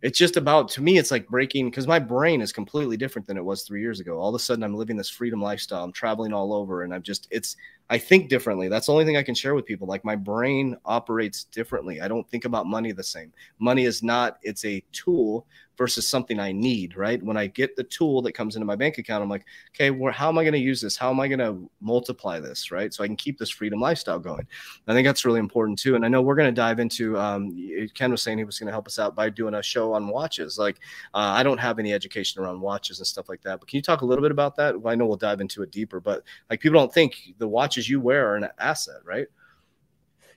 it's 0.00 0.18
just 0.18 0.36
about 0.36 0.68
to 0.68 0.80
me 0.80 0.98
it's 0.98 1.10
like 1.10 1.28
breaking 1.28 1.70
because 1.70 1.86
my 1.86 1.98
brain 1.98 2.40
is 2.40 2.52
completely 2.52 2.96
different 2.96 3.26
than 3.26 3.36
it 3.36 3.44
was 3.44 3.62
three 3.62 3.80
years 3.80 4.00
ago. 4.00 4.18
All 4.18 4.30
of 4.30 4.34
a 4.34 4.38
sudden 4.38 4.64
i'm 4.64 4.74
living 4.74 4.96
this 4.96 5.10
freedom 5.10 5.40
lifestyle. 5.40 5.84
I'm 5.84 5.92
traveling 5.92 6.32
all 6.32 6.52
over 6.52 6.82
and 6.82 6.94
i'm 6.94 7.02
just 7.02 7.28
it's 7.30 7.56
i 7.90 7.98
think 7.98 8.28
differently 8.28 8.68
that's 8.68 8.86
the 8.86 8.92
only 8.92 9.04
thing 9.04 9.16
i 9.16 9.22
can 9.22 9.34
share 9.34 9.54
with 9.54 9.64
people 9.64 9.86
like 9.86 10.04
my 10.04 10.16
brain 10.16 10.76
operates 10.84 11.44
differently 11.44 12.00
i 12.00 12.08
don't 12.08 12.28
think 12.30 12.44
about 12.44 12.66
money 12.66 12.92
the 12.92 13.02
same 13.02 13.32
money 13.58 13.84
is 13.84 14.02
not 14.02 14.38
it's 14.42 14.64
a 14.64 14.82
tool 14.92 15.46
versus 15.78 16.06
something 16.06 16.38
I 16.38 16.52
need, 16.52 16.96
right? 16.96 17.22
When 17.22 17.36
I 17.36 17.46
get 17.46 17.76
the 17.76 17.84
tool 17.84 18.22
that 18.22 18.32
comes 18.32 18.56
into 18.56 18.66
my 18.66 18.76
bank 18.76 18.98
account, 18.98 19.22
I'm 19.22 19.30
like, 19.30 19.44
okay, 19.74 19.90
well, 19.90 20.12
how 20.12 20.28
am 20.28 20.38
I 20.38 20.44
going 20.44 20.52
to 20.52 20.58
use 20.58 20.80
this? 20.80 20.96
How 20.96 21.10
am 21.10 21.18
I 21.20 21.28
going 21.28 21.38
to 21.38 21.68
multiply 21.80 22.40
this, 22.40 22.70
right? 22.70 22.92
So 22.92 23.02
I 23.02 23.06
can 23.06 23.16
keep 23.16 23.38
this 23.38 23.50
freedom 23.50 23.80
lifestyle 23.80 24.18
going. 24.18 24.46
I 24.86 24.92
think 24.92 25.06
that's 25.06 25.24
really 25.24 25.40
important 25.40 25.78
too. 25.78 25.96
And 25.96 26.04
I 26.04 26.08
know 26.08 26.22
we're 26.22 26.34
going 26.34 26.48
to 26.48 26.60
dive 26.60 26.78
into, 26.78 27.18
um, 27.18 27.56
Ken 27.94 28.10
was 28.10 28.22
saying 28.22 28.38
he 28.38 28.44
was 28.44 28.58
going 28.58 28.66
to 28.66 28.72
help 28.72 28.86
us 28.86 28.98
out 28.98 29.16
by 29.16 29.30
doing 29.30 29.54
a 29.54 29.62
show 29.62 29.94
on 29.94 30.08
watches. 30.08 30.58
Like, 30.58 30.76
uh, 31.14 31.18
I 31.18 31.42
don't 31.42 31.58
have 31.58 31.78
any 31.78 31.92
education 31.92 32.42
around 32.42 32.60
watches 32.60 32.98
and 32.98 33.06
stuff 33.06 33.28
like 33.28 33.42
that, 33.42 33.58
but 33.58 33.68
can 33.68 33.76
you 33.76 33.82
talk 33.82 34.02
a 34.02 34.06
little 34.06 34.22
bit 34.22 34.30
about 34.30 34.56
that? 34.56 34.76
I 34.84 34.94
know 34.94 35.06
we'll 35.06 35.16
dive 35.16 35.40
into 35.40 35.62
it 35.62 35.70
deeper, 35.70 36.00
but 36.00 36.22
like 36.50 36.60
people 36.60 36.78
don't 36.78 36.92
think 36.92 37.34
the 37.38 37.48
watches 37.72 37.88
you 37.88 38.00
wear 38.00 38.28
are 38.28 38.36
an 38.36 38.48
asset, 38.58 39.00
right? 39.02 39.26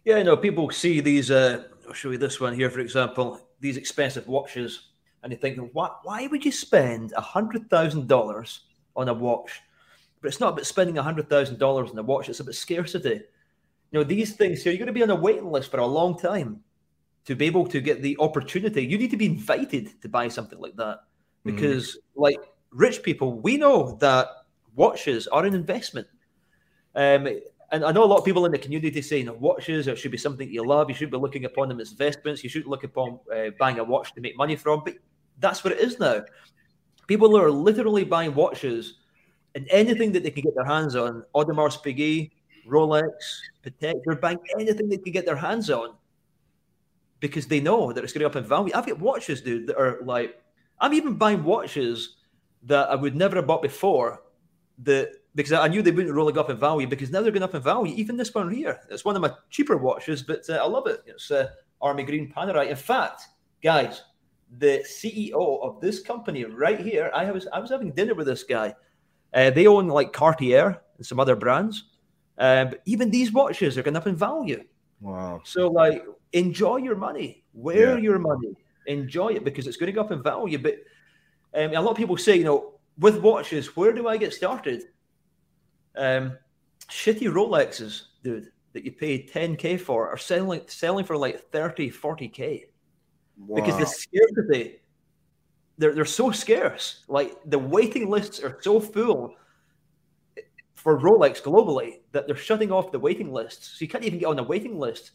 Yeah, 0.06 0.16
I 0.16 0.24
know 0.24 0.38
people 0.38 0.70
see 0.70 1.02
these. 1.02 1.32
Uh, 1.32 1.64
I'll 1.86 1.94
show 1.94 2.12
you 2.12 2.18
this 2.18 2.40
one 2.40 2.56
here, 2.56 2.70
for 2.70 2.80
example. 2.80 3.42
These 3.60 3.76
expensive 3.76 4.28
watches 4.28 4.92
and 5.22 5.34
you 5.34 5.38
think, 5.38 5.58
why, 5.74 5.90
why 6.04 6.28
would 6.28 6.46
you 6.46 6.52
spend 6.52 7.12
a 7.18 7.22
hundred 7.22 7.70
thousand 7.70 8.08
dollars 8.08 8.62
on 8.96 9.10
a 9.10 9.14
watch? 9.14 9.60
But 10.22 10.30
it's 10.30 10.40
not 10.40 10.54
about 10.54 10.66
spending 10.66 10.98
a 10.98 11.04
hundred 11.04 11.28
thousand 11.28 11.60
dollars 11.60 11.92
on 11.92 11.98
a 11.98 12.04
watch; 12.04 12.30
it's 12.30 12.40
about 12.40 12.56
scarcity. 12.56 13.22
You 13.92 14.00
know, 14.00 14.04
these 14.04 14.36
things 14.36 14.64
here, 14.64 14.72
you're 14.72 14.80
going 14.80 14.88
to 14.88 14.94
be 14.94 15.04
on 15.04 15.10
a 15.10 15.16
waiting 15.16 15.52
list 15.52 15.72
for 15.72 15.80
a 15.80 15.86
long 15.86 16.18
time. 16.18 16.62
to 17.26 17.36
be 17.36 17.48
able 17.48 17.66
to 17.68 17.82
get 17.82 18.02
the 18.02 18.16
opportunity, 18.20 18.86
you 18.86 18.98
need 18.98 19.12
to 19.12 19.18
be 19.18 19.26
invited 19.26 20.00
to 20.02 20.08
buy 20.08 20.28
something 20.30 20.60
like 20.60 20.76
that. 20.76 21.00
Mm-hmm. 21.00 21.56
Because, 21.56 21.86
mm-hmm. 21.96 22.22
like 22.22 22.40
rich 22.70 23.02
people, 23.04 23.40
we 23.40 23.58
know 23.58 23.98
that 24.00 24.28
watches 24.76 25.28
are 25.28 25.44
an 25.44 25.56
investment. 25.56 26.08
Um, 26.96 27.28
and 27.72 27.84
I 27.84 27.92
know 27.92 28.04
a 28.04 28.06
lot 28.06 28.18
of 28.18 28.26
people 28.26 28.46
in 28.46 28.52
the 28.52 28.58
community 28.58 29.02
saying 29.02 29.26
that 29.26 29.40
watches 29.40 29.88
it 29.88 29.98
should 29.98 30.12
be 30.12 30.18
something 30.18 30.50
you 30.50 30.66
love. 30.66 30.90
You 30.90 30.96
should 30.96 31.12
be 31.12 31.18
looking 31.18 31.46
upon 31.46 31.68
them 31.68 31.80
as 31.80 31.92
investments. 31.92 32.44
You 32.44 32.50
shouldn't 32.50 32.70
look 32.70 32.84
upon 32.84 33.20
uh, 33.36 33.50
buying 33.60 33.80
a 33.80 33.84
watch 33.84 34.14
to 34.14 34.22
make 34.22 34.38
money 34.38 34.56
from. 34.56 34.84
But 34.84 34.96
that's 35.40 35.64
what 35.64 35.74
it 35.74 35.80
is 35.80 36.00
now. 36.00 36.24
People 37.08 37.38
are 37.38 37.52
literally 37.52 38.04
buying 38.04 38.34
watches 38.34 39.00
and 39.56 39.68
anything 39.70 40.12
that 40.14 40.24
they 40.24 40.32
can 40.32 40.44
get 40.44 40.56
their 40.56 40.66
hands 40.66 40.96
on. 40.96 41.24
Audemars 41.36 41.82
Piguet, 41.84 42.32
Rolex, 42.68 43.10
Patek. 43.64 43.96
They're 44.06 44.16
buying 44.16 44.40
anything 44.60 44.90
they 44.90 44.98
can 44.98 45.12
get 45.12 45.26
their 45.26 45.36
hands 45.36 45.70
on 45.70 45.96
because 47.20 47.48
they 47.48 47.60
know 47.60 47.92
that 47.92 48.04
it's 48.04 48.14
going 48.14 48.26
up 48.26 48.36
in 48.36 48.44
value. 48.44 48.72
I've 48.76 48.86
got 48.86 49.00
watches, 49.00 49.42
dude, 49.42 49.68
that 49.68 49.78
are 49.78 50.00
like 50.04 50.42
I'm 50.80 50.94
even 50.94 51.16
buying 51.16 51.44
watches 51.44 52.18
that 52.64 52.90
I 52.90 52.96
would 52.96 53.16
never 53.16 53.38
have 53.38 53.48
bought 53.48 53.62
before. 53.62 54.22
That 54.80 55.14
because 55.36 55.52
I 55.52 55.68
knew 55.68 55.82
they 55.82 55.92
wouldn't 55.92 56.16
roll 56.16 56.38
up 56.40 56.50
in 56.50 56.58
value 56.58 56.88
because 56.88 57.12
now 57.12 57.22
they're 57.22 57.32
going 57.32 57.44
up 57.44 57.54
in 57.54 57.62
value. 57.62 57.94
Even 57.96 58.16
this 58.16 58.34
one 58.34 58.50
here, 58.50 58.80
it's 58.90 59.04
one 59.04 59.16
of 59.16 59.22
my 59.22 59.32
cheaper 59.50 59.78
watches, 59.78 60.24
but 60.24 60.50
uh, 60.50 60.54
I 60.54 60.66
love 60.66 60.88
it. 60.88 61.02
It's 61.06 61.30
uh, 61.30 61.50
Army 61.82 62.04
Green 62.04 62.32
Panerai. 62.32 62.70
In 62.70 62.76
fact, 62.76 63.24
guys, 63.62 64.04
the 64.58 64.84
CEO 64.88 65.62
of 65.62 65.82
this 65.82 66.00
company 66.02 66.46
right 66.46 66.80
here, 66.80 67.12
I 67.14 67.30
was 67.32 67.48
I 67.52 67.60
was 67.60 67.70
having 67.70 67.92
dinner 67.92 68.16
with 68.16 68.28
this 68.28 68.44
guy. 68.44 68.74
Uh, 69.34 69.50
they 69.50 69.68
own 69.68 69.90
like 69.90 70.14
Cartier 70.14 70.82
and 70.98 71.06
some 71.06 71.20
other 71.20 71.36
brands. 71.36 71.84
Um, 72.38 72.70
but 72.70 72.82
even 72.86 73.12
these 73.12 73.32
watches 73.32 73.78
are 73.78 73.84
going 73.84 73.98
up 73.98 74.08
in 74.08 74.16
value. 74.16 74.64
Wow. 75.02 75.42
So 75.44 75.68
like, 75.68 76.06
enjoy 76.34 76.78
your 76.78 76.96
money. 76.96 77.44
Wear 77.54 77.98
yeah. 77.98 78.04
your 78.04 78.20
money. 78.20 78.56
Enjoy 78.88 79.30
it 79.30 79.44
because 79.44 79.68
it's 79.68 79.78
going 79.78 79.88
to 79.88 79.94
go 79.94 80.02
up 80.02 80.12
in 80.12 80.24
value. 80.24 80.58
But 80.58 80.76
um, 81.54 81.74
a 81.74 81.82
lot 81.82 81.92
of 81.92 81.98
people 81.98 82.18
say, 82.18 82.38
you 82.38 82.44
know, 82.44 82.74
with 82.98 83.18
watches, 83.20 83.76
where 83.76 83.92
do 83.92 84.08
I 84.08 84.18
get 84.18 84.34
started? 84.34 84.84
Um, 85.98 86.38
shitty 86.90 87.32
Rolexes, 87.32 88.04
dude, 88.24 88.52
that 88.74 88.84
you 88.84 88.92
paid 88.92 89.32
10k 89.32 89.80
for 89.80 90.10
are 90.10 90.18
selling 90.18 90.62
selling 90.68 91.06
for 91.06 91.18
like 91.18 91.52
30, 91.52 91.92
40k. 91.92 92.66
Wow. 93.38 93.56
Because 93.56 93.80
the 93.80 93.86
scarcity, 93.86 94.82
they're 95.78 95.94
they're 95.94 96.06
so 96.06 96.32
scarce. 96.32 97.04
Like 97.08 97.38
the 97.46 97.60
waiting 97.60 98.10
lists 98.10 98.42
are 98.42 98.58
so 98.62 98.80
full 98.80 99.36
for 100.74 101.00
Rolex 101.00 101.42
globally 101.42 102.02
that 102.12 102.28
they're 102.28 102.36
shutting 102.36 102.72
off 102.72 102.92
the 102.92 103.00
waiting 103.00 103.32
lists. 103.32 103.70
So 103.70 103.84
you 103.84 103.88
can't 103.88 104.04
even 104.04 104.20
get 104.20 104.28
on 104.28 104.36
the 104.36 104.44
waiting 104.44 104.78
list. 104.78 105.12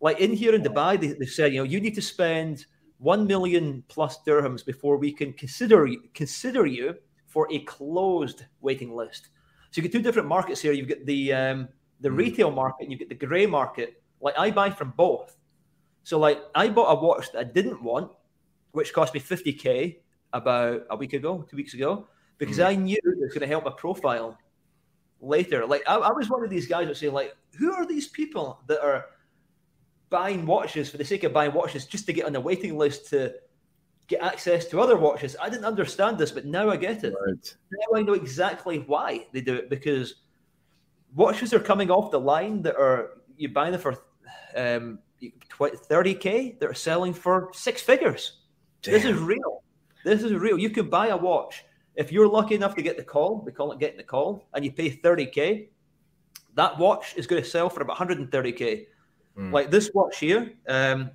Like 0.00 0.20
in 0.20 0.32
here 0.32 0.54
in 0.54 0.62
Dubai, 0.62 1.00
they, 1.00 1.08
they 1.08 1.26
said, 1.26 1.52
you 1.52 1.58
know, 1.58 1.64
you 1.64 1.80
need 1.80 1.94
to 1.94 2.02
spend 2.02 2.66
one 2.98 3.26
million 3.26 3.82
plus 3.88 4.18
dirhams 4.26 4.64
before 4.64 4.96
we 4.96 5.12
can 5.12 5.32
consider 5.32 5.88
consider 6.14 6.66
you 6.66 6.94
for 7.26 7.48
a 7.50 7.58
closed 7.60 8.44
waiting 8.60 8.94
list. 8.94 9.30
So 9.74 9.80
you 9.80 9.88
get 9.88 9.92
two 9.92 10.02
different 10.02 10.28
markets 10.28 10.60
here. 10.60 10.70
You've 10.70 10.86
got 10.86 11.04
the 11.04 11.32
um, 11.32 11.68
the 11.98 12.08
mm. 12.08 12.16
retail 12.16 12.52
market, 12.52 12.84
and 12.84 12.92
you 12.92 12.96
get 12.96 13.08
the 13.08 13.26
grey 13.26 13.44
market. 13.44 14.00
Like 14.20 14.38
I 14.38 14.52
buy 14.52 14.70
from 14.70 14.92
both. 14.96 15.36
So 16.04 16.16
like 16.16 16.40
I 16.54 16.68
bought 16.68 16.96
a 16.96 17.04
watch 17.04 17.32
that 17.32 17.40
I 17.40 17.42
didn't 17.42 17.82
want, 17.82 18.12
which 18.70 18.92
cost 18.92 19.12
me 19.12 19.18
50k 19.18 19.96
about 20.32 20.82
a 20.90 20.96
week 20.96 21.12
ago, 21.12 21.44
two 21.50 21.56
weeks 21.56 21.74
ago, 21.74 22.06
because 22.38 22.58
mm. 22.58 22.66
I 22.66 22.76
knew 22.76 22.96
it 23.02 23.18
was 23.18 23.30
going 23.30 23.40
to 23.40 23.48
help 23.48 23.64
my 23.64 23.72
profile 23.76 24.38
later. 25.20 25.66
Like 25.66 25.82
I, 25.88 25.96
I 25.96 26.12
was 26.12 26.30
one 26.30 26.44
of 26.44 26.50
these 26.50 26.68
guys 26.68 26.86
that 26.86 26.96
say 26.96 27.08
like, 27.08 27.34
who 27.58 27.72
are 27.74 27.84
these 27.84 28.06
people 28.06 28.60
that 28.68 28.80
are 28.80 29.06
buying 30.08 30.46
watches 30.46 30.88
for 30.88 30.98
the 30.98 31.04
sake 31.04 31.24
of 31.24 31.32
buying 31.32 31.52
watches 31.52 31.84
just 31.84 32.06
to 32.06 32.12
get 32.12 32.26
on 32.26 32.32
the 32.32 32.40
waiting 32.40 32.78
list 32.78 33.10
to 33.10 33.34
get 34.06 34.22
access 34.22 34.66
to 34.66 34.80
other 34.80 34.96
watches. 34.96 35.36
I 35.40 35.48
didn't 35.48 35.64
understand 35.64 36.18
this, 36.18 36.30
but 36.30 36.44
now 36.44 36.70
I 36.70 36.76
get 36.76 37.04
it. 37.04 37.14
Right. 37.26 37.56
Now 37.72 37.98
I 37.98 38.02
know 38.02 38.12
exactly 38.12 38.80
why 38.80 39.26
they 39.32 39.40
do 39.40 39.54
it 39.54 39.70
because 39.70 40.16
watches 41.14 41.54
are 41.54 41.60
coming 41.60 41.90
off 41.90 42.10
the 42.10 42.20
line 42.20 42.62
that 42.62 42.76
are 42.76 43.10
you 43.36 43.48
buy 43.48 43.70
them 43.70 43.80
for 43.80 44.04
um, 44.56 44.98
30k, 45.22 46.58
they're 46.58 46.74
selling 46.74 47.12
for 47.12 47.50
six 47.52 47.82
figures. 47.82 48.40
Damn. 48.82 48.94
This 48.94 49.04
is 49.04 49.18
real. 49.18 49.62
This 50.04 50.22
is 50.22 50.32
real. 50.32 50.58
You 50.58 50.70
can 50.70 50.90
buy 50.90 51.08
a 51.08 51.16
watch 51.16 51.64
if 51.94 52.12
you're 52.12 52.28
lucky 52.28 52.54
enough 52.54 52.74
to 52.76 52.82
get 52.82 52.96
the 52.96 53.04
call. 53.04 53.42
We 53.44 53.52
call 53.52 53.72
it 53.72 53.78
getting 53.78 53.96
the 53.96 54.04
call, 54.04 54.46
and 54.52 54.64
you 54.64 54.72
pay 54.72 54.90
30k. 54.90 55.68
That 56.54 56.78
watch 56.78 57.14
is 57.16 57.26
going 57.26 57.42
to 57.42 57.48
sell 57.48 57.68
for 57.68 57.82
about 57.82 57.96
130k. 57.96 58.86
Mm. 59.38 59.52
Like 59.52 59.70
this 59.70 59.90
watch 59.94 60.18
here, 60.18 60.52
um, 60.68 61.10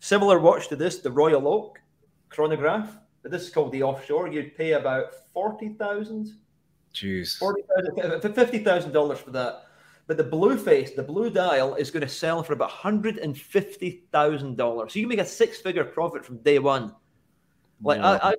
similar 0.00 0.38
watch 0.38 0.68
to 0.68 0.76
this, 0.76 0.98
the 0.98 1.10
Royal 1.10 1.48
Oak 1.48 1.78
chronograph, 2.28 2.96
but 3.22 3.30
this 3.30 3.42
is 3.42 3.50
called 3.50 3.72
the 3.72 3.82
offshore. 3.82 4.28
You'd 4.28 4.56
pay 4.56 4.72
about 4.72 5.14
forty 5.32 5.70
thousand. 5.70 6.32
Jeez. 6.94 7.36
Forty 7.36 7.62
thousand, 7.62 8.34
fifty 8.34 8.58
thousand 8.58 8.92
dollars 8.92 9.18
for 9.18 9.30
that. 9.32 9.64
But 10.06 10.16
the 10.16 10.24
blue 10.24 10.56
face, 10.56 10.92
the 10.92 11.02
blue 11.02 11.30
dial, 11.30 11.74
is 11.74 11.90
going 11.90 12.02
to 12.02 12.08
sell 12.08 12.42
for 12.42 12.52
about 12.52 12.70
hundred 12.70 13.18
and 13.18 13.36
fifty 13.36 14.04
thousand 14.12 14.56
dollars. 14.56 14.92
So 14.92 15.00
you 15.00 15.08
make 15.08 15.18
a 15.18 15.24
six-figure 15.24 15.84
profit 15.86 16.24
from 16.24 16.38
day 16.38 16.60
one. 16.60 16.94
Like 17.82 17.98
yeah. 17.98 18.12
I, 18.22 18.30
I, 18.30 18.34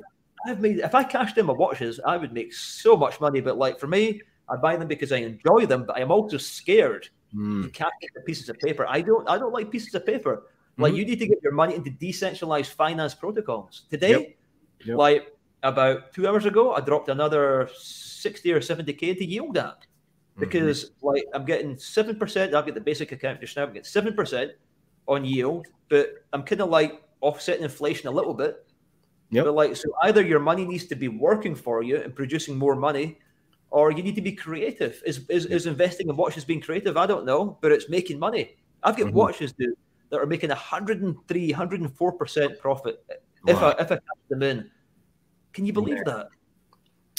I've 0.48 0.62
made. 0.62 0.80
If 0.80 0.96
I 0.96 1.04
cashed 1.04 1.38
in 1.38 1.46
my 1.46 1.54
watches, 1.54 2.00
I 2.06 2.16
would 2.18 2.32
make 2.32 2.54
so 2.54 2.96
much 2.96 3.20
money. 3.20 3.42
But 3.42 3.58
like 3.58 3.80
for 3.80 3.88
me, 3.88 4.22
I 4.48 4.56
buy 4.56 4.78
them 4.78 4.88
because 4.88 5.12
I 5.12 5.18
enjoy 5.18 5.66
them, 5.66 5.86
but 5.86 5.98
I 5.98 6.00
am 6.00 6.10
also 6.10 6.38
scared 6.38 7.10
mm. 7.36 7.64
to 7.64 7.70
cash 7.70 7.92
the 8.16 8.22
pieces 8.22 8.48
of 8.48 8.58
paper. 8.60 8.86
I 8.88 9.02
don't. 9.02 9.30
I 9.30 9.38
don't 9.38 9.54
like 9.54 9.70
pieces 9.70 9.94
of 9.94 10.06
paper. 10.06 10.44
Like 10.78 10.92
mm-hmm. 10.92 11.00
you 11.00 11.06
need 11.06 11.20
to 11.20 11.28
get 11.28 11.42
your 11.42 11.54
money 11.54 11.76
into 11.76 11.90
decentralized 11.90 12.72
finance 12.72 13.16
protocols. 13.16 13.84
Today, 13.90 14.12
yep. 14.12 14.38
Yep. 14.86 14.98
like 14.98 15.38
about 15.64 16.14
two 16.14 16.28
hours 16.28 16.46
ago, 16.46 16.74
I 16.74 16.82
dropped 16.82 17.10
another 17.10 17.70
60 17.76 18.52
or 18.52 18.60
70k 18.60 19.10
into 19.10 19.26
yield 19.26 19.58
app 19.58 19.84
because 20.38 20.86
mm-hmm. 20.86 21.08
like 21.08 21.24
I'm 21.34 21.46
getting 21.46 21.78
seven 21.78 22.16
percent. 22.18 22.54
I've 22.54 22.66
got 22.66 22.76
the 22.76 22.82
basic 22.82 23.12
account 23.12 23.42
just 23.42 23.56
now. 23.56 23.64
I'm 23.64 23.70
getting 23.70 23.84
seven 23.84 24.14
percent 24.14 24.52
on 25.08 25.26
yield, 25.26 25.68
but 25.90 26.24
I'm 26.34 26.44
kind 26.44 26.62
of 26.62 26.70
like 26.70 27.02
offsetting 27.22 27.64
inflation 27.64 28.08
a 28.08 28.12
little 28.12 28.34
bit. 28.34 28.66
Yep. 29.32 29.46
But 29.46 29.56
like, 29.56 29.76
so 29.76 29.90
either 30.04 30.22
your 30.22 30.40
money 30.40 30.66
needs 30.66 30.86
to 30.86 30.96
be 30.96 31.08
working 31.08 31.56
for 31.56 31.84
you 31.84 31.98
and 31.98 32.16
producing 32.16 32.58
more 32.58 32.76
money, 32.76 33.20
or 33.72 33.92
you 33.92 34.02
need 34.04 34.16
to 34.16 34.22
be 34.22 34.32
creative. 34.32 35.02
Is 35.06 35.28
is, 35.30 35.46
is 35.48 35.66
investing 35.66 36.10
in 36.10 36.16
watches 36.16 36.46
being 36.46 36.62
creative? 36.62 36.98
I 36.98 37.06
don't 37.06 37.26
know, 37.26 37.58
but 37.62 37.72
it's 37.72 37.90
making 37.90 38.20
money. 38.20 38.56
I've 38.84 38.96
got 38.96 39.08
mm-hmm. 39.08 39.18
watches, 39.18 39.54
dude, 39.54 39.76
that 40.10 40.20
are 40.20 40.26
making 40.26 40.50
103, 40.50 41.54
104% 41.54 42.60
profit 42.60 43.04
if, 43.46 43.62
wow. 43.62 43.70
I, 43.70 43.82
if 43.82 43.92
I 43.92 43.96
catch 43.96 44.02
them 44.30 44.44
in. 44.44 44.70
Can 45.54 45.66
you 45.66 45.74
believe 45.74 45.98
yeah. 45.98 46.14
that? 46.14 46.28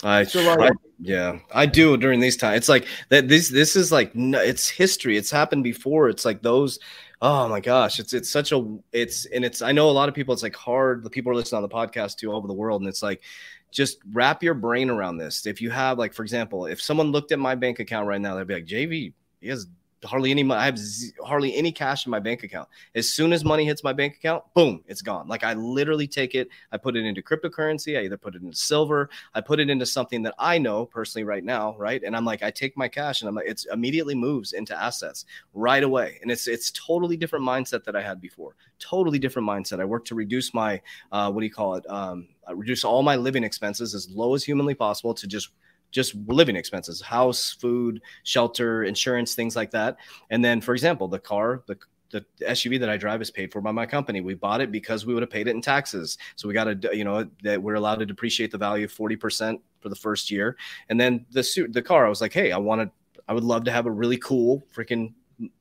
I, 0.05 0.23
so 0.25 0.41
like, 0.43 0.71
I, 0.71 0.77
yeah, 1.01 1.41
I 1.53 1.67
do 1.67 1.97
during 1.97 2.21
these 2.21 2.37
times. 2.37 2.59
It's 2.59 2.69
like 2.69 2.87
that. 3.09 3.27
This 3.27 3.49
this 3.49 3.75
is 3.75 3.91
like 3.91 4.13
it's 4.15 4.69
history. 4.69 5.17
It's 5.17 5.31
happened 5.31 5.65
before. 5.65 6.09
It's 6.09 6.25
like 6.25 6.41
those. 6.41 6.79
Oh 7.21 7.49
my 7.49 7.59
gosh, 7.59 7.99
it's 7.99 8.15
it's 8.15 8.31
such 8.31 8.53
a 8.53 8.79
it's 8.93 9.27
and 9.27 9.45
it's. 9.45 9.61
I 9.61 9.73
know 9.73 9.91
a 9.91 9.93
lot 9.93 10.09
of 10.09 10.15
people. 10.15 10.33
It's 10.33 10.45
like 10.45 10.55
hard. 10.55 11.03
The 11.03 11.11
people 11.11 11.33
are 11.33 11.35
listening 11.35 11.65
on 11.65 11.69
the 11.69 11.75
podcast 11.75 12.19
too 12.19 12.31
all 12.31 12.37
over 12.37 12.47
the 12.47 12.55
world, 12.55 12.81
and 12.81 12.89
it's 12.89 13.03
like 13.03 13.23
just 13.71 13.99
wrap 14.13 14.43
your 14.43 14.55
brain 14.55 14.89
around 14.91 15.19
this. 15.19 15.47
If 15.47 15.61
you 15.61 15.71
have 15.71 15.99
like, 15.99 16.15
for 16.15 16.23
example, 16.23 16.67
if 16.67 16.81
someone 16.81 17.13
looked 17.13 17.33
at 17.33 17.39
my 17.39 17.55
bank 17.55 17.81
account 17.81 18.07
right 18.07 18.21
now, 18.21 18.37
they'd 18.37 18.47
be 18.47 18.55
like, 18.55 18.67
JV, 18.67 19.13
he 19.41 19.49
has 19.49 19.67
hardly 20.05 20.31
any 20.31 20.43
money. 20.43 20.61
I 20.61 20.65
have 20.67 20.79
z- 20.79 21.13
hardly 21.25 21.55
any 21.55 21.73
cash 21.73 22.07
in 22.07 22.11
my 22.11 22.19
bank 22.19 22.43
account. 22.43 22.69
As 22.95 23.11
soon 23.11 23.33
as 23.33 23.45
money 23.45 23.65
hits 23.65 23.83
my 23.83 23.93
bank 23.93 24.17
account, 24.17 24.45
boom, 24.55 24.83
it's 24.87 25.03
gone. 25.03 25.29
Like 25.29 25.45
I 25.45 25.55
literally 25.55 26.07
take 26.07 26.35
it, 26.35 26.49
I 26.73 26.77
put 26.77 26.97
it 26.97 27.05
into 27.05 27.23
cryptocurrency. 27.23 27.99
I 27.99 28.05
either 28.05 28.17
put 28.17 28.35
it 28.35 28.43
into 28.43 28.57
silver, 28.57 29.11
I 29.35 29.41
put 29.41 29.61
it 29.61 29.71
into 29.71 29.87
something 29.87 30.23
that 30.23 30.35
I 30.39 30.59
know 30.59 30.87
personally 30.87 31.25
right 31.25 31.45
now, 31.45 31.77
right? 31.79 32.03
And 32.03 32.17
I'm 32.17 32.25
like, 32.25 32.43
I 32.43 32.51
take 32.51 32.77
my 32.77 32.89
cash 32.89 33.23
and 33.23 33.29
I'm 33.29 33.35
like, 33.35 33.49
it's 33.49 33.67
immediately 33.67 34.15
moves 34.15 34.53
into 34.53 34.81
assets 34.81 35.25
right 35.55 35.83
away. 35.83 36.19
And 36.23 36.31
it's 36.31 36.49
it's 36.49 36.71
totally 36.71 37.17
different 37.17 37.45
mindset 37.45 37.85
that 37.85 37.97
I 37.97 38.03
had 38.03 38.21
before. 38.21 38.55
Totally 38.79 39.19
different 39.19 39.49
mindset. 39.49 39.81
I 39.81 39.85
work 39.85 40.05
to 40.07 40.15
reduce 40.15 40.55
my 40.55 40.81
uh, 41.13 41.31
what 41.31 41.41
do 41.41 41.47
you 41.47 41.53
call 41.53 41.75
it? 41.75 41.89
Um, 41.91 42.29
reduce 42.55 42.85
all 42.85 43.03
my 43.03 43.17
living 43.17 43.45
expenses 43.45 43.95
as 43.95 44.09
low 44.11 44.35
as 44.35 44.45
humanly 44.45 44.75
possible 44.75 45.15
to 45.15 45.27
just 45.27 45.51
just 45.91 46.15
living 46.27 46.57
expenses 46.57 47.01
house 47.01 47.53
food 47.53 48.01
shelter 48.23 48.85
insurance 48.85 49.35
things 49.35 49.57
like 49.57 49.71
that 49.71 49.97
and 50.31 50.45
then 50.45 50.61
for 50.61 50.73
example 50.73 51.09
the 51.09 51.19
car 51.19 51.63
the 51.67 51.77
the 52.11 52.25
SUV 52.41 52.81
that 52.81 52.89
I 52.89 52.97
drive 52.97 53.21
is 53.21 53.31
paid 53.31 53.53
for 53.53 53.61
by 53.61 53.73
my 53.73 53.87
company. 53.87 54.21
We 54.21 54.35
bought 54.35 54.61
it 54.61 54.73
because 54.73 55.05
we 55.05 55.15
would 55.15 55.23
have 55.23 55.31
paid 55.31 55.49
it 55.49 55.55
in 55.55 55.61
taxes. 55.61 56.19
So 56.37 56.49
we 56.49 56.55
got 56.55 56.65
to, 56.65 56.97
you 56.97 57.05
know, 57.05 57.29
that 57.43 57.63
we're 57.63 57.75
allowed 57.75 57.99
to 57.99 58.07
depreciate 58.07 58.51
the 58.51 58.59
value 58.59 58.87
40% 58.87 59.61
for 59.81 59.89
the 59.89 59.95
first 59.95 60.31
year. 60.31 60.57
And 60.89 60.99
then 60.99 61.27
the 61.31 61.43
suit, 61.43 61.73
the 61.73 61.83
car, 61.83 62.07
I 62.07 62.09
was 62.09 62.21
like, 62.21 62.33
hey, 62.33 62.53
I 62.53 62.59
wanted, 62.59 62.91
I 63.29 63.35
would 63.35 63.45
love 63.45 63.65
to 63.65 63.71
have 63.71 63.87
a 63.87 63.91
really 63.91 64.17
cool 64.17 64.67
freaking 64.75 65.13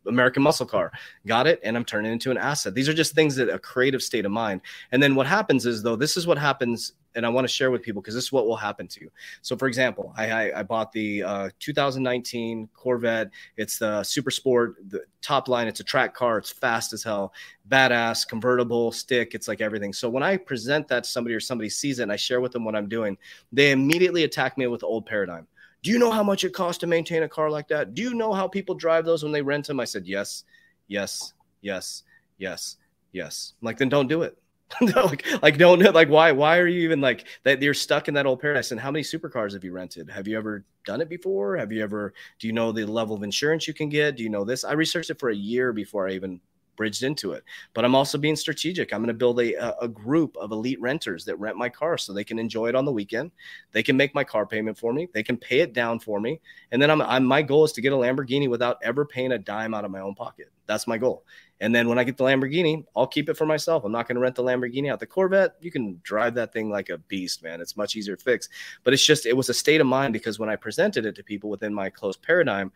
American 0.08 0.44
muscle 0.44 0.66
car. 0.66 0.92
Got 1.26 1.48
it. 1.48 1.60
And 1.64 1.76
I'm 1.76 1.86
turning 1.86 2.12
it 2.12 2.14
into 2.14 2.32
an 2.32 2.38
asset. 2.38 2.74
These 2.74 2.90
are 2.90 2.94
just 2.94 3.14
things 3.14 3.36
that 3.36 3.50
a 3.50 3.60
creative 3.60 4.02
state 4.02 4.26
of 4.26 4.32
mind. 4.32 4.62
And 4.92 5.02
then 5.02 5.16
what 5.16 5.28
happens 5.28 5.66
is 5.66 5.84
though, 5.84 5.96
this 5.96 6.18
is 6.18 6.26
what 6.26 6.38
happens 6.38 6.94
and 7.18 7.26
I 7.26 7.30
want 7.30 7.46
to 7.46 7.54
share 7.54 7.72
with 7.72 7.82
people 7.82 8.02
because 8.02 8.14
this 8.14 8.26
is 8.26 8.32
what 8.32 8.46
will 8.46 8.56
happen 8.56 8.88
to 8.88 9.02
you. 9.02 9.12
So, 9.42 9.58
for 9.58 9.68
example, 9.68 10.14
I 10.16 10.30
I, 10.30 10.60
I 10.60 10.64
bought 10.64 10.92
the 10.92 11.24
uh, 11.24 11.50
2019 11.60 12.70
Corvette. 12.76 13.32
It's 13.58 13.80
the 13.80 14.04
Super 14.04 14.30
Sport, 14.30 14.76
the 14.88 15.02
top 15.22 15.48
line. 15.48 15.68
It's 15.68 15.80
a 15.80 15.84
track 15.84 16.14
car. 16.14 16.38
It's 16.38 16.52
fast 16.52 16.94
as 16.94 17.04
hell, 17.04 17.34
badass, 17.68 18.28
convertible, 18.28 18.92
stick. 18.92 19.34
It's 19.34 19.48
like 19.48 19.62
everything. 19.62 19.94
So 19.94 20.10
when 20.10 20.22
I 20.22 20.38
present 20.38 20.88
that 20.90 21.06
to 21.06 21.10
somebody 21.10 21.34
or 21.34 21.40
somebody 21.40 21.70
sees 21.70 22.00
it 22.00 22.04
and 22.04 22.12
I 22.12 22.18
share 22.18 22.40
with 22.40 22.52
them 22.52 22.64
what 22.64 22.76
I'm 22.76 22.88
doing, 22.88 23.18
they 23.52 23.72
immediately 23.72 24.24
attack 24.24 24.58
me 24.58 24.68
with 24.68 24.84
old 24.84 25.08
paradigm. 25.08 25.48
Do 25.88 25.94
you 25.94 26.00
know 26.00 26.12
how 26.12 26.22
much 26.22 26.44
it 26.44 26.54
costs 26.54 26.82
to 26.82 26.86
maintain 26.86 27.24
a 27.24 27.30
car 27.30 27.50
like 27.50 27.70
that? 27.70 27.94
Do 27.94 28.02
you 28.02 28.14
know 28.14 28.34
how 28.34 28.46
people 28.46 28.76
drive 28.76 29.06
those 29.06 29.24
when 29.24 29.32
they 29.32 29.42
rent 29.42 29.68
them? 29.68 29.80
I 29.80 29.86
said, 29.86 30.06
yes, 30.06 30.44
yes, 30.90 31.32
yes, 31.62 32.04
yes, 32.38 32.76
yes. 33.14 33.54
I'm 33.62 33.68
like, 33.68 33.78
then 33.78 33.88
don't 33.88 34.10
do 34.10 34.24
it. 34.24 34.38
no, 34.82 35.06
like, 35.06 35.26
like 35.42 35.58
don't 35.58 35.80
like 35.94 36.10
why 36.10 36.34
why 36.34 36.58
are 36.58 36.68
you 36.68 36.82
even 36.82 37.00
like 37.00 37.26
that 37.46 37.62
you're 37.62 37.74
stuck 37.74 38.10
in 38.10 38.14
that 38.16 38.26
old 38.26 38.42
paradise 38.42 38.72
and 38.72 38.82
how 38.82 38.92
many 38.92 39.02
supercars 39.02 39.54
have 39.54 39.64
you 39.64 39.72
rented 39.72 40.10
have 40.10 40.28
you 40.28 40.38
ever 40.38 40.66
done 40.84 41.00
it 41.00 41.08
before 41.08 41.56
have 41.56 41.72
you 41.72 41.82
ever 41.82 42.14
do 42.38 42.48
you 42.48 42.54
know 42.54 42.74
the 42.74 42.84
level 42.84 43.16
of 43.16 43.24
insurance 43.24 43.66
you 43.66 43.74
can 43.74 43.88
get 43.88 44.18
do 44.18 44.24
you 44.24 44.30
know 44.30 44.44
this 44.44 44.66
i 44.66 44.74
researched 44.74 45.10
it 45.10 45.18
for 45.22 45.30
a 45.30 45.36
year 45.36 45.72
before 45.72 46.10
i 46.10 46.12
even 46.12 46.42
bridged 46.78 47.04
into 47.04 47.34
it 47.34 47.44
but 47.74 47.84
i'm 47.84 47.96
also 47.96 48.18
being 48.18 48.36
strategic 48.36 48.94
i'm 48.94 49.02
going 49.02 49.08
to 49.08 49.14
build 49.14 49.40
a, 49.42 49.84
a 49.84 49.88
group 49.88 50.38
of 50.38 50.52
elite 50.52 50.80
renters 50.80 51.26
that 51.26 51.38
rent 51.38 51.58
my 51.58 51.68
car 51.68 51.98
so 51.98 52.14
they 52.14 52.24
can 52.24 52.40
enjoy 52.40 52.68
it 52.68 52.76
on 52.76 52.86
the 52.86 52.92
weekend 52.92 53.32
they 53.74 53.84
can 53.84 53.98
make 53.98 54.16
my 54.16 54.24
car 54.24 54.46
payment 54.46 54.78
for 54.78 54.94
me 54.94 55.10
they 55.14 55.24
can 55.24 55.36
pay 55.36 55.60
it 55.60 55.74
down 55.74 56.00
for 56.00 56.20
me 56.20 56.40
and 56.72 56.82
then 56.82 56.90
i'm, 56.90 57.02
I'm 57.02 57.26
my 57.26 57.42
goal 57.42 57.66
is 57.66 57.74
to 57.74 57.82
get 57.82 57.92
a 57.92 57.98
lamborghini 57.98 58.50
without 58.50 58.78
ever 58.82 59.06
paying 59.06 59.34
a 59.34 59.38
dime 59.38 59.74
out 59.74 59.84
of 59.84 59.92
my 59.92 60.00
own 60.00 60.16
pocket 60.16 60.52
that's 60.66 60.88
my 60.88 60.98
goal 60.98 61.26
and 61.60 61.74
then 61.74 61.90
when 61.90 61.98
I 61.98 62.04
get 62.04 62.18
the 62.18 62.24
Lamborghini, 62.24 62.86
I'll 62.96 63.08
keep 63.08 63.30
it 63.30 63.38
for 63.38 63.46
myself. 63.46 63.84
I'm 63.84 63.92
not 63.92 64.08
going 64.08 64.16
to 64.16 64.22
rent 64.22 64.36
the 64.36 64.44
Lamborghini 64.44 64.92
out. 64.92 65.00
The 65.00 65.08
Corvette, 65.08 65.56
you 65.60 65.72
can 65.72 66.00
drive 66.04 66.36
that 66.36 66.54
thing 66.54 66.70
like 66.70 66.90
a 66.90 67.00
beast, 67.00 67.42
man. 67.42 67.62
It's 67.62 67.76
much 67.76 67.96
easier 67.96 68.16
to 68.16 68.24
fix. 68.24 68.48
But 68.84 68.94
it's 68.94 69.06
just, 69.06 69.26
it 69.26 69.36
was 69.36 69.50
a 69.50 69.54
state 69.54 69.82
of 69.82 69.88
mind 69.88 70.14
because 70.14 70.38
when 70.38 70.50
I 70.50 70.56
presented 70.56 71.06
it 71.06 71.16
to 71.16 71.24
people 71.24 71.50
within 71.50 71.74
my 71.74 71.90
close 71.90 72.16
paradigm, 72.16 72.72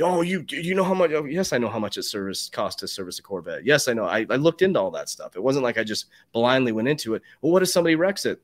oh, 0.00 0.22
you 0.22 0.44
you 0.50 0.74
know 0.74 0.84
how 0.84 0.94
much? 0.94 1.10
Oh, 1.12 1.24
yes, 1.24 1.52
I 1.52 1.58
know 1.58 1.68
how 1.68 1.78
much 1.78 1.96
it 1.96 2.02
service 2.02 2.48
cost 2.48 2.78
to 2.80 2.88
service 2.88 3.18
a 3.18 3.22
Corvette. 3.22 3.64
Yes, 3.64 3.88
I 3.88 3.92
know. 3.92 4.04
I, 4.04 4.26
I 4.28 4.36
looked 4.36 4.62
into 4.62 4.80
all 4.80 4.90
that 4.92 5.08
stuff. 5.08 5.36
It 5.36 5.42
wasn't 5.42 5.64
like 5.64 5.78
I 5.78 5.84
just 5.84 6.06
blindly 6.32 6.72
went 6.72 6.88
into 6.88 7.14
it. 7.14 7.22
Well, 7.40 7.52
what 7.52 7.62
if 7.62 7.68
somebody 7.68 7.94
wrecks 7.94 8.26
it? 8.26 8.40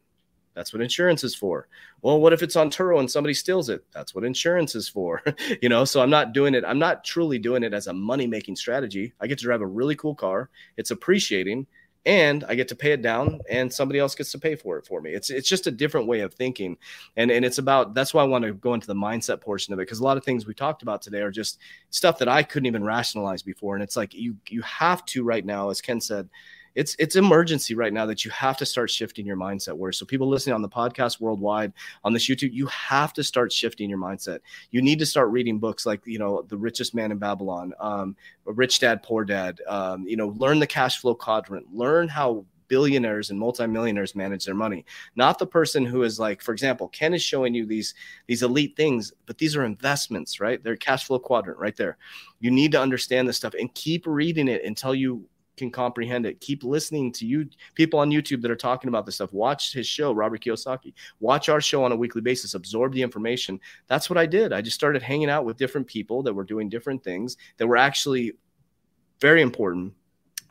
That's 0.55 0.73
what 0.73 0.83
insurance 0.83 1.25
is 1.25 1.35
for. 1.35 1.67
Well, 2.03 2.21
what 2.21 2.33
if 2.33 2.43
it's 2.43 2.57
on 2.57 2.71
Turo 2.71 2.99
and 3.01 3.11
somebody 3.11 3.33
steals 3.33 3.71
it? 3.71 3.85
That's 3.93 4.15
what 4.15 4.25
insurance 4.25 4.75
is 4.75 4.89
for. 4.89 5.23
you 5.63 5.69
know, 5.69 5.85
so 5.85 6.03
I'm 6.03 6.11
not 6.11 6.35
doing 6.35 6.55
it. 6.55 6.65
I'm 6.67 6.79
not 6.79 7.05
truly 7.05 7.39
doing 7.39 7.63
it 7.63 7.73
as 7.73 7.87
a 7.87 7.93
money 7.93 8.27
making 8.27 8.57
strategy. 8.57 9.15
I 9.21 9.27
get 9.27 9.39
to 9.39 9.45
drive 9.45 9.63
a 9.63 9.67
really 9.67 9.97
cool 9.97 10.15
car. 10.15 10.51
It's 10.77 10.91
appreciating 10.91 11.67
and 12.05 12.45
I 12.49 12.55
get 12.57 12.69
to 12.69 12.77
pay 12.77 12.93
it 12.93 13.03
down 13.03 13.41
and 13.49 13.73
somebody 13.73 14.01
else 14.01 14.15
gets 14.15 14.33
to 14.33 14.39
pay 14.39 14.57
for 14.57 14.77
it 14.77 14.87
for 14.87 15.01
me. 15.01 15.13
It's 15.13 15.31
it's 15.31 15.49
just 15.49 15.67
a 15.67 15.71
different 15.71 16.09
way 16.09 16.21
of 16.21 16.35
thinking. 16.35 16.77
And 17.17 17.31
and 17.31 17.45
it's 17.45 17.59
about 17.59 17.95
that's 17.95 18.13
why 18.13 18.23
I 18.23 18.27
want 18.27 18.45
to 18.45 18.53
go 18.55 18.75
into 18.75 18.87
the 18.89 18.95
mindset 18.95 19.41
portion 19.41 19.73
of 19.73 19.79
it 19.79 19.83
because 19.83 20.01
a 20.01 20.05
lot 20.05 20.17
of 20.17 20.25
things 20.25 20.47
we 20.47 20.55
talked 20.55 20.83
about 20.83 21.03
today 21.03 21.21
are 21.21 21.31
just 21.31 21.59
stuff 21.91 22.19
that 22.19 22.29
I 22.29 22.43
couldn't 22.43 22.67
even 22.67 22.85
rationalize 22.85 23.43
before 23.43 23.75
and 23.75 23.85
it's 23.85 23.97
like 23.97 24.15
you 24.15 24.37
you 24.49 24.63
have 24.63 25.05
to 25.07 25.23
right 25.23 25.45
now 25.45 25.71
as 25.71 25.81
Ken 25.81 26.01
said 26.01 26.29
it's 26.75 26.97
it's 26.99 27.17
emergency 27.17 27.75
right 27.75 27.93
now 27.93 28.07
that 28.07 28.25
you 28.25 28.31
have 28.31 28.57
to 28.57 28.67
start 28.67 28.91
shifting 28.91 29.27
your 29.27 29.37
mindset 29.37 29.75
where 29.75 29.93
so 29.93 30.07
people 30.07 30.29
listening 30.29 30.55
on 30.55 30.63
the 30.63 30.69
podcast 30.69 31.21
worldwide 31.21 31.73
on 32.05 32.13
this 32.13 32.29
youtube 32.29 32.53
you 32.53 32.67
have 32.67 33.13
to 33.13 33.23
start 33.23 33.53
shifting 33.53 33.89
your 33.89 33.99
mindset. 33.99 34.41
You 34.71 34.83
need 34.83 34.99
to 34.99 35.07
start 35.07 35.31
reading 35.31 35.59
books 35.59 35.87
like 35.87 36.01
you 36.07 36.19
know 36.19 36.43
the 36.43 36.57
richest 36.57 36.95
man 36.95 37.13
in 37.13 37.19
babylon 37.19 37.73
um, 37.81 38.17
rich 38.45 38.81
dad 38.81 39.03
poor 39.03 39.25
dad 39.25 39.61
um, 39.69 40.07
you 40.07 40.17
know 40.17 40.29
learn 40.29 40.59
the 40.59 40.67
cash 40.67 41.01
flow 41.01 41.15
quadrant 41.15 41.67
learn 41.73 42.09
how 42.09 42.45
billionaires 42.73 43.29
and 43.29 43.39
multimillionaires 43.39 44.15
manage 44.15 44.47
their 44.47 44.55
money. 44.55 44.83
Not 45.15 45.39
the 45.39 45.47
person 45.47 45.85
who 45.85 46.05
is 46.05 46.19
like 46.19 46.41
for 46.41 46.53
example 46.53 46.89
ken 46.89 47.13
is 47.13 47.23
showing 47.23 47.53
you 47.53 47.67
these 47.67 47.93
these 48.29 48.43
elite 48.43 48.75
things 48.79 49.13
but 49.27 49.37
these 49.37 49.55
are 49.55 49.67
investments 49.67 50.41
right? 50.41 50.65
They're 50.65 50.77
cash 50.77 51.05
flow 51.05 51.19
quadrant 51.19 51.59
right 51.59 51.77
there. 51.77 51.99
You 52.41 52.51
need 52.51 52.73
to 52.73 52.81
understand 52.81 53.29
this 53.29 53.37
stuff 53.37 53.53
and 53.61 53.75
keep 53.75 54.07
reading 54.07 54.49
it 54.49 54.65
until 54.65 54.95
you 54.95 55.29
can 55.57 55.71
comprehend 55.71 56.27
it. 56.27 56.41
Keep 56.41 56.65
listening 56.65 57.13
to 57.13 57.27
you 57.27 57.49
people 57.75 58.01
on 58.01 58.11
YouTube 58.11 58.43
that 58.43 58.51
are 58.51 58.57
talking 58.57 58.89
about 58.89 59.07
this 59.07 59.17
stuff. 59.17 59.33
Watch 59.33 59.73
his 59.73 59.87
show, 59.87 60.13
Robert 60.13 60.43
Kiyosaki. 60.43 60.95
Watch 61.21 61.49
our 61.49 61.61
show 61.61 61.85
on 61.85 61.93
a 61.93 61.97
weekly 61.97 62.23
basis. 62.23 62.55
Absorb 62.55 62.93
the 62.93 63.03
information. 63.03 63.61
That's 63.87 64.09
what 64.09 64.19
I 64.19 64.27
did. 64.27 64.53
I 64.53 64.63
just 64.63 64.75
started 64.75 65.03
hanging 65.03 65.31
out 65.31 65.45
with 65.45 65.59
different 65.59 65.87
people 65.87 66.23
that 66.23 66.35
were 66.35 66.45
doing 66.45 66.69
different 66.69 67.05
things 67.05 67.37
that 67.59 67.67
were 67.67 67.77
actually 67.77 68.33
very 69.21 69.43
important 69.43 69.95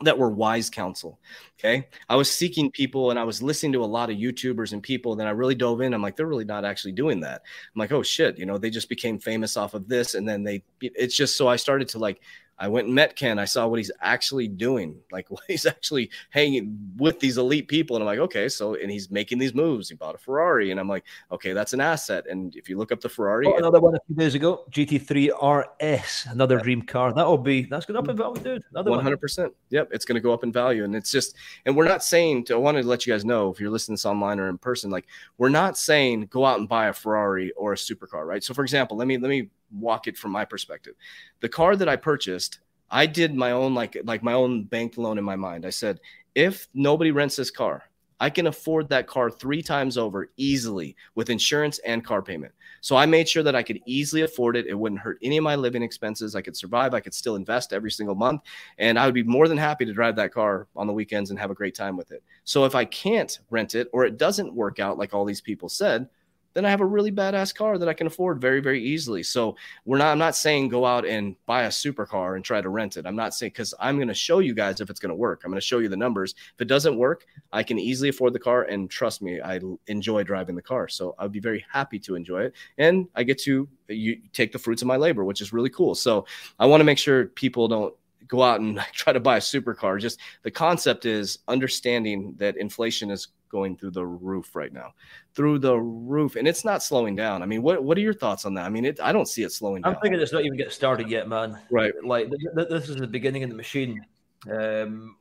that 0.04 0.18
were 0.18 0.30
wise 0.30 0.68
counsel. 0.68 1.18
Okay. 1.58 1.88
I 2.08 2.16
was 2.16 2.30
seeking 2.30 2.70
people 2.70 3.10
and 3.10 3.18
I 3.18 3.24
was 3.24 3.42
listening 3.42 3.72
to 3.72 3.84
a 3.84 3.86
lot 3.86 4.10
of 4.10 4.16
YouTubers 4.16 4.72
and 4.72 4.82
people. 4.82 5.14
Then 5.14 5.26
I 5.26 5.30
really 5.30 5.54
dove 5.54 5.80
in. 5.80 5.94
I'm 5.94 6.02
like, 6.02 6.16
they're 6.16 6.26
really 6.26 6.44
not 6.44 6.64
actually 6.64 6.92
doing 6.92 7.20
that. 7.20 7.42
I'm 7.44 7.78
like, 7.78 7.92
oh 7.92 8.02
shit, 8.02 8.38
you 8.38 8.46
know, 8.46 8.58
they 8.58 8.70
just 8.70 8.88
became 8.88 9.18
famous 9.18 9.56
off 9.56 9.74
of 9.74 9.88
this. 9.88 10.14
And 10.14 10.28
then 10.28 10.42
they, 10.42 10.64
it's 10.80 11.16
just 11.16 11.36
so 11.36 11.48
I 11.48 11.56
started 11.56 11.88
to 11.90 11.98
like 11.98 12.20
I 12.58 12.68
went 12.68 12.86
and 12.86 12.94
met 12.94 13.16
Ken. 13.16 13.38
I 13.38 13.44
saw 13.44 13.66
what 13.66 13.78
he's 13.78 13.90
actually 14.00 14.48
doing, 14.48 14.96
like 15.10 15.30
what 15.30 15.42
he's 15.48 15.66
actually 15.66 16.10
hanging 16.30 16.78
with 16.96 17.20
these 17.20 17.38
elite 17.38 17.68
people. 17.68 17.96
And 17.96 18.02
I'm 18.02 18.06
like, 18.06 18.18
okay, 18.18 18.48
so 18.48 18.74
and 18.74 18.90
he's 18.90 19.10
making 19.10 19.38
these 19.38 19.54
moves. 19.54 19.88
He 19.88 19.94
bought 19.94 20.14
a 20.14 20.18
Ferrari, 20.18 20.70
and 20.70 20.78
I'm 20.78 20.88
like, 20.88 21.04
okay, 21.30 21.52
that's 21.52 21.72
an 21.72 21.80
asset. 21.80 22.26
And 22.28 22.54
if 22.56 22.68
you 22.68 22.78
look 22.78 22.92
up 22.92 23.00
the 23.00 23.08
Ferrari, 23.08 23.46
oh, 23.46 23.56
another 23.56 23.80
one 23.80 23.94
a 23.94 23.98
few 24.06 24.16
days 24.16 24.34
ago, 24.34 24.64
GT3 24.70 25.30
RS, 25.40 26.26
another 26.30 26.56
yeah. 26.56 26.62
dream 26.62 26.82
car. 26.82 27.12
That'll 27.12 27.38
be 27.38 27.62
that's 27.62 27.86
going 27.86 27.96
up 27.96 28.08
in 28.08 28.16
value, 28.16 28.42
dude. 28.42 28.64
Another 28.70 28.90
100. 28.90 29.20
percent 29.20 29.52
Yep, 29.70 29.88
it's 29.92 30.04
going 30.04 30.16
to 30.16 30.20
go 30.20 30.32
up 30.32 30.44
in 30.44 30.52
value, 30.52 30.84
and 30.84 30.94
it's 30.94 31.10
just, 31.10 31.34
and 31.66 31.76
we're 31.76 31.88
not 31.88 32.02
saying. 32.02 32.44
To, 32.44 32.54
I 32.54 32.58
wanted 32.58 32.82
to 32.82 32.88
let 32.88 33.06
you 33.06 33.12
guys 33.12 33.24
know 33.24 33.50
if 33.50 33.60
you're 33.60 33.70
listening 33.70 33.96
to 33.96 34.00
this 34.00 34.06
online 34.06 34.38
or 34.38 34.48
in 34.48 34.58
person, 34.58 34.90
like 34.90 35.06
we're 35.38 35.48
not 35.48 35.76
saying 35.78 36.26
go 36.26 36.44
out 36.44 36.58
and 36.58 36.68
buy 36.68 36.88
a 36.88 36.92
Ferrari 36.92 37.52
or 37.52 37.72
a 37.72 37.76
supercar, 37.76 38.26
right? 38.26 38.42
So, 38.42 38.54
for 38.54 38.62
example, 38.62 38.96
let 38.96 39.06
me 39.06 39.18
let 39.18 39.28
me 39.28 39.48
walk 39.72 40.06
it 40.06 40.16
from 40.16 40.30
my 40.30 40.44
perspective. 40.44 40.94
The 41.40 41.48
car 41.48 41.76
that 41.76 41.88
I 41.88 41.96
purchased, 41.96 42.60
I 42.90 43.06
did 43.06 43.34
my 43.34 43.52
own 43.52 43.74
like 43.74 43.96
like 44.04 44.22
my 44.22 44.34
own 44.34 44.64
bank 44.64 44.96
loan 44.96 45.18
in 45.18 45.24
my 45.24 45.36
mind. 45.36 45.64
I 45.64 45.70
said, 45.70 46.00
if 46.34 46.68
nobody 46.74 47.10
rents 47.10 47.36
this 47.36 47.50
car, 47.50 47.84
I 48.20 48.30
can 48.30 48.46
afford 48.46 48.88
that 48.88 49.08
car 49.08 49.30
three 49.30 49.62
times 49.62 49.98
over 49.98 50.30
easily 50.36 50.96
with 51.14 51.28
insurance 51.28 51.80
and 51.80 52.04
car 52.04 52.22
payment. 52.22 52.52
So 52.80 52.96
I 52.96 53.06
made 53.06 53.28
sure 53.28 53.42
that 53.42 53.56
I 53.56 53.62
could 53.62 53.80
easily 53.84 54.22
afford 54.22 54.56
it. 54.56 54.66
It 54.66 54.74
wouldn't 54.78 55.00
hurt 55.00 55.18
any 55.22 55.38
of 55.38 55.44
my 55.44 55.56
living 55.56 55.82
expenses. 55.82 56.36
I 56.36 56.42
could 56.42 56.56
survive. 56.56 56.94
I 56.94 57.00
could 57.00 57.14
still 57.14 57.36
invest 57.36 57.72
every 57.72 57.90
single 57.90 58.14
month. 58.14 58.42
And 58.78 58.98
I 58.98 59.06
would 59.06 59.14
be 59.14 59.22
more 59.22 59.48
than 59.48 59.58
happy 59.58 59.84
to 59.84 59.92
drive 59.92 60.16
that 60.16 60.32
car 60.32 60.68
on 60.76 60.86
the 60.86 60.92
weekends 60.92 61.30
and 61.30 61.38
have 61.38 61.50
a 61.50 61.54
great 61.54 61.74
time 61.74 61.96
with 61.96 62.12
it. 62.12 62.22
So 62.44 62.64
if 62.64 62.74
I 62.74 62.84
can't 62.84 63.38
rent 63.50 63.74
it 63.74 63.88
or 63.92 64.04
it 64.04 64.18
doesn't 64.18 64.54
work 64.54 64.78
out 64.78 64.98
like 64.98 65.14
all 65.14 65.24
these 65.24 65.40
people 65.40 65.68
said, 65.68 66.08
then 66.54 66.64
I 66.64 66.70
have 66.70 66.80
a 66.80 66.86
really 66.86 67.12
badass 67.12 67.54
car 67.54 67.78
that 67.78 67.88
I 67.88 67.94
can 67.94 68.06
afford 68.06 68.40
very, 68.40 68.60
very 68.60 68.82
easily. 68.82 69.22
So 69.22 69.56
we're 69.84 69.98
not, 69.98 70.08
I'm 70.08 70.18
not 70.18 70.36
saying 70.36 70.68
go 70.68 70.84
out 70.84 71.06
and 71.06 71.36
buy 71.46 71.64
a 71.64 71.68
supercar 71.68 72.36
and 72.36 72.44
try 72.44 72.60
to 72.60 72.68
rent 72.68 72.96
it. 72.96 73.06
I'm 73.06 73.16
not 73.16 73.34
saying 73.34 73.50
because 73.50 73.74
I'm 73.80 73.96
going 73.96 74.08
to 74.08 74.14
show 74.14 74.40
you 74.40 74.54
guys 74.54 74.80
if 74.80 74.90
it's 74.90 75.00
going 75.00 75.10
to 75.10 75.16
work. 75.16 75.42
I'm 75.44 75.50
going 75.50 75.60
to 75.60 75.66
show 75.66 75.78
you 75.78 75.88
the 75.88 75.96
numbers. 75.96 76.34
If 76.54 76.60
it 76.60 76.68
doesn't 76.68 76.96
work, 76.96 77.26
I 77.52 77.62
can 77.62 77.78
easily 77.78 78.08
afford 78.08 78.32
the 78.32 78.38
car. 78.38 78.62
And 78.64 78.90
trust 78.90 79.22
me, 79.22 79.40
I 79.40 79.60
enjoy 79.86 80.22
driving 80.22 80.56
the 80.56 80.62
car. 80.62 80.88
So 80.88 81.14
I'd 81.18 81.32
be 81.32 81.40
very 81.40 81.64
happy 81.72 81.98
to 82.00 82.14
enjoy 82.14 82.42
it. 82.42 82.54
And 82.78 83.08
I 83.14 83.22
get 83.22 83.38
to 83.42 83.68
you 83.88 84.16
take 84.32 84.52
the 84.52 84.58
fruits 84.58 84.82
of 84.82 84.88
my 84.88 84.96
labor, 84.96 85.24
which 85.24 85.40
is 85.40 85.52
really 85.52 85.70
cool. 85.70 85.94
So 85.94 86.26
I 86.58 86.66
want 86.66 86.80
to 86.80 86.84
make 86.84 86.98
sure 86.98 87.26
people 87.26 87.68
don't 87.68 87.94
go 88.26 88.42
out 88.42 88.60
and 88.60 88.78
try 88.92 89.12
to 89.12 89.20
buy 89.20 89.36
a 89.36 89.40
supercar. 89.40 90.00
Just 90.00 90.20
the 90.42 90.50
concept 90.50 91.04
is 91.04 91.38
understanding 91.48 92.34
that 92.38 92.56
inflation 92.56 93.10
is 93.10 93.28
going 93.52 93.76
through 93.76 93.92
the 93.92 94.04
roof 94.04 94.56
right 94.56 94.72
now, 94.72 94.94
through 95.34 95.60
the 95.60 95.78
roof, 95.78 96.34
and 96.34 96.48
it's 96.48 96.64
not 96.64 96.82
slowing 96.82 97.14
down. 97.14 97.42
I 97.42 97.46
mean, 97.46 97.62
what 97.62 97.84
what 97.84 97.96
are 97.96 98.00
your 98.00 98.14
thoughts 98.14 98.44
on 98.44 98.54
that? 98.54 98.64
I 98.64 98.70
mean, 98.70 98.84
it, 98.84 98.98
I 99.00 99.12
don't 99.12 99.28
see 99.28 99.44
it 99.44 99.52
slowing 99.52 99.84
I'm 99.84 99.92
down. 99.92 99.94
I'm 99.96 100.00
thinking 100.00 100.20
it's 100.20 100.32
not 100.32 100.44
even 100.44 100.56
get 100.56 100.72
started 100.72 101.08
yet, 101.08 101.28
man. 101.28 101.58
Right. 101.70 101.92
Like 102.02 102.30
th- 102.30 102.40
th- 102.56 102.68
this 102.68 102.88
is 102.88 102.96
the 102.96 103.06
beginning 103.06 103.44
of 103.44 103.50
the 103.50 103.56
machine, 103.56 104.04
um, 104.50 105.16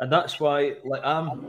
and 0.00 0.10
that's 0.10 0.40
why, 0.40 0.76
like, 0.84 1.04
I'm. 1.04 1.46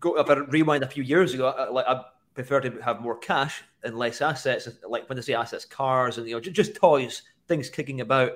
Go 0.00 0.18
if 0.18 0.28
I 0.28 0.34
rewind 0.34 0.82
a 0.82 0.88
few 0.88 1.04
years 1.04 1.32
ago, 1.32 1.48
I, 1.48 1.68
like 1.68 1.86
I 1.86 2.02
prefer 2.34 2.60
to 2.60 2.80
have 2.82 3.00
more 3.00 3.16
cash 3.16 3.62
and 3.84 3.96
less 3.96 4.20
assets. 4.20 4.68
Like 4.88 5.08
when 5.08 5.16
they 5.16 5.22
say 5.22 5.34
assets, 5.34 5.64
cars 5.64 6.18
and 6.18 6.26
you 6.26 6.34
know 6.34 6.40
just 6.40 6.74
toys, 6.74 7.22
things 7.46 7.70
kicking 7.70 8.00
about. 8.00 8.32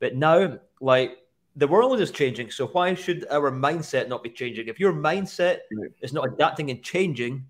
But 0.00 0.16
now, 0.16 0.58
like 0.80 1.18
the 1.58 1.66
world 1.66 2.00
is 2.00 2.12
changing. 2.12 2.52
So 2.52 2.68
why 2.68 2.94
should 2.94 3.26
our 3.30 3.50
mindset 3.50 4.08
not 4.08 4.22
be 4.22 4.30
changing? 4.30 4.68
If 4.68 4.78
your 4.78 4.92
mindset 4.92 5.58
right. 5.72 5.90
is 6.02 6.12
not 6.12 6.32
adapting 6.32 6.70
and 6.70 6.82
changing 6.84 7.44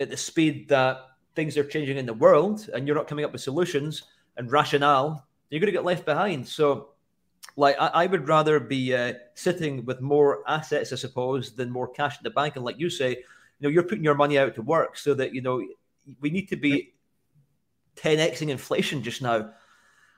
at 0.00 0.08
the 0.08 0.16
speed 0.16 0.68
that 0.70 0.96
things 1.34 1.58
are 1.58 1.64
changing 1.64 1.98
in 1.98 2.06
the 2.06 2.14
world, 2.14 2.70
and 2.72 2.86
you're 2.86 2.96
not 2.96 3.06
coming 3.06 3.26
up 3.26 3.32
with 3.32 3.42
solutions 3.42 4.04
and 4.38 4.50
rationale, 4.50 5.26
you're 5.50 5.60
going 5.60 5.66
to 5.66 5.72
get 5.72 5.84
left 5.84 6.06
behind. 6.06 6.48
So, 6.48 6.88
like, 7.56 7.76
I, 7.78 7.88
I 7.88 8.06
would 8.06 8.26
rather 8.26 8.58
be 8.58 8.94
uh, 8.94 9.12
sitting 9.34 9.84
with 9.84 10.00
more 10.00 10.42
assets, 10.48 10.90
I 10.90 10.96
suppose, 10.96 11.52
than 11.52 11.70
more 11.70 11.88
cash 11.88 12.16
in 12.16 12.24
the 12.24 12.30
bank. 12.30 12.56
And 12.56 12.64
like 12.64 12.78
you 12.78 12.88
say, 12.88 13.10
you 13.10 13.16
know, 13.60 13.68
you're 13.68 13.82
putting 13.82 14.04
your 14.04 14.14
money 14.14 14.38
out 14.38 14.54
to 14.54 14.62
work 14.62 14.96
so 14.96 15.12
that 15.12 15.34
you 15.34 15.42
know 15.42 15.62
we 16.20 16.30
need 16.30 16.48
to 16.48 16.56
be 16.56 16.94
10xing 17.96 18.48
inflation 18.48 19.02
just 19.02 19.20
now 19.20 19.50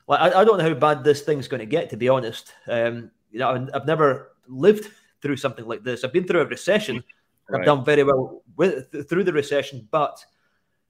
like 0.07 0.21
I, 0.21 0.41
I 0.41 0.45
don't 0.45 0.59
know 0.59 0.69
how 0.69 0.75
bad 0.75 1.05
this 1.05 1.23
thing's 1.23 1.49
going 1.49 1.61
to 1.61 1.67
get. 1.67 1.91
To 1.91 1.97
be 1.97 2.09
honest, 2.09 2.53
um, 2.69 3.11
you 3.35 3.41
know, 3.41 3.69
I've 3.75 3.87
never 3.87 4.31
lived 4.47 4.89
through 5.21 5.37
something 5.37 5.67
like 5.67 5.83
this. 5.83 6.05
I've 6.05 6.13
been 6.13 6.27
through 6.27 6.43
a 6.43 6.47
recession. 6.47 7.03
Right. 7.49 7.61
I've 7.61 7.67
done 7.67 7.85
very 7.85 8.05
well 8.05 8.43
with 8.57 9.09
through 9.09 9.25
the 9.25 9.33
recession, 9.33 9.87
but 9.91 10.25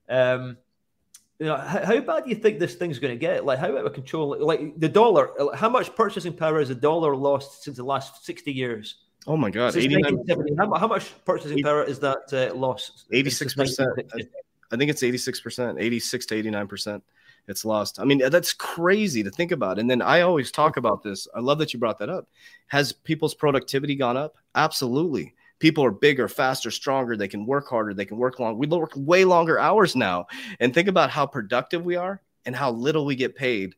um, 0.08 0.58
you 1.40 1.46
know, 1.46 1.56
how, 1.56 1.84
how, 1.84 2.00
bad 2.00 2.24
do 2.24 2.30
you 2.30 2.36
think 2.36 2.60
this 2.60 2.74
thing's 2.74 3.00
going 3.00 3.12
to 3.12 3.18
get? 3.18 3.44
Like, 3.44 3.58
how 3.58 3.76
out 3.76 3.86
of 3.86 3.92
control? 3.92 4.36
Like 4.38 4.78
the 4.78 4.88
dollar, 4.88 5.30
how 5.54 5.68
much 5.68 5.96
purchasing 5.96 6.32
power 6.32 6.60
has 6.60 6.68
the 6.68 6.76
dollar 6.76 7.16
lost 7.16 7.64
since 7.64 7.78
the 7.78 7.82
last 7.82 8.24
sixty 8.24 8.52
years? 8.52 8.96
Oh 9.26 9.36
my 9.36 9.50
God, 9.50 9.74
how, 9.74 10.74
how, 10.74 10.86
much 10.86 11.12
purchasing 11.24 11.62
power 11.62 11.82
is 11.82 11.98
that 12.00 12.32
uh, 12.32 12.54
lost? 12.54 13.06
Eighty-six 13.10 13.54
percent. 13.54 13.88
I 14.70 14.76
think 14.76 14.90
it's 14.90 15.02
eighty-six 15.02 15.40
percent, 15.40 15.78
eighty-six 15.80 16.26
to 16.26 16.34
eighty-nine 16.34 16.68
percent. 16.68 17.02
It's 17.46 17.64
lost. 17.64 18.00
I 18.00 18.04
mean, 18.04 18.18
that's 18.30 18.52
crazy 18.52 19.22
to 19.22 19.30
think 19.30 19.52
about. 19.52 19.78
And 19.78 19.90
then 19.90 20.00
I 20.00 20.22
always 20.22 20.50
talk 20.50 20.76
about 20.76 21.02
this. 21.02 21.28
I 21.34 21.40
love 21.40 21.58
that 21.58 21.74
you 21.74 21.78
brought 21.78 21.98
that 21.98 22.08
up. 22.08 22.26
Has 22.68 22.92
people's 22.92 23.34
productivity 23.34 23.94
gone 23.94 24.16
up? 24.16 24.36
Absolutely 24.54 25.34
people 25.58 25.82
are 25.82 25.90
bigger, 25.90 26.28
faster, 26.28 26.70
stronger. 26.70 27.16
They 27.16 27.26
can 27.26 27.46
work 27.46 27.68
harder. 27.68 27.94
They 27.94 28.04
can 28.04 28.18
work 28.18 28.38
long. 28.38 28.58
We 28.58 28.66
work 28.66 28.92
way 28.96 29.24
longer 29.24 29.58
hours 29.58 29.96
now. 29.96 30.26
And 30.60 30.74
think 30.74 30.88
about 30.88 31.08
how 31.08 31.26
productive 31.26 31.84
we 31.84 31.96
are 31.96 32.20
and 32.44 32.54
how 32.54 32.70
little 32.72 33.06
we 33.06 33.16
get 33.16 33.34
paid 33.34 33.74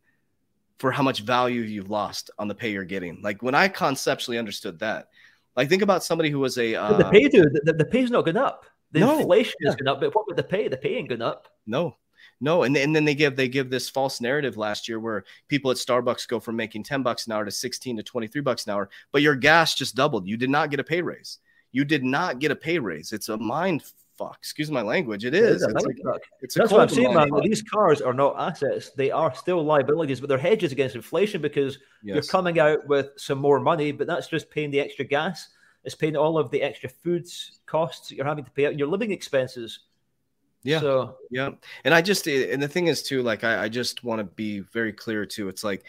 for 0.78 0.90
how 0.90 1.04
much 1.04 1.20
value 1.20 1.62
you've 1.62 1.88
lost 1.88 2.30
on 2.38 2.48
the 2.48 2.54
pay 2.56 2.72
you're 2.72 2.84
getting. 2.84 3.20
Like 3.22 3.42
when 3.42 3.54
I 3.54 3.68
conceptually 3.68 4.36
understood 4.38 4.80
that, 4.80 5.10
like 5.54 5.68
think 5.68 5.82
about 5.82 6.04
somebody 6.04 6.28
who 6.28 6.40
was 6.40 6.58
a 6.58 6.74
uh, 6.74 6.96
the 6.98 7.08
pay 7.08 7.28
dude. 7.28 7.60
The, 7.62 7.72
the 7.72 7.84
pay's 7.84 8.10
not 8.10 8.24
going 8.24 8.36
up. 8.36 8.66
The 8.92 9.00
no, 9.00 9.20
inflation 9.20 9.54
yeah. 9.60 9.70
is 9.70 9.76
going 9.76 9.88
up, 9.88 10.00
but 10.00 10.14
what 10.14 10.26
with 10.26 10.36
the 10.36 10.42
pay? 10.42 10.68
The 10.68 10.76
pay 10.76 10.96
ain't 10.96 11.08
going 11.08 11.22
up. 11.22 11.46
No, 11.66 11.96
no, 12.40 12.64
and, 12.64 12.76
and 12.76 12.94
then 12.94 13.04
they 13.04 13.14
give 13.14 13.36
they 13.36 13.48
give 13.48 13.70
this 13.70 13.88
false 13.88 14.20
narrative 14.20 14.56
last 14.56 14.88
year 14.88 15.00
where 15.00 15.24
people 15.48 15.70
at 15.70 15.78
Starbucks 15.78 16.28
go 16.28 16.38
from 16.38 16.56
making 16.56 16.82
10 16.82 17.02
bucks 17.02 17.26
an 17.26 17.32
hour 17.32 17.44
to 17.44 17.50
16 17.50 17.96
to 17.96 18.02
23 18.02 18.40
bucks 18.42 18.66
an 18.66 18.72
hour, 18.72 18.90
but 19.12 19.22
your 19.22 19.34
gas 19.34 19.74
just 19.74 19.94
doubled. 19.94 20.26
You 20.26 20.36
did 20.36 20.50
not 20.50 20.70
get 20.70 20.80
a 20.80 20.84
pay 20.84 21.00
raise. 21.00 21.38
You 21.72 21.84
did 21.84 22.04
not 22.04 22.38
get 22.38 22.50
a 22.50 22.56
pay 22.56 22.78
raise. 22.78 23.12
It's 23.12 23.28
a 23.28 23.36
mind 23.38 23.82
fuck. 24.16 24.38
Excuse 24.40 24.70
my 24.70 24.82
language. 24.82 25.24
It 25.24 25.34
is. 25.34 25.62
It 25.62 25.68
is 25.68 25.74
it's, 25.74 25.86
like, 25.86 26.20
it's 26.40 26.54
That's 26.54 26.72
what 26.72 26.80
I'm 26.80 26.88
saying, 26.88 27.14
man. 27.14 27.30
These 27.42 27.62
cars 27.62 28.00
are 28.00 28.14
not 28.14 28.34
assets. 28.38 28.90
They 28.90 29.10
are 29.10 29.34
still 29.34 29.62
liabilities, 29.62 30.20
but 30.20 30.28
they're 30.28 30.38
hedges 30.38 30.72
against 30.72 30.94
inflation 30.94 31.40
because 31.40 31.78
yes. 32.02 32.14
you're 32.14 32.22
coming 32.22 32.58
out 32.58 32.86
with 32.86 33.10
some 33.16 33.38
more 33.38 33.60
money, 33.60 33.92
but 33.92 34.06
that's 34.06 34.28
just 34.28 34.50
paying 34.50 34.70
the 34.70 34.80
extra 34.80 35.04
gas. 35.04 35.48
It's 35.84 35.94
paying 35.94 36.16
all 36.16 36.38
of 36.38 36.50
the 36.50 36.62
extra 36.62 36.88
foods 36.88 37.60
costs 37.66 38.08
that 38.08 38.16
you're 38.16 38.26
having 38.26 38.44
to 38.44 38.50
pay 38.50 38.66
out, 38.66 38.70
and 38.70 38.78
your 38.78 38.88
living 38.88 39.12
expenses 39.12 39.80
yeah. 40.66 40.80
So 40.80 41.16
yeah, 41.30 41.50
and 41.84 41.94
I 41.94 42.02
just 42.02 42.26
eh, 42.26 42.48
and 42.52 42.62
the 42.62 42.68
thing 42.68 42.88
is 42.88 43.02
too, 43.02 43.22
like 43.22 43.44
I, 43.44 43.64
I 43.64 43.68
just 43.68 44.04
want 44.04 44.18
to 44.18 44.24
be 44.24 44.60
very 44.60 44.92
clear 44.92 45.24
too. 45.24 45.48
It's 45.48 45.62
like 45.62 45.84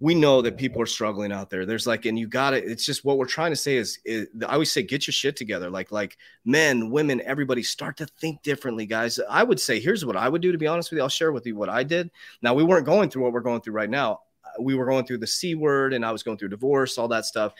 we 0.00 0.14
know 0.14 0.42
that 0.42 0.56
people 0.56 0.82
are 0.82 0.86
struggling 0.86 1.32
out 1.32 1.48
there. 1.48 1.64
There's 1.64 1.86
like, 1.86 2.04
and 2.04 2.18
you 2.18 2.26
got 2.26 2.52
it. 2.52 2.64
It's 2.64 2.84
just 2.84 3.04
what 3.04 3.18
we're 3.18 3.26
trying 3.26 3.52
to 3.52 3.56
say 3.56 3.76
is, 3.76 3.98
eh, 4.06 4.12
is, 4.12 4.26
I 4.46 4.54
always 4.54 4.72
say, 4.72 4.82
get 4.82 5.06
your 5.06 5.12
shit 5.12 5.36
together. 5.36 5.70
Like 5.70 5.92
like 5.92 6.16
men, 6.44 6.90
women, 6.90 7.20
everybody, 7.24 7.62
start 7.62 7.96
to 7.98 8.06
think 8.06 8.42
differently, 8.42 8.86
guys. 8.86 9.20
I 9.28 9.42
would 9.42 9.60
say, 9.60 9.80
here's 9.80 10.04
what 10.04 10.16
I 10.16 10.28
would 10.28 10.42
do. 10.42 10.52
To 10.52 10.58
be 10.58 10.66
honest 10.66 10.90
with 10.90 10.98
you, 10.98 11.02
I'll 11.02 11.08
share 11.08 11.32
with 11.32 11.46
you 11.46 11.56
what 11.56 11.68
I 11.68 11.82
did. 11.82 12.10
Now 12.42 12.54
we 12.54 12.64
weren't 12.64 12.86
going 12.86 13.10
through 13.10 13.22
what 13.22 13.32
we're 13.32 13.40
going 13.40 13.60
through 13.60 13.74
right 13.74 13.90
now. 13.90 14.20
Uh, 14.44 14.62
we 14.62 14.74
were 14.74 14.86
going 14.86 15.06
through 15.06 15.18
the 15.18 15.26
c 15.26 15.54
word, 15.54 15.92
and 15.92 16.04
I 16.04 16.12
was 16.12 16.22
going 16.22 16.38
through 16.38 16.48
divorce, 16.48 16.98
all 16.98 17.08
that 17.08 17.24
stuff. 17.24 17.52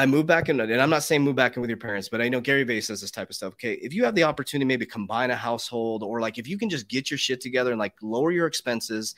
I 0.00 0.06
move 0.06 0.24
back 0.24 0.48
in, 0.48 0.58
and 0.58 0.80
I'm 0.80 0.88
not 0.88 1.02
saying 1.02 1.20
move 1.20 1.36
back 1.36 1.56
in 1.56 1.60
with 1.60 1.68
your 1.68 1.76
parents, 1.76 2.08
but 2.08 2.22
I 2.22 2.28
know 2.30 2.40
Gary 2.40 2.64
Vee 2.64 2.80
says 2.80 3.02
this 3.02 3.10
type 3.10 3.28
of 3.28 3.36
stuff. 3.36 3.52
Okay, 3.52 3.74
if 3.74 3.92
you 3.92 4.02
have 4.04 4.14
the 4.14 4.24
opportunity, 4.24 4.64
maybe 4.64 4.86
combine 4.86 5.30
a 5.30 5.36
household, 5.36 6.02
or 6.02 6.22
like 6.22 6.38
if 6.38 6.48
you 6.48 6.56
can 6.56 6.70
just 6.70 6.88
get 6.88 7.10
your 7.10 7.18
shit 7.18 7.42
together 7.42 7.70
and 7.70 7.78
like 7.78 7.92
lower 8.00 8.32
your 8.32 8.46
expenses 8.46 9.14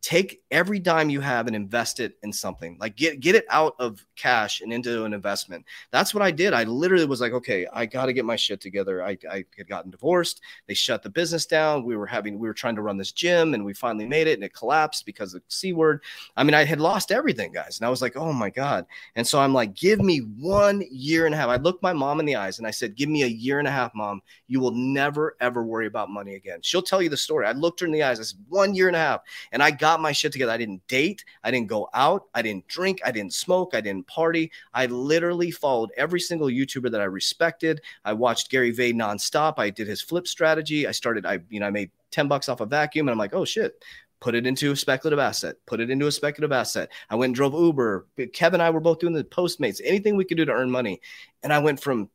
take 0.00 0.42
every 0.50 0.78
dime 0.78 1.10
you 1.10 1.20
have 1.20 1.46
and 1.46 1.56
invest 1.56 1.98
it 1.98 2.16
in 2.22 2.32
something. 2.32 2.76
Like 2.80 2.96
get 2.96 3.20
get 3.20 3.34
it 3.34 3.44
out 3.50 3.74
of 3.78 4.04
cash 4.16 4.60
and 4.60 4.72
into 4.72 5.04
an 5.04 5.12
investment. 5.12 5.64
That's 5.90 6.14
what 6.14 6.22
i 6.22 6.30
did. 6.30 6.54
I 6.54 6.64
literally 6.64 7.04
was 7.04 7.20
like 7.20 7.32
okay 7.32 7.66
i 7.72 7.84
got 7.84 8.06
to 8.06 8.12
get 8.12 8.24
my 8.24 8.36
shit 8.36 8.60
together. 8.60 9.02
I, 9.04 9.18
I 9.30 9.44
had 9.56 9.68
gotten 9.68 9.90
divorced. 9.90 10.40
They 10.66 10.74
shut 10.74 11.02
the 11.02 11.10
business 11.10 11.46
down. 11.46 11.84
We 11.84 11.96
were 11.96 12.06
having 12.06 12.38
we 12.38 12.48
were 12.48 12.54
trying 12.54 12.76
to 12.76 12.82
run 12.82 12.96
this 12.96 13.12
gym 13.12 13.54
and 13.54 13.64
we 13.64 13.74
finally 13.74 14.06
made 14.06 14.28
it 14.28 14.34
and 14.34 14.44
it 14.44 14.54
collapsed 14.54 15.04
because 15.04 15.34
of 15.34 15.42
c 15.48 15.72
word. 15.72 16.02
I 16.36 16.44
mean 16.44 16.54
i 16.54 16.64
had 16.64 16.80
lost 16.80 17.10
everything 17.10 17.52
guys 17.52 17.78
and 17.78 17.86
i 17.86 17.90
was 17.90 18.02
like 18.02 18.16
oh 18.16 18.32
my 18.32 18.50
god. 18.50 18.86
And 19.16 19.26
so 19.26 19.40
i'm 19.40 19.52
like 19.52 19.74
give 19.74 20.00
me 20.00 20.18
one 20.18 20.82
year 20.90 21.26
and 21.26 21.34
a 21.34 21.38
half. 21.38 21.48
I 21.48 21.56
looked 21.56 21.82
my 21.82 21.92
mom 21.92 22.20
in 22.20 22.26
the 22.26 22.36
eyes 22.36 22.58
and 22.58 22.66
i 22.66 22.70
said 22.70 22.94
give 22.94 23.08
me 23.08 23.24
a 23.24 23.26
year 23.26 23.58
and 23.58 23.68
a 23.68 23.72
half 23.72 23.94
mom. 23.94 24.22
You 24.46 24.60
will 24.60 24.72
never 24.72 25.36
ever 25.40 25.64
worry 25.64 25.86
about 25.86 26.08
money 26.08 26.36
again. 26.36 26.60
She'll 26.62 26.82
tell 26.82 27.02
you 27.02 27.08
the 27.08 27.16
story. 27.16 27.46
I 27.46 27.52
looked 27.52 27.80
her 27.80 27.86
in 27.86 27.92
the 27.92 28.04
eyes. 28.04 28.20
I 28.20 28.22
said 28.22 28.38
one 28.48 28.74
year 28.74 28.86
and 28.86 28.96
a 28.96 29.00
half. 29.00 29.22
And 29.50 29.62
i 29.62 29.70
got 29.70 29.87
got 29.88 30.02
my 30.02 30.12
shit 30.12 30.32
together. 30.32 30.52
I 30.52 30.58
didn't 30.58 30.86
date. 30.86 31.24
I 31.42 31.50
didn't 31.50 31.68
go 31.68 31.88
out. 31.94 32.24
I 32.34 32.42
didn't 32.42 32.68
drink. 32.68 33.00
I 33.06 33.10
didn't 33.10 33.32
smoke. 33.32 33.74
I 33.74 33.80
didn't 33.80 34.06
party. 34.06 34.52
I 34.74 34.84
literally 34.84 35.50
followed 35.50 35.90
every 35.96 36.20
single 36.20 36.48
YouTuber 36.48 36.90
that 36.90 37.00
I 37.00 37.04
respected. 37.04 37.80
I 38.04 38.12
watched 38.12 38.50
Gary 38.50 38.70
Vee 38.70 38.92
nonstop. 38.92 39.54
I 39.56 39.70
did 39.70 39.88
his 39.88 40.02
flip 40.02 40.28
strategy. 40.28 40.86
I 40.86 40.90
started, 40.90 41.24
I, 41.24 41.38
you 41.48 41.58
know, 41.60 41.66
I 41.66 41.70
made 41.70 41.90
10 42.10 42.28
bucks 42.28 42.50
off 42.50 42.60
a 42.60 42.66
vacuum 42.66 43.08
and 43.08 43.12
I'm 43.12 43.18
like, 43.18 43.34
oh 43.34 43.46
shit, 43.46 43.82
put 44.20 44.34
it 44.34 44.46
into 44.46 44.72
a 44.72 44.76
speculative 44.76 45.18
asset, 45.18 45.56
put 45.66 45.80
it 45.80 45.88
into 45.88 46.06
a 46.06 46.12
speculative 46.12 46.52
asset. 46.52 46.90
I 47.08 47.14
went 47.14 47.30
and 47.30 47.34
drove 47.34 47.54
Uber. 47.54 48.06
Kevin 48.34 48.60
and 48.60 48.66
I 48.66 48.70
were 48.70 48.80
both 48.80 48.98
doing 48.98 49.14
the 49.14 49.24
Postmates, 49.24 49.80
anything 49.82 50.16
we 50.16 50.26
could 50.26 50.36
do 50.36 50.44
to 50.44 50.52
earn 50.52 50.70
money. 50.70 51.00
And 51.42 51.50
I 51.50 51.60
went 51.60 51.80
from 51.80 52.10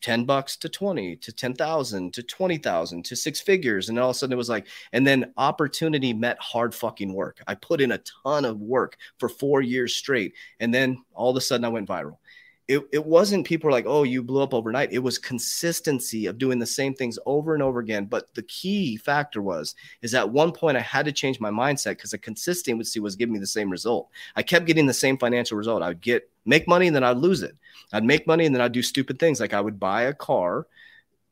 10 0.00 0.24
bucks 0.24 0.56
to 0.58 0.68
20 0.68 1.16
to 1.16 1.32
10,000 1.32 2.14
to 2.14 2.22
20,000 2.22 3.04
to 3.04 3.16
six 3.16 3.40
figures. 3.40 3.88
And 3.88 3.98
all 3.98 4.10
of 4.10 4.16
a 4.16 4.18
sudden 4.18 4.32
it 4.32 4.36
was 4.36 4.48
like, 4.48 4.66
and 4.92 5.06
then 5.06 5.32
opportunity 5.36 6.12
met 6.12 6.38
hard 6.40 6.74
fucking 6.74 7.12
work. 7.12 7.42
I 7.46 7.54
put 7.54 7.80
in 7.80 7.92
a 7.92 8.00
ton 8.24 8.44
of 8.44 8.60
work 8.60 8.96
for 9.18 9.28
four 9.28 9.60
years 9.60 9.94
straight. 9.94 10.34
And 10.60 10.72
then 10.72 11.02
all 11.14 11.30
of 11.30 11.36
a 11.36 11.40
sudden 11.40 11.64
I 11.64 11.68
went 11.68 11.88
viral 11.88 12.18
it, 12.68 12.86
it 12.92 13.04
wasn't 13.04 13.46
people 13.46 13.70
like, 13.70 13.86
oh, 13.86 14.02
you 14.02 14.22
blew 14.22 14.42
up 14.42 14.52
overnight. 14.52 14.92
It 14.92 14.98
was 14.98 15.16
consistency 15.16 16.26
of 16.26 16.36
doing 16.36 16.58
the 16.58 16.66
same 16.66 16.92
things 16.92 17.18
over 17.24 17.54
and 17.54 17.62
over 17.62 17.80
again. 17.80 18.04
But 18.04 18.34
the 18.34 18.42
key 18.42 18.98
factor 18.98 19.40
was, 19.40 19.74
is 20.02 20.14
at 20.14 20.28
one 20.28 20.52
point 20.52 20.76
I 20.76 20.80
had 20.80 21.06
to 21.06 21.12
change 21.12 21.40
my 21.40 21.50
mindset 21.50 21.92
because 21.92 22.10
the 22.10 22.18
consistency 22.18 23.00
was 23.00 23.16
giving 23.16 23.32
me 23.32 23.38
the 23.38 23.46
same 23.46 23.70
result. 23.70 24.10
I 24.36 24.42
kept 24.42 24.66
getting 24.66 24.86
the 24.86 24.92
same 24.92 25.16
financial 25.16 25.56
result. 25.56 25.82
I 25.82 25.88
would 25.88 26.02
get 26.02 26.30
make 26.44 26.68
money 26.68 26.88
and 26.88 26.94
then 26.94 27.04
I'd 27.04 27.16
lose 27.16 27.42
it. 27.42 27.56
I'd 27.90 28.04
make 28.04 28.26
money 28.26 28.44
and 28.44 28.54
then 28.54 28.60
I'd 28.60 28.72
do 28.72 28.82
stupid 28.82 29.18
things. 29.18 29.40
Like 29.40 29.54
I 29.54 29.62
would 29.62 29.80
buy 29.80 30.02
a 30.02 30.14
car 30.14 30.66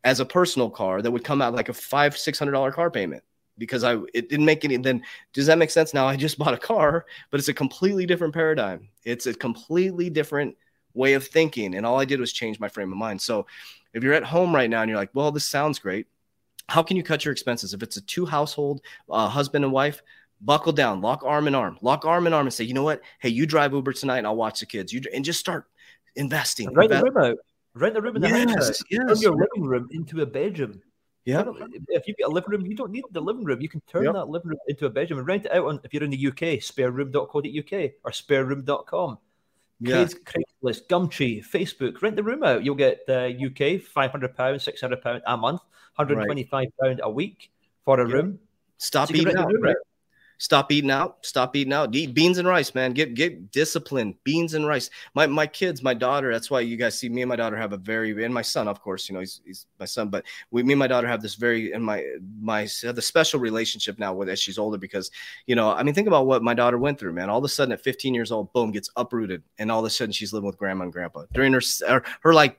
as 0.05 0.21
a 0.21 0.25
personal 0.25 0.71
car 0.71 1.03
that 1.03 1.11
would 1.11 1.25
come 1.25 1.43
out 1.43 1.55
like 1.55 1.69
a 1.69 1.75
five, 1.75 2.17
six 2.17 2.39
hundred 2.39 2.53
dollar 2.53 2.73
car 2.73 2.91
payment 2.91 3.23
because 3.59 3.85
I 3.85 3.97
it 4.15 4.31
didn't 4.31 4.47
make 4.47 4.65
any 4.65 4.79
then 4.79 5.03
does 5.35 5.47
that 5.47 5.59
make 5.59 5.71
sense? 5.71 5.93
Now 5.93 6.07
I 6.07 6.17
just 6.17 6.39
bought 6.39 6.55
a 6.55 6.59
car, 6.59 7.05
but 7.31 7.41
it's 7.41 7.49
a 7.49 7.55
completely 7.55 8.07
different 8.07 8.33
paradigm. 8.33 8.89
It's 9.05 9.27
a 9.27 9.35
completely 9.35 10.09
different 10.09 10.57
way 10.97 11.15
of 11.15 11.27
thinking. 11.27 11.75
And 11.75 11.85
all 11.85 12.01
I 12.01 12.05
did 12.05 12.21
was 12.21 12.33
change 12.33 12.59
my 12.59 12.69
frame 12.69 12.91
of 12.91 12.99
mind. 12.99 13.21
So 13.21 13.47
if 13.93 14.03
you're 14.03 14.15
at 14.15 14.25
home 14.25 14.55
right 14.55 14.69
now 14.71 14.83
and 14.83 14.89
you're 14.89 14.99
like, 14.99 15.11
well, 15.15 15.31
this 15.31 15.45
sounds 15.45 15.79
great. 15.79 16.07
How 16.69 16.83
can 16.83 16.97
you 16.97 17.03
cut 17.03 17.25
your 17.25 17.33
expenses? 17.33 17.75
If 17.75 17.83
it's 17.83 17.97
a 17.97 18.01
two 18.01 18.27
household, 18.27 18.81
uh, 19.09 19.29
husband 19.29 19.65
and 19.65 19.73
wife, 19.73 20.03
buckle 20.41 20.73
down, 20.73 21.01
lock 21.01 21.23
arm 21.25 21.47
in 21.47 21.55
arm, 21.55 21.79
lock 21.81 22.05
arm 22.05 22.27
in 22.27 22.33
arm 22.33 22.47
and 22.47 22.53
say, 22.53 22.65
you 22.65 22.75
know 22.75 22.83
what? 22.83 23.03
Hey, 23.21 23.29
you 23.29 23.47
drive 23.47 23.73
Uber 23.73 23.93
tonight 23.93 24.19
and 24.19 24.27
I'll 24.27 24.37
watch 24.37 24.61
the 24.61 24.67
kids. 24.67 24.93
You 24.93 25.01
and 25.15 25.25
just 25.25 25.41
start 25.41 25.67
investing. 26.17 26.73
Rent 26.75 26.91
the 26.91 27.03
room 27.03 27.17
out. 27.17 27.37
Rent 27.75 27.95
the 27.95 28.03
room 28.03 28.17
in 28.17 28.23
the 28.23 28.29
yes, 28.29 28.55
house. 28.55 28.83
Yes. 28.91 29.07
Turn 29.07 29.19
your 29.19 29.37
living 29.37 29.69
room 29.69 29.89
into 29.93 30.23
a 30.23 30.27
bedroom. 30.27 30.81
Yeah. 31.27 31.45
If 31.89 32.07
you've 32.07 32.17
got 32.17 32.29
a 32.31 32.33
living 32.33 32.51
room, 32.51 32.67
you 32.67 32.77
don't 32.77 32.93
need 32.93 33.05
the 33.11 33.21
living 33.21 33.45
room. 33.45 33.61
You 33.61 33.69
can 33.69 33.83
turn 33.89 34.05
yep. 34.05 34.15
that 34.15 34.29
living 34.29 34.51
room 34.51 34.59
into 34.69 34.87
a 34.87 34.91
bedroom 34.91 35.19
and 35.19 35.29
rent 35.29 35.45
it 35.45 35.53
out 35.53 35.67
on 35.67 35.81
if 35.85 35.93
you're 35.93 36.05
in 36.05 36.11
the 36.11 36.27
UK, 36.29 36.61
spareroom.co.uk 36.63 37.91
or 38.05 38.11
spareroom.com. 38.13 39.19
Yeah. 39.81 40.07
Craigslist, 40.07 40.87
Gumtree, 40.89 41.45
Facebook, 41.45 42.01
rent 42.01 42.17
the 42.17 42.23
room 42.23 42.43
out. 42.43 42.65
You'll 42.65 42.75
get 42.75 43.01
uh, 43.09 43.29
UK 43.29 43.81
five 43.81 44.11
hundred 44.11 44.35
pounds, 44.37 44.65
six 44.65 44.81
hundred 44.81 45.03
pounds 45.03 45.23
a 45.27 45.37
month, 45.37 45.61
hundred 45.95 46.25
twenty 46.25 46.45
five 46.45 46.69
pound 46.81 47.01
a 47.03 47.11
week 47.11 47.51
for 47.85 48.01
a 48.01 48.07
room. 48.07 48.39
Stop 48.79 49.09
so 49.09 49.15
eating 49.15 49.37
out. 49.37 49.53
Right? 49.61 49.77
Stop 50.39 50.71
eating 50.71 50.91
out. 50.91 51.25
Stop 51.25 51.57
eating 51.57 51.73
out. 51.73 51.95
Eat 51.95 52.13
beans 52.13 52.37
and 52.39 52.47
rice, 52.47 52.75
man. 52.75 52.93
Get 52.93 53.15
get 53.15 53.51
disciplined. 53.53 54.17
Beans 54.23 54.55
and 54.55 54.67
rice. 54.67 54.91
My 55.15 55.27
my 55.27 55.47
kids, 55.47 55.83
my 55.83 55.95
daughter. 55.95 56.31
That's 56.31 56.51
why 56.51 56.61
you 56.61 56.77
guys 56.77 56.99
see 56.99 57.09
me 57.09 57.23
and 57.23 57.29
my 57.29 57.37
daughter 57.37 57.57
have 57.57 57.73
a 57.73 57.79
very 57.79 58.25
and 58.25 58.35
my 58.35 58.43
son, 58.43 58.69
of 58.69 58.83
course. 58.83 59.09
You 59.09 59.15
know, 59.15 59.21
he's, 59.21 59.41
he's 59.47 59.67
my 59.81 59.87
son, 59.87 60.09
but 60.09 60.25
we 60.51 60.63
me 60.63 60.75
and 60.75 60.79
my 60.79 60.87
daughter 60.87 61.09
have 61.09 61.23
this 61.23 61.37
very 61.37 61.73
and 61.73 61.83
my 61.83 62.05
my 62.41 62.69
the 62.83 63.01
special 63.01 63.41
relationship 63.41 63.99
now 63.99 64.13
with 64.13 64.29
as 64.29 64.39
she's 64.39 64.59
older 64.59 64.77
because 64.79 65.11
you 65.47 65.55
know 65.55 65.71
I 65.71 65.83
mean 65.83 65.95
think 65.95 66.09
about 66.09 66.27
what 66.27 66.43
my 66.43 66.55
daughter 66.55 66.79
went 66.79 66.99
through, 66.99 67.15
man. 67.15 67.31
All 67.31 67.39
of 67.39 67.45
a 67.45 67.49
sudden 67.49 67.73
at 67.73 67.81
15 67.81 68.13
years 68.13 68.31
old, 68.31 68.53
boom, 68.53 68.73
gets 68.73 68.91
uprooted, 68.97 69.43
and 69.59 69.73
all 69.73 69.81
of 69.81 69.87
a 69.87 69.91
sudden 69.91 70.13
she's 70.13 70.33
living 70.33 70.47
with 70.47 70.59
grandma 70.59 70.85
and 70.85 70.93
grandpa 70.93 71.25
during 71.33 71.55
her 71.55 71.63
her, 71.89 72.03
her 72.21 72.35
like 72.35 72.59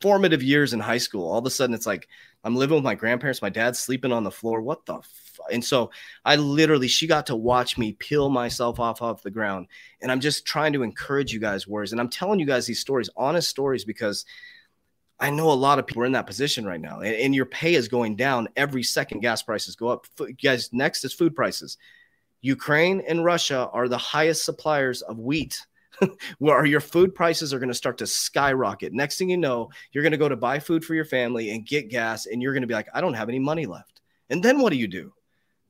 formative 0.00 0.42
years 0.42 0.72
in 0.72 0.80
high 0.80 0.98
school. 0.98 1.30
All 1.30 1.38
of 1.38 1.46
a 1.46 1.50
sudden 1.50 1.74
it's 1.74 1.86
like 1.86 2.08
I'm 2.44 2.56
living 2.56 2.76
with 2.76 2.84
my 2.84 2.94
grandparents. 2.94 3.42
My 3.42 3.50
dad's 3.50 3.78
sleeping 3.78 4.12
on 4.12 4.24
the 4.24 4.30
floor. 4.30 4.62
What 4.62 4.86
the 4.86 5.00
and 5.52 5.64
so 5.64 5.90
I 6.24 6.36
literally, 6.36 6.88
she 6.88 7.06
got 7.06 7.26
to 7.26 7.36
watch 7.36 7.78
me 7.78 7.92
peel 7.92 8.28
myself 8.28 8.80
off 8.80 9.02
off 9.02 9.22
the 9.22 9.30
ground. 9.30 9.66
And 10.02 10.10
I'm 10.10 10.20
just 10.20 10.44
trying 10.44 10.72
to 10.74 10.82
encourage 10.82 11.32
you 11.32 11.40
guys, 11.40 11.66
words. 11.66 11.92
And 11.92 12.00
I'm 12.00 12.08
telling 12.08 12.40
you 12.40 12.46
guys 12.46 12.66
these 12.66 12.80
stories, 12.80 13.10
honest 13.16 13.48
stories, 13.48 13.84
because 13.84 14.24
I 15.20 15.30
know 15.30 15.50
a 15.50 15.52
lot 15.52 15.78
of 15.78 15.86
people 15.86 16.02
are 16.02 16.06
in 16.06 16.12
that 16.12 16.26
position 16.26 16.64
right 16.64 16.80
now, 16.80 17.00
and, 17.00 17.14
and 17.14 17.34
your 17.34 17.44
pay 17.44 17.74
is 17.74 17.88
going 17.88 18.16
down 18.16 18.48
every 18.56 18.82
second. 18.82 19.20
Gas 19.20 19.42
prices 19.42 19.76
go 19.76 19.88
up. 19.88 20.06
F- 20.18 20.28
guys, 20.42 20.72
next 20.72 21.04
is 21.04 21.12
food 21.12 21.36
prices. 21.36 21.76
Ukraine 22.40 23.02
and 23.06 23.22
Russia 23.22 23.68
are 23.72 23.86
the 23.86 23.98
highest 23.98 24.44
suppliers 24.44 25.02
of 25.02 25.18
wheat. 25.18 25.66
where 26.38 26.64
your 26.64 26.80
food 26.80 27.14
prices 27.14 27.52
are 27.52 27.58
going 27.58 27.68
to 27.68 27.74
start 27.74 27.98
to 27.98 28.06
skyrocket. 28.06 28.94
Next 28.94 29.18
thing 29.18 29.28
you 29.28 29.36
know, 29.36 29.70
you're 29.92 30.02
going 30.02 30.12
to 30.12 30.18
go 30.18 30.30
to 30.30 30.36
buy 30.36 30.58
food 30.58 30.82
for 30.82 30.94
your 30.94 31.04
family 31.04 31.50
and 31.50 31.66
get 31.66 31.90
gas, 31.90 32.24
and 32.24 32.40
you're 32.40 32.54
going 32.54 32.62
to 32.62 32.66
be 32.66 32.74
like, 32.74 32.88
I 32.94 33.02
don't 33.02 33.14
have 33.14 33.28
any 33.28 33.38
money 33.38 33.66
left. 33.66 34.00
And 34.30 34.42
then 34.42 34.60
what 34.60 34.72
do 34.72 34.78
you 34.78 34.88
do? 34.88 35.12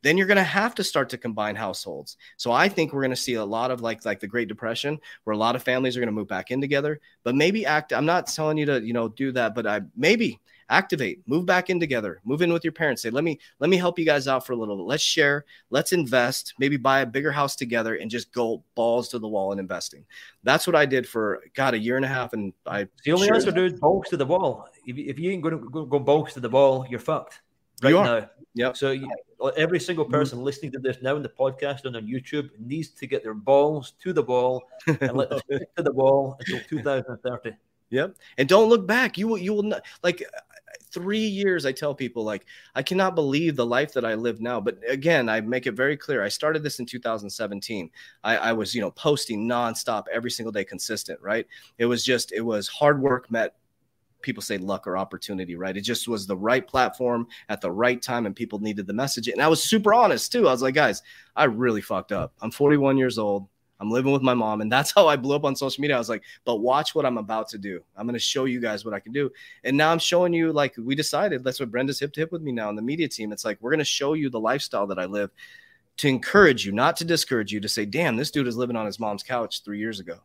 Then 0.02 0.16
you're 0.16 0.26
going 0.26 0.36
to 0.36 0.42
have 0.42 0.74
to 0.76 0.84
start 0.84 1.08
to 1.10 1.18
combine 1.18 1.56
households. 1.56 2.16
So 2.36 2.52
I 2.52 2.68
think 2.68 2.92
we're 2.92 3.02
going 3.02 3.10
to 3.10 3.16
see 3.16 3.34
a 3.34 3.44
lot 3.44 3.70
of 3.70 3.80
like 3.80 4.04
like 4.04 4.20
the 4.20 4.26
Great 4.26 4.48
Depression, 4.48 4.98
where 5.24 5.34
a 5.34 5.38
lot 5.38 5.56
of 5.56 5.62
families 5.62 5.96
are 5.96 6.00
going 6.00 6.08
to 6.08 6.12
move 6.12 6.28
back 6.28 6.50
in 6.50 6.60
together. 6.60 7.00
But 7.22 7.34
maybe 7.34 7.66
act. 7.66 7.92
I'm 7.92 8.06
not 8.06 8.26
telling 8.26 8.58
you 8.58 8.66
to 8.66 8.84
you 8.84 8.92
know 8.92 9.08
do 9.08 9.32
that, 9.32 9.54
but 9.54 9.66
I 9.66 9.82
maybe 9.96 10.40
activate, 10.70 11.20
move 11.26 11.44
back 11.44 11.68
in 11.68 11.80
together, 11.80 12.20
move 12.24 12.42
in 12.42 12.52
with 12.52 12.64
your 12.64 12.72
parents. 12.72 13.02
Say, 13.02 13.10
let 13.10 13.24
me 13.24 13.38
let 13.58 13.68
me 13.68 13.76
help 13.76 13.98
you 13.98 14.06
guys 14.06 14.28
out 14.28 14.46
for 14.46 14.52
a 14.52 14.56
little 14.56 14.76
bit. 14.76 14.86
Let's 14.86 15.02
share. 15.02 15.44
Let's 15.68 15.92
invest. 15.92 16.54
Maybe 16.58 16.76
buy 16.76 17.00
a 17.00 17.06
bigger 17.06 17.32
house 17.32 17.56
together 17.56 17.96
and 17.96 18.10
just 18.10 18.32
go 18.32 18.62
balls 18.74 19.08
to 19.10 19.18
the 19.18 19.28
wall 19.28 19.50
and 19.50 19.60
investing. 19.60 20.04
That's 20.44 20.66
what 20.66 20.76
I 20.76 20.86
did 20.86 21.06
for 21.06 21.42
God 21.54 21.74
a 21.74 21.78
year 21.78 21.96
and 21.96 22.04
a 22.04 22.08
half, 22.08 22.32
and 22.32 22.52
I. 22.64 22.86
The 23.04 23.12
only 23.12 23.28
answer, 23.28 23.50
dude, 23.50 23.80
balls 23.80 24.08
to 24.08 24.16
the 24.16 24.26
wall. 24.26 24.68
If, 24.86 24.96
if 24.96 25.18
you 25.18 25.30
ain't 25.30 25.42
going 25.42 25.58
to 25.58 25.68
go, 25.68 25.84
go 25.84 25.98
balls 25.98 26.32
to 26.34 26.40
the 26.40 26.48
wall, 26.48 26.86
you're 26.88 27.00
fucked 27.00 27.40
right 27.82 27.90
you 27.90 28.02
now. 28.02 28.28
Yeah. 28.54 28.72
So 28.72 28.90
you, 28.90 29.10
every 29.56 29.80
single 29.80 30.04
mm-hmm. 30.04 30.14
person 30.14 30.42
listening 30.42 30.72
to 30.72 30.78
this 30.78 30.98
now 31.02 31.16
in 31.16 31.22
the 31.22 31.28
podcast 31.28 31.84
and 31.84 31.96
on 31.96 32.06
YouTube 32.06 32.50
needs 32.58 32.88
to 32.90 33.06
get 33.06 33.22
their 33.22 33.34
balls 33.34 33.92
to 34.02 34.12
the 34.12 34.22
ball 34.22 34.64
and 34.86 35.16
let 35.16 35.30
them 35.30 35.40
stick 35.44 35.74
to 35.76 35.82
the 35.82 35.92
ball 35.92 36.36
until 36.40 36.60
2030. 36.68 37.52
Yep. 37.90 38.16
And 38.38 38.48
don't 38.48 38.68
look 38.68 38.86
back. 38.86 39.18
You 39.18 39.28
will, 39.28 39.38
you 39.38 39.52
will 39.52 39.64
not 39.64 39.84
like 40.02 40.22
three 40.92 41.26
years. 41.26 41.66
I 41.66 41.72
tell 41.72 41.94
people 41.94 42.24
like, 42.24 42.46
I 42.74 42.82
cannot 42.82 43.14
believe 43.14 43.56
the 43.56 43.66
life 43.66 43.92
that 43.94 44.04
I 44.04 44.14
live 44.14 44.40
now. 44.40 44.60
But 44.60 44.78
again, 44.88 45.28
I 45.28 45.40
make 45.40 45.66
it 45.66 45.72
very 45.72 45.96
clear. 45.96 46.22
I 46.22 46.28
started 46.28 46.62
this 46.62 46.78
in 46.78 46.86
2017. 46.86 47.90
I, 48.24 48.36
I 48.36 48.52
was, 48.52 48.74
you 48.74 48.80
know, 48.80 48.90
posting 48.92 49.48
nonstop 49.48 50.04
every 50.12 50.30
single 50.30 50.52
day, 50.52 50.64
consistent, 50.64 51.20
right? 51.20 51.46
It 51.78 51.86
was 51.86 52.04
just, 52.04 52.32
it 52.32 52.42
was 52.42 52.68
hard 52.68 53.00
work 53.00 53.30
met 53.30 53.54
people 54.22 54.42
say 54.42 54.58
luck 54.58 54.86
or 54.86 54.96
opportunity, 54.96 55.56
right? 55.56 55.76
It 55.76 55.82
just 55.82 56.08
was 56.08 56.26
the 56.26 56.36
right 56.36 56.66
platform 56.66 57.26
at 57.48 57.60
the 57.60 57.70
right 57.70 58.00
time 58.00 58.26
and 58.26 58.34
people 58.34 58.58
needed 58.58 58.86
the 58.86 58.92
message. 58.92 59.28
And 59.28 59.40
I 59.40 59.48
was 59.48 59.62
super 59.62 59.94
honest 59.94 60.32
too. 60.32 60.48
I 60.48 60.52
was 60.52 60.62
like, 60.62 60.74
guys, 60.74 61.02
I 61.36 61.44
really 61.44 61.80
fucked 61.80 62.12
up. 62.12 62.32
I'm 62.40 62.50
41 62.50 62.98
years 62.98 63.18
old. 63.18 63.48
I'm 63.80 63.90
living 63.90 64.12
with 64.12 64.22
my 64.22 64.34
mom. 64.34 64.60
And 64.60 64.70
that's 64.70 64.92
how 64.94 65.08
I 65.08 65.16
blew 65.16 65.34
up 65.34 65.44
on 65.44 65.56
social 65.56 65.80
media. 65.80 65.96
I 65.96 65.98
was 65.98 66.08
like, 66.08 66.22
but 66.44 66.56
watch 66.56 66.94
what 66.94 67.06
I'm 67.06 67.18
about 67.18 67.48
to 67.48 67.58
do. 67.58 67.80
I'm 67.96 68.06
going 68.06 68.14
to 68.14 68.20
show 68.20 68.44
you 68.44 68.60
guys 68.60 68.84
what 68.84 68.94
I 68.94 69.00
can 69.00 69.12
do. 69.12 69.30
And 69.64 69.76
now 69.76 69.90
I'm 69.90 69.98
showing 69.98 70.32
you, 70.32 70.52
like, 70.52 70.74
we 70.76 70.94
decided 70.94 71.42
that's 71.42 71.60
what 71.60 71.70
Brenda's 71.70 71.98
hip 71.98 72.12
to 72.12 72.20
hip 72.20 72.32
with 72.32 72.42
me 72.42 72.52
now 72.52 72.68
in 72.68 72.76
the 72.76 72.82
media 72.82 73.08
team. 73.08 73.32
It's 73.32 73.44
like, 73.44 73.58
we're 73.60 73.70
going 73.70 73.78
to 73.78 73.84
show 73.84 74.12
you 74.12 74.30
the 74.30 74.40
lifestyle 74.40 74.86
that 74.88 74.98
I 74.98 75.06
live 75.06 75.30
to 75.98 76.08
encourage 76.08 76.64
you, 76.64 76.72
not 76.72 76.96
to 76.96 77.04
discourage 77.04 77.52
you, 77.52 77.60
to 77.60 77.68
say, 77.68 77.84
damn, 77.84 78.16
this 78.16 78.30
dude 78.30 78.46
is 78.46 78.56
living 78.56 78.76
on 78.76 78.86
his 78.86 79.00
mom's 79.00 79.22
couch 79.22 79.62
three 79.64 79.78
years 79.78 80.00
ago. 80.00 80.18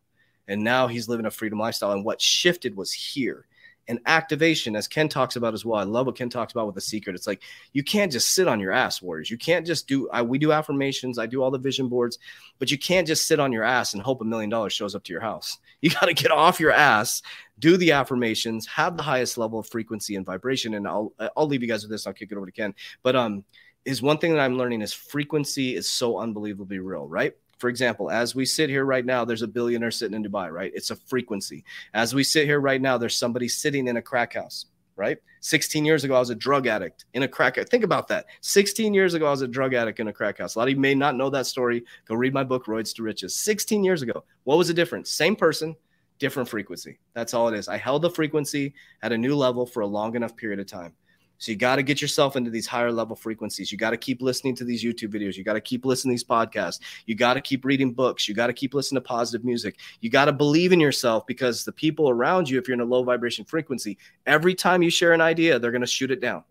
And 0.48 0.64
now 0.64 0.88
he's 0.88 1.10
living 1.10 1.26
a 1.26 1.32
freedom 1.32 1.60
lifestyle. 1.60 1.92
And 1.92 2.06
what 2.06 2.22
shifted 2.22 2.78
was 2.78 2.92
here 2.92 3.48
and 3.88 4.00
activation, 4.06 4.76
as 4.76 4.88
Ken 4.88 5.08
talks 5.08 5.36
about 5.36 5.54
as 5.54 5.66
well. 5.66 5.80
I 5.80 5.84
love 5.84 6.06
what 6.06 6.16
Ken 6.16 6.30
talks 6.30 6.54
about 6.54 6.66
with 6.66 6.76
the 6.76 6.82
secret. 6.82 7.16
It's 7.16 7.28
like 7.28 7.42
you 7.74 7.84
can't 7.84 8.12
just 8.12 8.32
sit 8.32 8.48
on 8.48 8.60
your 8.60 8.72
ass, 8.72 9.02
warriors. 9.02 9.30
You 9.30 9.38
can't 9.38 9.66
just 9.66 9.88
do. 9.88 10.10
I, 10.10 10.22
we 10.22 10.38
do 10.38 10.52
affirmations. 10.52 11.20
I 11.20 11.26
do 11.26 11.44
all 11.44 11.52
the 11.52 11.58
vision 11.58 11.88
boards, 11.88 12.20
but 12.60 12.72
you 12.72 12.78
can't 12.78 13.08
just 13.08 13.28
sit 13.28 13.40
on 13.40 13.52
your 13.52 13.64
ass 13.64 13.94
and 13.94 14.02
hope 14.02 14.22
a 14.22 14.26
million 14.26 14.50
dollars 14.50 14.74
shows 14.74 14.96
up 14.96 15.04
to 15.06 15.14
your 15.14 15.22
house. 15.22 15.58
You 15.82 15.92
got 15.92 16.08
to 16.08 16.16
get 16.16 16.32
off 16.32 16.60
your 16.60 16.72
ass, 16.72 17.22
do 17.60 17.78
the 17.78 17.92
affirmations, 17.92 18.66
have 18.66 18.98
the 18.98 19.04
highest 19.04 19.38
level 19.38 19.60
of 19.60 19.68
frequency 19.68 20.16
and 20.16 20.26
vibration. 20.26 20.74
And 20.74 20.88
I'll 20.88 21.14
I'll 21.38 21.46
leave 21.46 21.62
you 21.62 21.68
guys 21.68 21.84
with 21.84 21.92
this. 21.92 22.08
I'll 22.08 22.14
kick 22.14 22.32
it 22.32 22.38
over 22.38 22.48
to 22.48 22.52
Ken. 22.52 22.74
But 23.04 23.16
um, 23.16 23.44
is 23.84 24.02
one 24.02 24.18
thing 24.18 24.34
that 24.34 24.40
I'm 24.40 24.58
learning 24.58 24.82
is 24.82 24.94
frequency 24.94 25.76
is 25.76 25.88
so 25.88 26.18
unbelievably 26.18 26.80
real, 26.80 27.08
right? 27.08 27.34
For 27.58 27.70
example, 27.70 28.12
as 28.12 28.36
we 28.36 28.46
sit 28.46 28.70
here 28.70 28.86
right 28.86 29.06
now, 29.06 29.24
there's 29.24 29.42
a 29.42 29.48
billionaire 29.48 29.92
sitting 29.92 30.16
in 30.16 30.30
Dubai, 30.30 30.52
right? 30.52 30.72
It's 30.76 30.92
a 30.92 30.96
frequency. 30.96 31.64
As 31.94 32.14
we 32.14 32.24
sit 32.24 32.46
here 32.46 32.60
right 32.60 32.82
now, 32.82 32.98
there's 32.98 33.16
somebody 33.16 33.48
sitting 33.48 33.88
in 33.88 33.98
a 33.98 34.02
crack 34.02 34.34
house, 34.34 34.66
right? 34.96 35.18
16 35.40 35.86
years 35.86 36.04
ago, 36.04 36.16
I 36.16 36.20
was 36.20 36.32
a 36.32 36.36
drug 36.36 36.68
addict 36.68 37.06
in 37.14 37.24
a 37.24 37.28
crack. 37.28 37.58
Think 37.70 37.84
about 37.84 38.08
that. 38.10 38.26
16 38.42 38.94
years 38.94 39.14
ago, 39.14 39.28
I 39.28 39.32
was 39.32 39.42
a 39.42 39.48
drug 39.48 39.74
addict 39.74 40.00
in 40.00 40.08
a 40.08 40.14
crack 40.14 40.40
house. 40.40 40.56
A 40.56 40.60
lot 40.60 40.68
of 40.68 40.74
you 40.74 40.80
may 40.80 40.96
not 40.96 41.16
know 41.16 41.30
that 41.30 41.46
story. 41.46 41.86
Go 42.08 42.16
read 42.16 42.34
my 42.34 42.44
book, 42.44 42.66
Roids 42.66 42.94
to 42.96 43.04
Riches. 43.04 43.36
16 43.36 43.84
years 43.84 44.02
ago, 44.02 44.24
what 44.44 44.58
was 44.58 44.68
the 44.68 44.74
difference? 44.74 45.12
Same 45.12 45.36
person, 45.36 45.76
different 46.20 46.50
frequency. 46.50 47.00
That's 47.14 47.34
all 47.34 47.48
it 47.48 47.58
is. 47.58 47.68
I 47.68 47.78
held 47.78 48.02
the 48.02 48.10
frequency 48.10 48.74
at 49.02 49.12
a 49.12 49.18
new 49.18 49.36
level 49.36 49.66
for 49.66 49.82
a 49.82 49.88
long 49.88 50.16
enough 50.16 50.36
period 50.36 50.60
of 50.60 50.66
time. 50.66 50.94
So 51.38 51.52
you 51.52 51.58
got 51.58 51.76
to 51.76 51.84
get 51.84 52.02
yourself 52.02 52.36
into 52.36 52.50
these 52.50 52.66
higher 52.66 52.92
level 52.92 53.16
frequencies. 53.16 53.72
You 53.72 53.78
got 53.78 53.90
to 53.90 53.98
keep 53.98 54.22
listening 54.22 54.56
to 54.56 54.64
these 54.64 54.84
YouTube 54.84 55.14
videos. 55.14 55.36
You 55.36 55.44
got 55.44 55.54
to 55.54 55.62
keep 55.62 55.86
listening 55.86 56.16
to 56.16 56.22
these 56.22 56.24
podcasts. 56.24 56.80
You 57.06 57.16
got 57.16 57.34
to 57.34 57.42
keep 57.42 57.66
reading 57.66 57.94
books. 57.94 58.28
You 58.28 58.34
got 58.34 58.48
to 58.48 58.54
keep 58.54 58.74
listening 58.74 59.02
to 59.02 59.08
positive 59.08 59.46
music. 59.46 59.78
You 60.00 60.10
got 60.10 60.26
to 60.26 60.34
believe 60.34 60.72
in 60.72 60.80
yourself 60.80 61.28
because 61.28 61.66
the 61.66 61.72
people 61.72 62.10
around 62.10 62.50
you, 62.50 62.58
if 62.58 62.68
you're 62.68 62.76
in 62.76 62.82
a 62.82 62.86
low 62.86 63.04
vibration 63.04 63.44
frequency, 63.44 63.98
every 64.26 64.56
time 64.56 64.82
you 64.82 64.90
share 64.90 65.14
an 65.14 65.22
idea, 65.22 65.60
they're 65.60 65.72
going 65.72 65.82
to 65.82 65.88
shoot 65.88 66.12
it 66.12 66.22
down. 66.22 66.44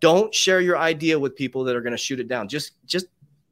Don't 0.00 0.34
share 0.34 0.60
your 0.60 0.78
idea 0.78 1.18
with 1.18 1.36
people 1.36 1.62
that 1.64 1.76
are 1.76 1.82
going 1.82 1.92
to 1.92 1.98
shoot 1.98 2.18
it 2.18 2.26
down. 2.26 2.48
Just 2.48 2.72
just 2.86 3.06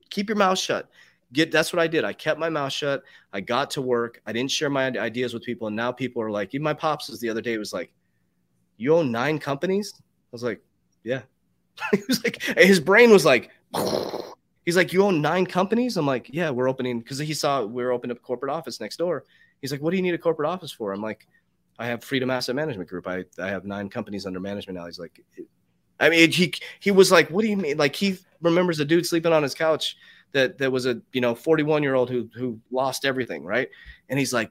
keep 0.09 0.29
your 0.29 0.37
mouth 0.37 0.59
shut. 0.59 0.89
Get 1.33 1.53
that's 1.53 1.73
what 1.73 1.81
I 1.81 1.87
did. 1.87 2.05
I 2.05 2.13
kept 2.13 2.41
my 2.41 2.49
mouth 2.49 2.73
shut. 2.73 3.05
I 3.33 3.41
got 3.41 3.71
to 3.73 3.83
work. 3.83 4.21
I 4.27 4.33
didn't 4.33 4.51
share 4.51 4.69
my 4.69 4.87
ideas 4.87 5.33
with 5.33 5.45
people, 5.45 5.69
and 5.69 5.77
now 5.77 5.93
people 5.93 6.21
are 6.23 6.31
like, 6.31 6.53
even 6.53 6.65
my 6.65 6.75
pops 6.75 7.09
was 7.09 7.21
the 7.21 7.29
other 7.29 7.41
day 7.41 7.57
was 7.57 7.73
like, 7.73 7.93
"You 8.79 8.97
own 8.97 9.13
nine 9.13 9.39
companies." 9.39 9.95
I 9.97 10.33
was 10.33 10.43
like, 10.43 10.61
yeah. 11.05 11.23
he 11.93 12.03
was 12.09 12.23
like, 12.25 12.43
his 12.59 12.81
brain 12.81 13.11
was 13.11 13.25
like, 13.25 13.51
he's 14.65 14.77
like, 14.77 14.93
you 14.93 15.03
own 15.03 15.21
nine 15.21 15.47
companies? 15.47 15.97
I'm 15.97 16.07
like, 16.07 16.29
yeah, 16.33 16.51
we're 16.51 16.69
opening 16.69 17.01
because 17.01 17.19
he 17.19 17.35
saw 17.35 17.65
we 17.65 17.83
are 17.83 17.93
opening 17.93 18.17
a 18.17 18.21
corporate 18.21 18.53
office 18.53 18.81
next 18.81 18.97
door. 18.97 19.25
He's 19.61 19.73
like, 19.73 19.81
what 19.81 19.91
do 19.91 19.97
you 19.97 20.03
need 20.03 20.15
a 20.15 20.19
corporate 20.19 20.49
office 20.49 20.73
for? 20.73 20.93
I'm 20.93 21.03
like, 21.03 21.27
I 21.79 21.87
have 21.87 22.05
Freedom 22.05 22.31
Asset 22.31 22.55
Management 22.55 22.89
Group. 22.89 23.07
I, 23.07 23.25
I 23.39 23.49
have 23.49 23.65
nine 23.65 23.89
companies 23.89 24.27
under 24.27 24.41
management 24.41 24.79
now. 24.79 24.87
He's 24.87 24.99
like, 24.99 25.23
I 25.99 26.09
mean, 26.09 26.31
he 26.31 26.53
he 26.81 26.91
was 26.91 27.11
like, 27.11 27.31
what 27.31 27.43
do 27.43 27.49
you 27.49 27.57
mean? 27.57 27.77
Like 27.77 27.95
he 27.95 28.19
remembers 28.43 28.81
a 28.81 28.85
dude 28.85 29.07
sleeping 29.07 29.33
on 29.33 29.43
his 29.43 29.55
couch 29.55 29.97
that 30.33 30.59
that 30.59 30.71
was 30.71 30.87
a 30.87 31.01
you 31.13 31.21
know 31.21 31.35
41 31.35 31.83
year 31.83 31.95
old 31.95 32.11
who 32.11 32.29
who 32.35 32.61
lost 32.71 33.05
everything, 33.05 33.45
right? 33.45 33.69
And 34.09 34.19
he's 34.19 34.33
like, 34.33 34.51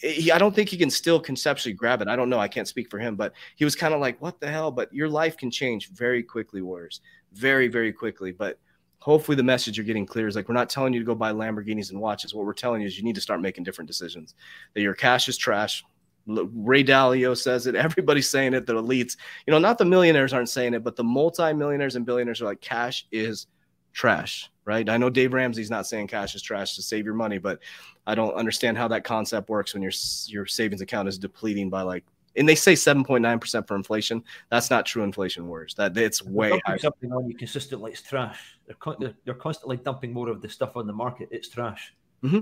he, 0.00 0.32
I 0.32 0.38
don't 0.38 0.54
think 0.54 0.68
he 0.68 0.76
can 0.76 0.90
still 0.90 1.20
conceptually 1.20 1.74
grab 1.74 2.00
it. 2.00 2.08
I 2.08 2.16
don't 2.16 2.30
know. 2.30 2.38
I 2.38 2.48
can't 2.48 2.68
speak 2.68 2.90
for 2.90 2.98
him, 2.98 3.16
but 3.16 3.32
he 3.56 3.64
was 3.64 3.76
kind 3.76 3.92
of 3.92 4.00
like, 4.00 4.20
what 4.20 4.40
the 4.40 4.48
hell? 4.48 4.70
But 4.70 4.92
your 4.92 5.08
life 5.08 5.36
can 5.36 5.50
change 5.50 5.90
very 5.90 6.22
quickly, 6.22 6.62
Warriors. 6.62 7.00
Very, 7.32 7.68
very 7.68 7.92
quickly. 7.92 8.32
But 8.32 8.58
hopefully 8.98 9.36
the 9.36 9.42
message 9.42 9.76
you're 9.76 9.86
getting 9.86 10.06
clear 10.06 10.26
is 10.26 10.36
like, 10.36 10.48
we're 10.48 10.54
not 10.54 10.70
telling 10.70 10.92
you 10.92 11.00
to 11.00 11.06
go 11.06 11.14
buy 11.14 11.32
Lamborghinis 11.32 11.90
and 11.90 12.00
watches. 12.00 12.34
What 12.34 12.46
we're 12.46 12.54
telling 12.54 12.80
you 12.80 12.86
is 12.86 12.96
you 12.96 13.04
need 13.04 13.14
to 13.14 13.20
start 13.20 13.40
making 13.40 13.64
different 13.64 13.88
decisions, 13.88 14.34
that 14.74 14.80
your 14.80 14.94
cash 14.94 15.28
is 15.28 15.36
trash. 15.36 15.84
Ray 16.26 16.84
Dalio 16.84 17.36
says 17.36 17.66
it. 17.66 17.74
Everybody's 17.76 18.28
saying 18.28 18.54
it. 18.54 18.66
The 18.66 18.74
elites, 18.74 19.16
you 19.46 19.50
know, 19.50 19.58
not 19.58 19.78
the 19.78 19.84
millionaires 19.84 20.32
aren't 20.32 20.48
saying 20.48 20.74
it, 20.74 20.84
but 20.84 20.96
the 20.96 21.04
multi-millionaires 21.04 21.96
and 21.96 22.06
billionaires 22.06 22.40
are 22.40 22.46
like, 22.46 22.60
cash 22.60 23.06
is 23.10 23.46
trash, 23.92 24.50
right? 24.64 24.88
I 24.88 24.96
know 24.96 25.10
Dave 25.10 25.32
Ramsey's 25.32 25.70
not 25.70 25.86
saying 25.86 26.08
cash 26.08 26.34
is 26.34 26.42
trash 26.42 26.76
to 26.76 26.82
save 26.82 27.04
your 27.04 27.14
money, 27.14 27.38
but 27.38 27.60
I 28.06 28.14
don't 28.14 28.34
understand 28.34 28.76
how 28.78 28.88
that 28.88 29.04
concept 29.04 29.48
works 29.48 29.74
when 29.74 29.82
your 29.82 29.92
your 30.26 30.46
savings 30.46 30.80
account 30.80 31.08
is 31.08 31.18
depleting 31.18 31.70
by 31.70 31.82
like 31.82 32.04
and 32.36 32.48
they 32.48 32.54
say 32.54 32.74
7.9% 32.74 33.66
for 33.66 33.76
inflation. 33.76 34.22
That's 34.50 34.70
not 34.70 34.86
true 34.86 35.02
inflation 35.02 35.48
words. 35.48 35.74
That 35.74 35.96
it's 35.96 36.22
way 36.22 36.60
higher. 36.64 36.78
Something 36.78 37.12
on 37.12 37.28
you 37.28 37.34
consistently, 37.34 37.92
it's 37.92 38.02
trash. 38.02 38.56
They're, 38.66 38.94
they're, 38.98 39.14
they're, 39.24 39.34
constantly 39.34 39.78
dumping 39.78 40.12
more 40.12 40.28
of 40.28 40.40
the 40.40 40.48
stuff 40.48 40.76
on 40.76 40.86
the 40.86 40.92
market. 40.92 41.28
It's 41.32 41.48
trash. 41.48 41.92
Mm-hmm. 42.22 42.38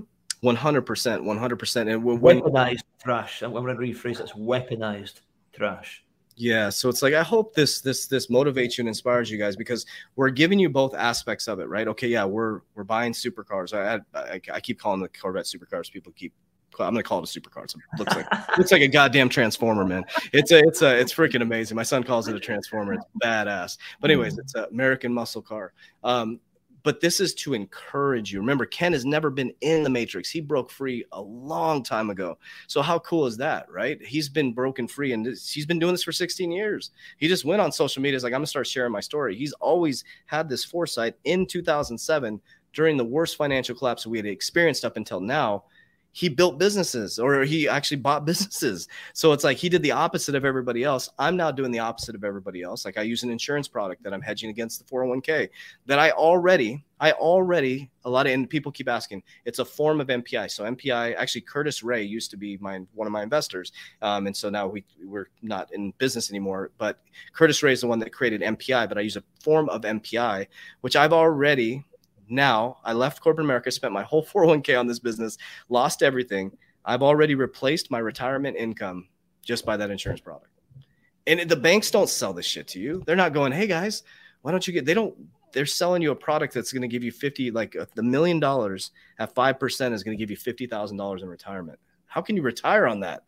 100%. 0.47 0.83
100%. 0.85 1.91
And 1.91 2.03
when, 2.03 2.19
weaponized 2.41 2.83
trash. 3.01 3.41
I'm 3.41 3.51
going 3.51 3.65
to 3.65 3.81
rephrase 3.81 4.19
It's 4.19 4.33
weaponized 4.33 5.21
trash. 5.53 6.03
Yeah, 6.41 6.69
so 6.69 6.87
it's 6.87 7.01
like 7.01 7.13
I 7.13 7.21
hope 7.21 7.53
this 7.53 7.81
this 7.81 8.07
this 8.07 8.27
motivates 8.27 8.77
you 8.77 8.83
and 8.83 8.87
inspires 8.87 9.29
you 9.29 9.37
guys 9.37 9.57
because 9.57 9.85
we're 10.15 10.29
giving 10.29 10.57
you 10.57 10.69
both 10.69 10.95
aspects 10.95 11.49
of 11.49 11.59
it, 11.59 11.65
right? 11.65 11.85
Okay, 11.89 12.07
yeah, 12.07 12.23
we're 12.23 12.61
we're 12.75 12.85
buying 12.85 13.11
supercars. 13.11 13.73
I 13.73 13.99
I, 14.17 14.39
I 14.53 14.59
keep 14.61 14.79
calling 14.79 15.01
the 15.01 15.09
Corvette 15.09 15.43
supercars. 15.43 15.91
People 15.91 16.13
keep 16.13 16.31
I'm 16.79 16.93
gonna 16.93 17.03
call 17.03 17.21
it 17.21 17.35
a 17.35 17.39
supercar. 17.39 17.65
It 17.65 17.75
looks 17.97 18.15
like 18.15 18.47
looks 18.57 18.71
like 18.71 18.81
a 18.81 18.87
goddamn 18.87 19.27
transformer, 19.27 19.83
man. 19.83 20.05
It's 20.31 20.51
a 20.53 20.59
it's 20.59 20.81
a 20.81 20.97
it's 20.97 21.13
freaking 21.13 21.41
amazing. 21.41 21.75
My 21.75 21.83
son 21.83 22.05
calls 22.05 22.29
it 22.29 22.35
a 22.37 22.39
transformer. 22.39 22.93
It's 22.93 23.05
badass. 23.21 23.77
But 23.99 24.09
anyways, 24.09 24.37
it's 24.37 24.55
an 24.55 24.67
American 24.71 25.13
muscle 25.13 25.41
car. 25.41 25.73
Um, 26.05 26.39
but 26.83 27.01
this 27.01 27.19
is 27.19 27.33
to 27.35 27.53
encourage 27.53 28.31
you. 28.31 28.39
Remember, 28.39 28.65
Ken 28.65 28.93
has 28.93 29.05
never 29.05 29.29
been 29.29 29.53
in 29.61 29.83
the 29.83 29.89
matrix. 29.89 30.29
He 30.29 30.41
broke 30.41 30.69
free 30.69 31.05
a 31.11 31.21
long 31.21 31.83
time 31.83 32.09
ago. 32.09 32.37
So 32.67 32.81
how 32.81 32.99
cool 32.99 33.25
is 33.25 33.37
that, 33.37 33.69
right? 33.69 34.01
He's 34.05 34.29
been 34.29 34.53
broken 34.53 34.87
free 34.87 35.13
and 35.13 35.25
this, 35.25 35.51
he's 35.51 35.65
been 35.65 35.79
doing 35.79 35.93
this 35.93 36.03
for 36.03 36.11
16 36.11 36.51
years. 36.51 36.91
He 37.17 37.27
just 37.27 37.45
went 37.45 37.61
on 37.61 37.71
social 37.71 38.01
media. 38.01 38.15
He's 38.15 38.23
like, 38.23 38.33
I'm 38.33 38.39
gonna 38.39 38.47
start 38.47 38.67
sharing 38.67 38.91
my 38.91 38.99
story. 38.99 39.35
He's 39.35 39.53
always 39.53 40.03
had 40.25 40.47
this 40.47 40.63
foresight 40.63 41.15
in 41.23 41.45
2007 41.45 42.39
during 42.73 42.97
the 42.97 43.05
worst 43.05 43.35
financial 43.35 43.75
collapse 43.75 44.05
we 44.05 44.17
had 44.17 44.25
experienced 44.25 44.85
up 44.85 44.97
until 44.97 45.19
now. 45.19 45.63
He 46.11 46.29
built 46.29 46.57
businesses 46.57 47.19
or 47.19 47.43
he 47.43 47.67
actually 47.67 47.97
bought 47.97 48.25
businesses. 48.29 48.87
So 49.13 49.31
it's 49.31 49.43
like 49.43 49.57
he 49.57 49.69
did 49.69 49.83
the 49.83 49.91
opposite 49.91 50.35
of 50.35 50.45
everybody 50.45 50.83
else. 50.83 51.09
I'm 51.19 51.37
now 51.37 51.51
doing 51.51 51.71
the 51.71 51.79
opposite 51.79 52.15
of 52.15 52.23
everybody 52.23 52.61
else. 52.61 52.85
Like 52.85 52.97
I 52.97 53.03
use 53.03 53.23
an 53.23 53.29
insurance 53.29 53.67
product 53.67 54.03
that 54.03 54.13
I'm 54.13 54.21
hedging 54.21 54.49
against 54.49 54.79
the 54.79 54.95
401k 54.95 55.49
that 55.85 55.99
I 55.99 56.11
already, 56.11 56.83
I 56.99 57.11
already, 57.13 57.89
a 58.03 58.09
lot 58.09 58.27
of, 58.27 58.33
and 58.33 58.49
people 58.49 58.71
keep 58.71 58.89
asking, 58.89 59.23
it's 59.45 59.59
a 59.59 59.65
form 59.65 60.01
of 60.01 60.07
MPI. 60.07 60.51
So 60.51 60.63
MPI, 60.63 61.15
actually, 61.15 61.41
Curtis 61.41 61.83
Ray 61.83 62.03
used 62.03 62.31
to 62.31 62.37
be 62.37 62.57
my, 62.57 62.81
one 62.93 63.07
of 63.07 63.13
my 63.13 63.23
investors. 63.23 63.71
Um, 64.01 64.27
and 64.27 64.35
so 64.35 64.49
now 64.49 64.67
we, 64.67 64.83
we're 65.03 65.29
not 65.41 65.71
in 65.73 65.91
business 65.97 66.29
anymore, 66.29 66.71
but 66.77 66.99
Curtis 67.33 67.63
Ray 67.63 67.73
is 67.73 67.81
the 67.81 67.87
one 67.87 67.99
that 67.99 68.11
created 68.11 68.41
MPI, 68.41 68.89
but 68.89 68.97
I 68.97 69.01
use 69.01 69.15
a 69.15 69.23
form 69.41 69.69
of 69.69 69.81
MPI, 69.81 70.47
which 70.81 70.95
I've 70.95 71.13
already 71.13 71.85
now 72.29 72.77
I 72.83 72.93
left 72.93 73.21
corporate 73.21 73.45
America, 73.45 73.71
spent 73.71 73.93
my 73.93 74.03
whole 74.03 74.25
401k 74.33 74.79
on 74.79 74.87
this 74.87 74.99
business, 74.99 75.37
lost 75.69 76.03
everything. 76.03 76.51
I've 76.85 77.03
already 77.03 77.35
replaced 77.35 77.91
my 77.91 77.99
retirement 77.99 78.57
income 78.57 79.07
just 79.41 79.65
by 79.65 79.77
that 79.77 79.91
insurance 79.91 80.21
product. 80.21 80.47
And 81.27 81.47
the 81.49 81.55
banks 81.55 81.91
don't 81.91 82.09
sell 82.09 82.33
this 82.33 82.45
shit 82.45 82.67
to 82.69 82.79
you. 82.79 83.03
They're 83.05 83.15
not 83.15 83.33
going, 83.33 83.51
hey 83.51 83.67
guys, 83.67 84.03
why 84.41 84.51
don't 84.51 84.65
you 84.65 84.73
get, 84.73 84.85
they 84.85 84.93
don't, 84.93 85.15
they're 85.51 85.65
selling 85.65 86.01
you 86.01 86.11
a 86.11 86.15
product 86.15 86.53
that's 86.53 86.71
going 86.71 86.81
to 86.81 86.87
give 86.87 87.03
you 87.03 87.11
50, 87.11 87.51
like 87.51 87.75
uh, 87.75 87.85
the 87.95 88.03
million 88.03 88.39
dollars 88.39 88.91
at 89.19 89.35
5% 89.35 89.93
is 89.93 90.03
going 90.03 90.17
to 90.17 90.21
give 90.21 90.31
you 90.31 90.37
$50,000 90.37 91.21
in 91.21 91.29
retirement. 91.29 91.79
How 92.07 92.21
can 92.21 92.35
you 92.35 92.41
retire 92.41 92.87
on 92.87 92.99
that? 93.01 93.23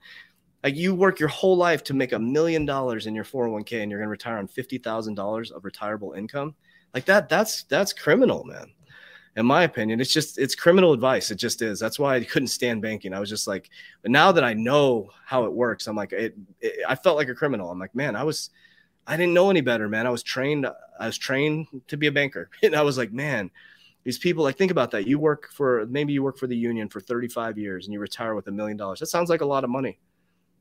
Like 0.64 0.76
you 0.76 0.96
work 0.96 1.20
your 1.20 1.30
whole 1.30 1.58
life 1.58 1.84
to 1.86 1.94
make 1.94 2.14
a 2.14 2.20
million 2.20 2.66
dollars 2.66 3.08
in 3.08 3.16
your 3.16 3.24
401k 3.24 3.82
and 3.82 3.92
you're 3.92 4.00
going 4.00 4.08
to 4.08 4.12
retire 4.12 4.38
on 4.38 4.48
$50,000 4.48 5.52
of 5.52 5.64
retireable 5.64 6.18
income. 6.18 6.56
Like 6.94 7.06
that, 7.06 7.30
that's, 7.30 7.64
that's 7.64 7.94
criminal, 7.94 8.44
man 8.44 8.72
in 9.36 9.46
my 9.46 9.64
opinion. 9.64 10.02
It's 10.02 10.14
just 10.14 10.38
it's 10.38 10.56
criminal 10.56 10.94
advice. 10.94 11.32
It 11.32 11.36
just 11.36 11.62
is. 11.62 11.80
That's 11.80 12.00
why 12.00 12.16
I 12.16 12.24
couldn't 12.24 12.48
stand 12.48 12.82
banking. 12.82 13.14
I 13.14 13.20
was 13.20 13.30
just 13.30 13.48
like, 13.48 13.70
but 14.02 14.12
now 14.12 14.32
that 14.32 14.44
I 14.44 14.54
know 14.54 15.10
how 15.26 15.46
it 15.46 15.54
works, 15.54 15.88
I'm 15.88 15.96
like, 15.96 16.12
it, 16.14 16.38
it, 16.60 16.80
I 16.88 16.96
felt 16.96 17.18
like 17.18 17.30
a 17.30 17.36
criminal. 17.36 17.72
I'm 17.72 17.80
like, 17.80 17.96
man, 17.96 18.16
I 18.16 18.24
was, 18.24 18.50
I 19.08 19.18
didn't 19.18 19.34
know 19.34 19.50
any 19.50 19.62
better, 19.62 19.88
man. 19.88 20.06
I 20.06 20.10
was 20.10 20.24
trained. 20.24 20.68
I 21.00 21.06
was 21.06 21.18
trained 21.18 21.68
to 21.88 21.98
be 21.98 22.08
a 22.08 22.12
banker, 22.12 22.50
and 22.64 22.76
I 22.76 22.82
was 22.82 22.98
like, 22.98 23.12
man. 23.12 23.52
These 24.04 24.18
people, 24.18 24.44
like, 24.44 24.58
think 24.58 24.72
about 24.72 24.90
that. 24.92 25.06
You 25.06 25.20
work 25.20 25.52
for 25.54 25.86
maybe 25.86 26.12
you 26.12 26.24
work 26.24 26.40
for 26.40 26.48
the 26.48 26.58
union 26.58 26.90
for 26.90 27.00
35 27.00 27.60
years 27.60 27.86
and 27.86 27.94
you 27.94 28.00
retire 28.00 28.34
with 28.34 28.48
a 28.48 28.52
million 28.52 28.76
dollars. 28.76 29.00
That 29.00 29.06
sounds 29.06 29.30
like 29.30 29.42
a 29.42 29.46
lot 29.46 29.64
of 29.64 29.70
money. 29.70 30.00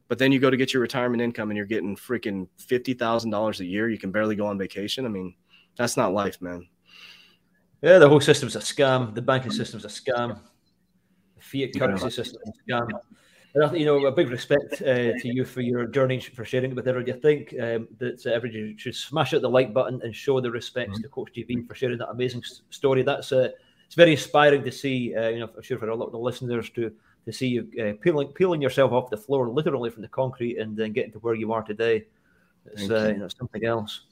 But 0.08 0.18
then 0.18 0.30
you 0.30 0.40
go 0.40 0.50
to 0.50 0.58
get 0.58 0.74
your 0.74 0.82
retirement 0.82 1.22
income 1.22 1.48
and 1.48 1.56
you're 1.56 1.64
getting 1.64 1.96
freaking 1.96 2.48
$50,000 2.58 3.60
a 3.60 3.64
year. 3.64 3.88
You 3.88 3.96
can 3.96 4.10
barely 4.10 4.36
go 4.36 4.46
on 4.46 4.58
vacation. 4.58 5.06
I 5.06 5.08
mean, 5.08 5.36
that's 5.74 5.96
not 5.96 6.12
life, 6.12 6.42
man. 6.42 6.68
Yeah, 7.82 7.98
the 7.98 8.08
whole 8.08 8.20
system's 8.20 8.56
a 8.56 8.60
scam. 8.60 9.14
The 9.14 9.22
banking 9.22 9.52
system's 9.52 9.84
a 9.84 9.88
scam. 9.88 10.38
The 11.36 11.42
fiat 11.42 11.78
currency 11.78 12.04
yeah. 12.04 12.10
system 12.10 12.42
is 12.44 12.52
a 12.54 12.70
scam. 12.70 12.88
And 13.52 13.64
I 13.64 13.68
think, 13.68 13.80
you 13.80 13.86
know, 13.86 14.06
a 14.06 14.12
big 14.12 14.30
respect 14.30 14.80
uh, 14.82 15.12
to 15.18 15.22
you 15.24 15.44
for 15.44 15.60
your 15.60 15.86
journey, 15.86 16.20
for 16.20 16.44
sharing 16.44 16.70
it 16.70 16.76
with 16.76 16.86
everybody. 16.86 17.18
I 17.18 17.20
think 17.20 17.52
um, 17.60 17.88
that 17.98 18.24
uh, 18.24 18.30
everybody 18.30 18.76
should 18.76 18.94
smash 18.94 19.34
out 19.34 19.42
the 19.42 19.48
like 19.48 19.74
button 19.74 20.00
and 20.04 20.14
show 20.14 20.40
the 20.40 20.50
respect 20.50 20.92
mm-hmm. 20.92 21.02
to 21.02 21.08
Coach 21.08 21.32
JV 21.34 21.66
for 21.66 21.74
sharing 21.74 21.98
that 21.98 22.10
amazing 22.10 22.44
story. 22.70 23.02
That's 23.02 23.32
uh, 23.32 23.48
it's 23.86 23.96
very 23.96 24.12
inspiring 24.12 24.62
to 24.62 24.70
see. 24.70 25.16
Uh, 25.16 25.28
you 25.28 25.40
know, 25.40 25.50
I'm 25.56 25.62
sure 25.62 25.78
for 25.78 25.88
a 25.88 25.96
lot 25.96 26.06
of 26.06 26.12
the 26.12 26.18
listeners 26.18 26.70
to 26.70 26.92
to 27.24 27.32
see 27.32 27.48
you 27.48 27.68
uh, 27.82 27.94
peeling 28.00 28.28
peeling 28.28 28.62
yourself 28.62 28.92
off 28.92 29.10
the 29.10 29.16
floor, 29.16 29.48
literally 29.48 29.90
from 29.90 30.02
the 30.02 30.08
concrete, 30.08 30.58
and 30.58 30.76
then 30.76 30.92
getting 30.92 31.12
to 31.12 31.18
where 31.18 31.34
you 31.34 31.52
are 31.52 31.62
today. 31.62 32.06
It's 32.66 32.88
uh, 32.88 33.08
you 33.08 33.18
know 33.18 33.28
something 33.28 33.64
else. 33.64 34.02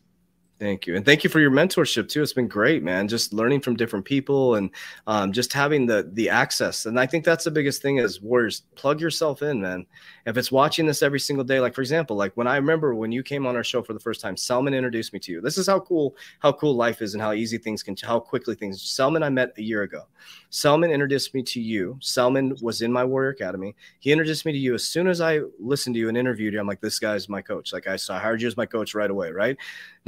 Thank 0.59 0.89
you. 0.89 0.97
And 0.97 1.05
thank 1.05 1.23
you 1.23 1.31
for 1.31 1.39
your 1.39 1.53
mentorship 1.53 2.09
too. 2.09 2.21
It's 2.21 2.33
been 2.33 2.49
great, 2.49 2.83
man. 2.83 3.07
Just 3.07 3.33
learning 3.33 3.61
from 3.61 3.77
different 3.77 4.05
people 4.05 4.57
and 4.57 4.71
um, 5.07 5.33
just 5.33 5.53
having 5.53 5.87
the 5.87 6.11
the 6.15 6.29
access. 6.29 6.87
And 6.87 6.99
I 6.99 7.07
think 7.07 7.25
that's 7.25 7.45
the 7.45 7.53
biggest 7.53 7.81
thing 7.81 7.99
is 7.99 8.21
warriors, 8.21 8.63
plug 8.75 9.01
yourself 9.01 9.43
in, 9.43 9.61
man. 9.61 9.87
If 10.27 10.37
it's 10.37 10.51
watching 10.51 10.85
this 10.85 11.01
every 11.01 11.21
single 11.21 11.45
day, 11.45 11.61
like 11.61 11.77
for 11.77 11.81
example, 11.81 12.17
like 12.17 12.37
when 12.37 12.49
I 12.49 12.57
remember 12.57 12.93
when 12.97 13.13
you 13.13 13.23
came 13.23 13.47
on 13.47 13.55
our 13.55 13.63
show 13.63 13.83
for 13.85 13.93
the 13.93 14.01
first 14.01 14.21
time, 14.21 14.37
Selman 14.37 14.75
introduced 14.75 15.13
me 15.13 15.21
to 15.21 15.33
you. 15.33 15.41
This 15.41 15.59
is 15.59 15.69
how 15.69 15.79
cool, 15.79 16.17
how 16.41 16.51
cool 16.51 16.75
life 16.75 17.03
is 17.03 17.15
and 17.15 17.23
how 17.23 17.35
easy 17.35 17.57
things 17.57 17.85
can, 17.85 17.95
how 18.03 18.19
quickly 18.19 18.57
things. 18.57 18.83
Selman 18.83 19.23
I 19.23 19.29
met 19.29 19.53
a 19.59 19.63
year 19.63 19.83
ago. 19.83 20.07
Selman 20.51 20.91
introduced 20.91 21.35
me 21.35 21.43
to 21.45 21.61
you. 21.61 21.97
Selman 22.01 22.57
was 22.61 22.83
in 22.83 22.93
my 22.93 23.05
Warrior 23.05 23.31
Academy. 23.31 23.77
He 24.01 24.11
introduced 24.11 24.45
me 24.45 24.51
to 24.51 24.59
you 24.59 24.75
as 24.75 24.85
soon 24.85 25.07
as 25.07 25.21
I 25.21 25.41
listened 25.61 25.95
to 25.95 26.01
you 26.01 26.09
and 26.09 26.19
interviewed 26.19 26.53
you. 26.53 26.61
I'm 26.61 26.67
like, 26.67 26.81
this 26.81 26.99
guy's 26.99 27.29
my 27.29 27.43
coach. 27.43 27.73
Like 27.73 27.87
I, 27.87 27.97
I 28.11 28.19
hired 28.19 28.43
you 28.43 28.49
as 28.49 28.57
my 28.57 28.67
coach 28.67 28.95
right 28.95 29.11
away, 29.11 29.31
right? 29.31 29.57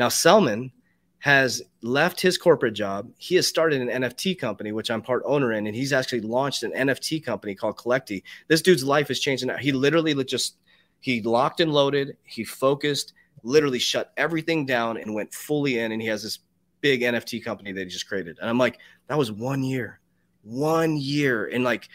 Now 0.01 0.09
Selman 0.09 0.73
has 1.19 1.61
left 1.83 2.23
his 2.23 2.39
corporate 2.39 2.73
job. 2.73 3.11
He 3.19 3.35
has 3.35 3.47
started 3.47 3.83
an 3.83 4.03
NFT 4.03 4.39
company, 4.39 4.73
which 4.73 4.91
I'm 4.91 5.03
part 5.03 5.23
owner 5.27 5.53
in, 5.53 5.67
and 5.67 5.77
he's 5.77 5.93
actually 5.93 6.23
launched 6.23 6.63
an 6.63 6.73
NFT 6.73 7.23
company 7.23 7.55
called 7.55 7.77
Collecti. 7.77 8.23
This 8.49 8.63
dude's 8.63 8.83
life 8.83 9.11
is 9.11 9.21
changing. 9.21 9.51
He 9.59 9.73
literally 9.73 10.15
just 10.25 10.57
he 11.01 11.21
locked 11.21 11.61
and 11.61 11.71
loaded. 11.71 12.17
He 12.23 12.45
focused, 12.45 13.13
literally 13.43 13.79
shut 13.79 14.15
everything 14.17 14.65
down 14.65 14.97
and 14.97 15.13
went 15.13 15.35
fully 15.35 15.79
in. 15.79 15.93
And 15.93 16.01
he 16.01 16.09
has 16.09 16.23
this 16.23 16.39
big 16.81 17.03
NFT 17.03 17.45
company 17.45 17.71
that 17.73 17.81
he 17.81 17.91
just 17.91 18.09
created. 18.09 18.39
And 18.41 18.49
I'm 18.49 18.59
like, 18.59 18.79
that 19.09 19.19
was 19.19 19.31
one 19.31 19.63
year 19.63 20.01
one 20.43 20.97
year 20.97 21.47
and 21.47 21.65
like 21.65 21.89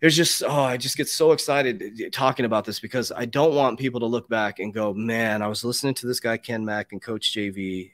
there's 0.00 0.16
just 0.16 0.42
oh 0.46 0.62
i 0.62 0.76
just 0.76 0.96
get 0.96 1.08
so 1.08 1.32
excited 1.32 1.82
eh, 2.00 2.08
talking 2.12 2.44
about 2.44 2.64
this 2.64 2.80
because 2.80 3.10
i 3.12 3.24
don't 3.24 3.54
want 3.54 3.78
people 3.78 4.00
to 4.00 4.06
look 4.06 4.28
back 4.28 4.58
and 4.58 4.72
go 4.72 4.94
man 4.94 5.42
i 5.42 5.46
was 5.46 5.64
listening 5.64 5.94
to 5.94 6.06
this 6.06 6.20
guy 6.20 6.36
ken 6.36 6.64
mack 6.64 6.92
and 6.92 7.02
coach 7.02 7.32
jv 7.32 7.90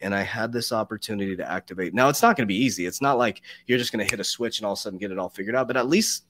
and 0.00 0.14
i 0.14 0.22
had 0.22 0.52
this 0.52 0.70
opportunity 0.70 1.34
to 1.34 1.50
activate. 1.50 1.92
Now 1.92 2.08
it's 2.08 2.22
not 2.22 2.36
going 2.36 2.46
to 2.46 2.52
be 2.52 2.54
easy. 2.54 2.86
It's 2.86 3.02
not 3.02 3.18
like 3.18 3.42
you're 3.66 3.78
just 3.78 3.90
going 3.90 4.04
to 4.04 4.08
hit 4.08 4.20
a 4.20 4.24
switch 4.24 4.60
and 4.60 4.66
all 4.66 4.74
of 4.74 4.78
a 4.78 4.82
sudden 4.82 4.96
get 4.96 5.10
it 5.10 5.18
all 5.18 5.28
figured 5.28 5.56
out 5.56 5.66
but 5.66 5.76
at 5.76 5.88
least 5.88 6.24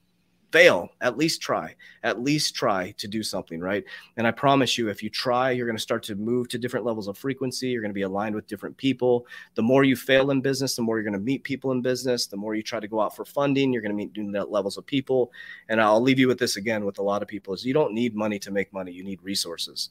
fail, 0.50 0.90
at 1.00 1.18
least 1.18 1.40
try, 1.42 1.74
at 2.02 2.22
least 2.22 2.54
try 2.54 2.92
to 2.92 3.06
do 3.06 3.22
something, 3.22 3.60
right? 3.60 3.84
And 4.16 4.26
I 4.26 4.30
promise 4.30 4.78
you, 4.78 4.88
if 4.88 5.02
you 5.02 5.10
try, 5.10 5.50
you're 5.50 5.66
going 5.66 5.76
to 5.76 5.82
start 5.82 6.02
to 6.04 6.14
move 6.14 6.48
to 6.48 6.58
different 6.58 6.86
levels 6.86 7.08
of 7.08 7.18
frequency. 7.18 7.68
You're 7.68 7.82
going 7.82 7.90
to 7.90 7.94
be 7.94 8.02
aligned 8.02 8.34
with 8.34 8.46
different 8.46 8.76
people. 8.76 9.26
The 9.54 9.62
more 9.62 9.84
you 9.84 9.96
fail 9.96 10.30
in 10.30 10.40
business, 10.40 10.76
the 10.76 10.82
more 10.82 10.96
you're 10.96 11.04
going 11.04 11.12
to 11.12 11.18
meet 11.18 11.44
people 11.44 11.72
in 11.72 11.82
business. 11.82 12.26
The 12.26 12.36
more 12.36 12.54
you 12.54 12.62
try 12.62 12.80
to 12.80 12.88
go 12.88 13.00
out 13.00 13.14
for 13.14 13.24
funding, 13.24 13.72
you're 13.72 13.82
going 13.82 13.92
to 13.92 13.96
meet 13.96 14.16
new 14.16 14.30
levels 14.30 14.78
of 14.78 14.86
people. 14.86 15.32
And 15.68 15.80
I'll 15.80 16.00
leave 16.00 16.18
you 16.18 16.28
with 16.28 16.38
this 16.38 16.56
again 16.56 16.84
with 16.84 16.98
a 16.98 17.02
lot 17.02 17.22
of 17.22 17.28
people 17.28 17.52
is 17.52 17.64
you 17.64 17.74
don't 17.74 17.92
need 17.92 18.14
money 18.14 18.38
to 18.38 18.50
make 18.50 18.72
money. 18.72 18.92
You 18.92 19.04
need 19.04 19.22
resources 19.22 19.90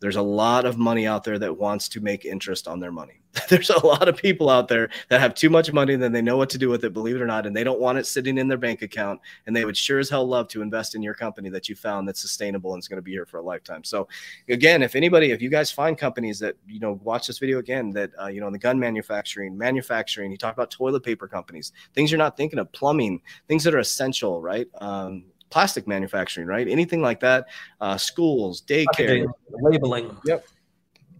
there's 0.00 0.16
a 0.16 0.22
lot 0.22 0.64
of 0.64 0.78
money 0.78 1.06
out 1.06 1.24
there 1.24 1.38
that 1.38 1.56
wants 1.56 1.88
to 1.90 2.00
make 2.00 2.24
interest 2.24 2.68
on 2.68 2.80
their 2.80 2.92
money. 2.92 3.20
there's 3.48 3.70
a 3.70 3.86
lot 3.86 4.08
of 4.08 4.16
people 4.16 4.48
out 4.48 4.68
there 4.68 4.88
that 5.08 5.20
have 5.20 5.34
too 5.34 5.50
much 5.50 5.72
money 5.72 5.94
and 5.94 6.02
then 6.02 6.12
they 6.12 6.22
know 6.22 6.36
what 6.36 6.50
to 6.50 6.58
do 6.58 6.68
with 6.68 6.84
it, 6.84 6.92
believe 6.92 7.16
it 7.16 7.22
or 7.22 7.26
not, 7.26 7.46
and 7.46 7.54
they 7.54 7.64
don't 7.64 7.80
want 7.80 7.98
it 7.98 8.06
sitting 8.06 8.38
in 8.38 8.48
their 8.48 8.58
bank 8.58 8.82
account. 8.82 9.20
And 9.46 9.54
they 9.54 9.64
would 9.64 9.76
sure 9.76 9.98
as 9.98 10.08
hell 10.08 10.26
love 10.26 10.48
to 10.48 10.62
invest 10.62 10.94
in 10.94 11.02
your 11.02 11.14
company 11.14 11.48
that 11.50 11.68
you 11.68 11.76
found 11.76 12.08
that's 12.08 12.20
sustainable 12.20 12.72
and 12.72 12.82
is 12.82 12.88
going 12.88 12.98
to 12.98 13.02
be 13.02 13.10
here 13.10 13.26
for 13.26 13.38
a 13.38 13.42
lifetime. 13.42 13.84
So, 13.84 14.08
again, 14.48 14.82
if 14.82 14.94
anybody, 14.94 15.30
if 15.30 15.42
you 15.42 15.50
guys 15.50 15.70
find 15.70 15.98
companies 15.98 16.38
that 16.40 16.56
you 16.66 16.80
know 16.80 17.00
watch 17.02 17.26
this 17.26 17.38
video 17.38 17.58
again, 17.58 17.90
that 17.90 18.10
uh, 18.20 18.26
you 18.26 18.40
know 18.40 18.46
in 18.46 18.52
the 18.52 18.58
gun 18.58 18.78
manufacturing, 18.78 19.56
manufacturing, 19.56 20.30
you 20.30 20.38
talk 20.38 20.54
about 20.54 20.70
toilet 20.70 21.02
paper 21.02 21.28
companies, 21.28 21.72
things 21.94 22.10
you're 22.10 22.18
not 22.18 22.36
thinking 22.36 22.58
of, 22.58 22.70
plumbing, 22.72 23.20
things 23.48 23.64
that 23.64 23.74
are 23.74 23.78
essential, 23.78 24.40
right? 24.40 24.68
Um, 24.80 25.24
plastic 25.50 25.86
manufacturing, 25.86 26.46
right? 26.46 26.68
Anything 26.68 27.02
like 27.02 27.20
that, 27.20 27.48
uh, 27.80 27.96
schools, 27.96 28.62
daycare, 28.62 29.26
labeling. 29.50 30.16
Yep. 30.24 30.46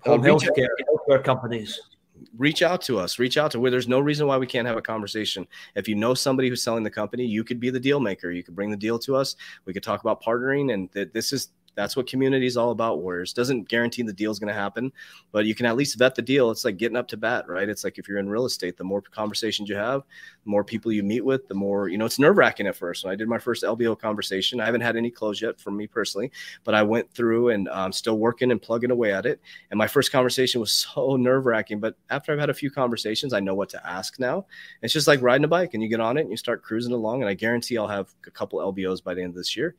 Home 0.04 0.22
healthcare, 0.22 0.68
healthcare 1.08 1.24
companies. 1.24 1.80
Reach 2.38 2.62
out 2.62 2.82
to 2.82 2.98
us. 2.98 3.18
Reach 3.18 3.36
out 3.36 3.50
to 3.52 3.60
where 3.60 3.70
there's 3.70 3.88
no 3.88 3.98
reason 3.98 4.26
why 4.26 4.36
we 4.36 4.46
can't 4.46 4.66
have 4.66 4.76
a 4.76 4.82
conversation. 4.82 5.46
If 5.74 5.88
you 5.88 5.94
know 5.94 6.14
somebody 6.14 6.48
who's 6.48 6.62
selling 6.62 6.82
the 6.82 6.90
company, 6.90 7.24
you 7.24 7.44
could 7.44 7.60
be 7.60 7.70
the 7.70 7.80
deal 7.80 8.00
maker. 8.00 8.30
You 8.30 8.42
could 8.42 8.54
bring 8.54 8.70
the 8.70 8.76
deal 8.76 8.98
to 9.00 9.16
us. 9.16 9.36
We 9.64 9.72
could 9.72 9.82
talk 9.82 10.00
about 10.00 10.22
partnering, 10.22 10.72
and 10.72 10.92
th- 10.92 11.12
this 11.12 11.32
is 11.32 11.48
that's 11.76 11.96
what 11.96 12.08
community 12.08 12.46
is 12.46 12.56
all 12.56 12.70
about. 12.70 13.02
Warriors 13.02 13.32
doesn't 13.32 13.68
guarantee 13.68 14.02
the 14.02 14.12
deal 14.12 14.32
is 14.32 14.38
going 14.38 14.52
to 14.52 14.58
happen, 14.58 14.90
but 15.30 15.44
you 15.44 15.54
can 15.54 15.66
at 15.66 15.76
least 15.76 15.98
vet 15.98 16.14
the 16.14 16.22
deal. 16.22 16.50
It's 16.50 16.64
like 16.64 16.78
getting 16.78 16.96
up 16.96 17.06
to 17.08 17.16
bat, 17.16 17.48
right? 17.48 17.68
It's 17.68 17.84
like 17.84 17.98
if 17.98 18.08
you're 18.08 18.18
in 18.18 18.28
real 18.28 18.46
estate, 18.46 18.76
the 18.76 18.84
more 18.84 19.02
conversations 19.02 19.68
you 19.68 19.76
have, 19.76 20.02
the 20.44 20.50
more 20.50 20.64
people 20.64 20.90
you 20.90 21.02
meet 21.02 21.24
with, 21.24 21.46
the 21.48 21.54
more 21.54 21.88
you 21.88 21.98
know. 21.98 22.06
It's 22.06 22.18
nerve 22.18 22.38
wracking 22.38 22.66
at 22.66 22.76
first. 22.76 23.04
When 23.04 23.12
I 23.12 23.16
did 23.16 23.28
my 23.28 23.38
first 23.38 23.62
LBO 23.62 23.98
conversation, 23.98 24.60
I 24.60 24.64
haven't 24.64 24.80
had 24.80 24.96
any 24.96 25.10
close 25.10 25.42
yet 25.42 25.60
from 25.60 25.76
me 25.76 25.86
personally, 25.86 26.32
but 26.64 26.74
I 26.74 26.82
went 26.82 27.12
through 27.12 27.50
and 27.50 27.68
I'm 27.68 27.86
um, 27.86 27.92
still 27.92 28.18
working 28.18 28.50
and 28.50 28.60
plugging 28.60 28.90
away 28.90 29.12
at 29.12 29.26
it. 29.26 29.40
And 29.70 29.78
my 29.78 29.86
first 29.86 30.10
conversation 30.10 30.60
was 30.60 30.72
so 30.94 31.16
nerve 31.16 31.46
wracking, 31.46 31.78
but 31.78 31.96
after 32.10 32.32
I've 32.32 32.38
had 32.38 32.50
a 32.50 32.54
few 32.54 32.70
conversations, 32.70 33.32
I 33.32 33.40
know 33.40 33.54
what 33.54 33.68
to 33.70 33.86
ask 33.86 34.18
now. 34.18 34.46
It's 34.82 34.92
just 34.92 35.06
like 35.08 35.20
riding 35.20 35.44
a 35.44 35.48
bike, 35.48 35.74
and 35.74 35.82
you 35.82 35.88
get 35.88 36.00
on 36.00 36.16
it 36.16 36.22
and 36.22 36.30
you 36.30 36.36
start 36.36 36.62
cruising 36.62 36.92
along. 36.92 37.22
And 37.22 37.28
I 37.28 37.34
guarantee 37.34 37.76
I'll 37.76 37.88
have 37.88 38.14
a 38.26 38.30
couple 38.30 38.60
LBOs 38.60 39.02
by 39.02 39.14
the 39.14 39.22
end 39.22 39.30
of 39.30 39.36
this 39.36 39.56
year. 39.56 39.74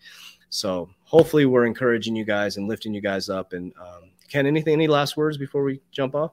So 0.50 0.90
hopefully 1.04 1.46
we're 1.46 1.66
encouraging 1.66 2.16
you 2.16 2.26
guys 2.26 2.58
and 2.58 2.68
lifting 2.68 2.94
you 2.94 3.02
guys 3.02 3.30
up. 3.30 3.54
And 3.54 3.74
um, 3.80 4.12
Ken, 4.30 4.46
anything, 4.46 4.74
any 4.74 4.88
last 4.88 5.18
words 5.18 5.38
before 5.38 5.64
we 5.64 5.82
jump 5.92 6.16
off? 6.16 6.32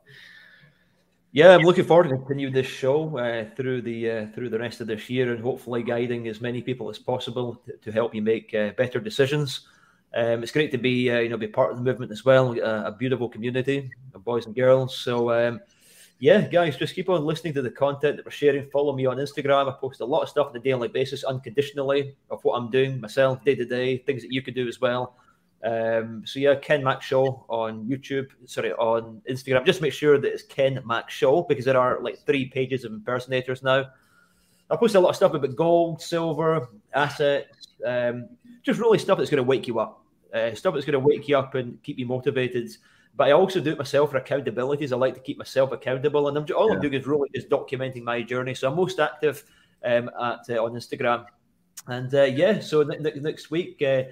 Yeah, 1.32 1.52
I'm 1.56 1.62
looking 1.62 1.84
forward 1.84 2.04
to 2.04 2.10
continue 2.10 2.48
this 2.48 2.68
show 2.68 3.18
uh, 3.18 3.46
through 3.56 3.82
the 3.82 4.10
uh, 4.10 4.26
through 4.34 4.50
the 4.50 4.58
rest 4.58 4.80
of 4.80 4.86
this 4.86 5.10
year, 5.10 5.32
and 5.32 5.42
hopefully 5.42 5.82
guiding 5.82 6.28
as 6.28 6.40
many 6.40 6.62
people 6.62 6.88
as 6.88 6.96
possible 6.96 7.56
to, 7.66 7.76
to 7.78 7.90
help 7.90 8.14
you 8.14 8.22
make 8.22 8.54
uh, 8.54 8.70
better 8.76 9.00
decisions. 9.00 9.66
Um, 10.14 10.44
it's 10.44 10.52
great 10.52 10.70
to 10.70 10.78
be 10.78 11.10
uh, 11.10 11.18
you 11.18 11.28
know 11.28 11.36
be 11.36 11.48
part 11.48 11.72
of 11.72 11.78
the 11.78 11.82
movement 11.82 12.12
as 12.12 12.24
well. 12.24 12.56
a 12.60 12.92
beautiful 12.92 13.28
community 13.28 13.90
of 14.14 14.24
boys 14.24 14.46
and 14.46 14.54
girls. 14.54 14.96
So 14.96 15.32
um, 15.32 15.60
yeah, 16.18 16.42
guys, 16.42 16.76
just 16.76 16.94
keep 16.94 17.08
on 17.08 17.24
listening 17.24 17.54
to 17.54 17.62
the 17.62 17.70
content 17.70 18.16
that 18.16 18.24
we're 18.24 18.30
sharing. 18.30 18.68
Follow 18.70 18.94
me 18.94 19.06
on 19.06 19.16
Instagram. 19.16 19.68
I 19.68 19.76
post 19.78 20.00
a 20.00 20.04
lot 20.04 20.22
of 20.22 20.28
stuff 20.28 20.48
on 20.48 20.56
a 20.56 20.60
daily 20.60 20.88
basis, 20.88 21.24
unconditionally, 21.24 22.16
of 22.30 22.42
what 22.44 22.54
I'm 22.54 22.70
doing 22.70 23.00
myself 23.00 23.44
day 23.44 23.54
to 23.54 23.64
day, 23.64 23.98
things 23.98 24.22
that 24.22 24.32
you 24.32 24.40
could 24.40 24.54
do 24.54 24.68
as 24.68 24.80
well. 24.80 25.16
Um, 25.64 26.22
so 26.26 26.38
yeah, 26.38 26.54
Ken 26.56 26.84
Mack 26.84 27.00
Show 27.00 27.44
on 27.48 27.86
YouTube, 27.86 28.28
sorry, 28.44 28.72
on 28.74 29.22
Instagram. 29.28 29.64
Just 29.64 29.80
make 29.80 29.94
sure 29.94 30.18
that 30.18 30.32
it's 30.32 30.42
Ken 30.42 30.80
Mack 30.84 31.10
Show 31.10 31.42
because 31.42 31.64
there 31.64 31.78
are 31.78 32.00
like 32.00 32.18
three 32.26 32.46
pages 32.46 32.84
of 32.84 32.92
impersonators 32.92 33.62
now. 33.62 33.86
I 34.70 34.76
post 34.76 34.94
a 34.94 35.00
lot 35.00 35.10
of 35.10 35.16
stuff 35.16 35.34
about 35.34 35.56
gold, 35.56 36.02
silver, 36.02 36.68
assets, 36.94 37.68
um, 37.84 38.28
just 38.62 38.78
really 38.78 38.98
stuff 38.98 39.18
that's 39.18 39.30
going 39.30 39.42
to 39.42 39.48
wake 39.48 39.66
you 39.66 39.78
up, 39.78 40.04
uh, 40.34 40.54
stuff 40.54 40.74
that's 40.74 40.86
going 40.86 40.94
to 40.94 40.98
wake 40.98 41.28
you 41.28 41.38
up 41.38 41.54
and 41.54 41.82
keep 41.82 41.98
you 41.98 42.06
motivated. 42.06 42.70
But 43.16 43.28
I 43.28 43.32
also 43.32 43.60
do 43.60 43.70
it 43.70 43.78
myself 43.78 44.10
for 44.10 44.20
accountabilities. 44.20 44.92
I 44.92 44.96
like 44.96 45.14
to 45.14 45.20
keep 45.20 45.38
myself 45.38 45.72
accountable, 45.72 46.28
and 46.28 46.36
I'm, 46.36 46.46
all 46.56 46.68
yeah. 46.68 46.74
I'm 46.74 46.80
doing 46.80 46.94
is 46.94 47.06
really 47.06 47.28
just 47.34 47.48
documenting 47.48 48.02
my 48.02 48.22
journey. 48.22 48.54
So 48.54 48.68
I'm 48.68 48.76
most 48.76 48.98
active 48.98 49.44
um, 49.84 50.10
at 50.20 50.40
uh, 50.50 50.64
on 50.64 50.72
Instagram, 50.72 51.26
and 51.86 52.12
uh, 52.14 52.24
yeah. 52.24 52.60
So 52.60 52.82
next 52.82 53.50
week. 53.50 53.82
Uh, 53.82 54.04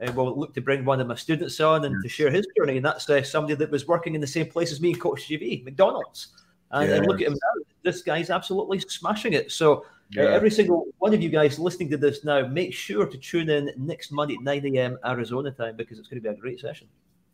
uh, 0.00 0.12
we'll 0.12 0.38
look 0.38 0.54
to 0.54 0.60
bring 0.60 0.84
one 0.84 1.00
of 1.00 1.06
my 1.06 1.14
students 1.14 1.58
on 1.60 1.84
and 1.84 2.02
to 2.02 2.08
share 2.08 2.30
his 2.30 2.46
journey. 2.56 2.76
And 2.76 2.86
that's 2.86 3.08
uh, 3.10 3.22
somebody 3.22 3.54
that 3.54 3.70
was 3.70 3.88
working 3.88 4.14
in 4.14 4.20
the 4.20 4.26
same 4.26 4.46
place 4.46 4.70
as 4.70 4.80
me, 4.80 4.94
Coach 4.94 5.28
JV, 5.28 5.64
McDonald's. 5.64 6.28
And, 6.70 6.90
and 6.90 7.06
look 7.06 7.20
at 7.20 7.28
him 7.28 7.32
now. 7.32 7.64
This 7.82 8.02
guy's 8.02 8.30
absolutely 8.30 8.80
smashing 8.80 9.32
it. 9.32 9.50
So 9.50 9.74
uh, 9.76 9.82
yeah. 10.10 10.22
uh, 10.24 10.26
every 10.28 10.50
single 10.50 10.86
one 10.98 11.14
of 11.14 11.22
you 11.22 11.30
guys 11.30 11.58
listening 11.58 11.90
to 11.90 11.96
this 11.96 12.24
now, 12.24 12.46
make 12.46 12.74
sure 12.74 13.06
to 13.06 13.18
tune 13.18 13.48
in 13.48 13.72
next 13.76 14.12
Monday 14.12 14.34
at 14.34 14.42
9 14.42 14.76
a.m. 14.76 14.98
Arizona 15.04 15.50
time 15.50 15.76
because 15.76 15.98
it's 15.98 16.08
going 16.08 16.22
to 16.22 16.28
be 16.28 16.34
a 16.34 16.38
great 16.38 16.60
session. 16.60 16.86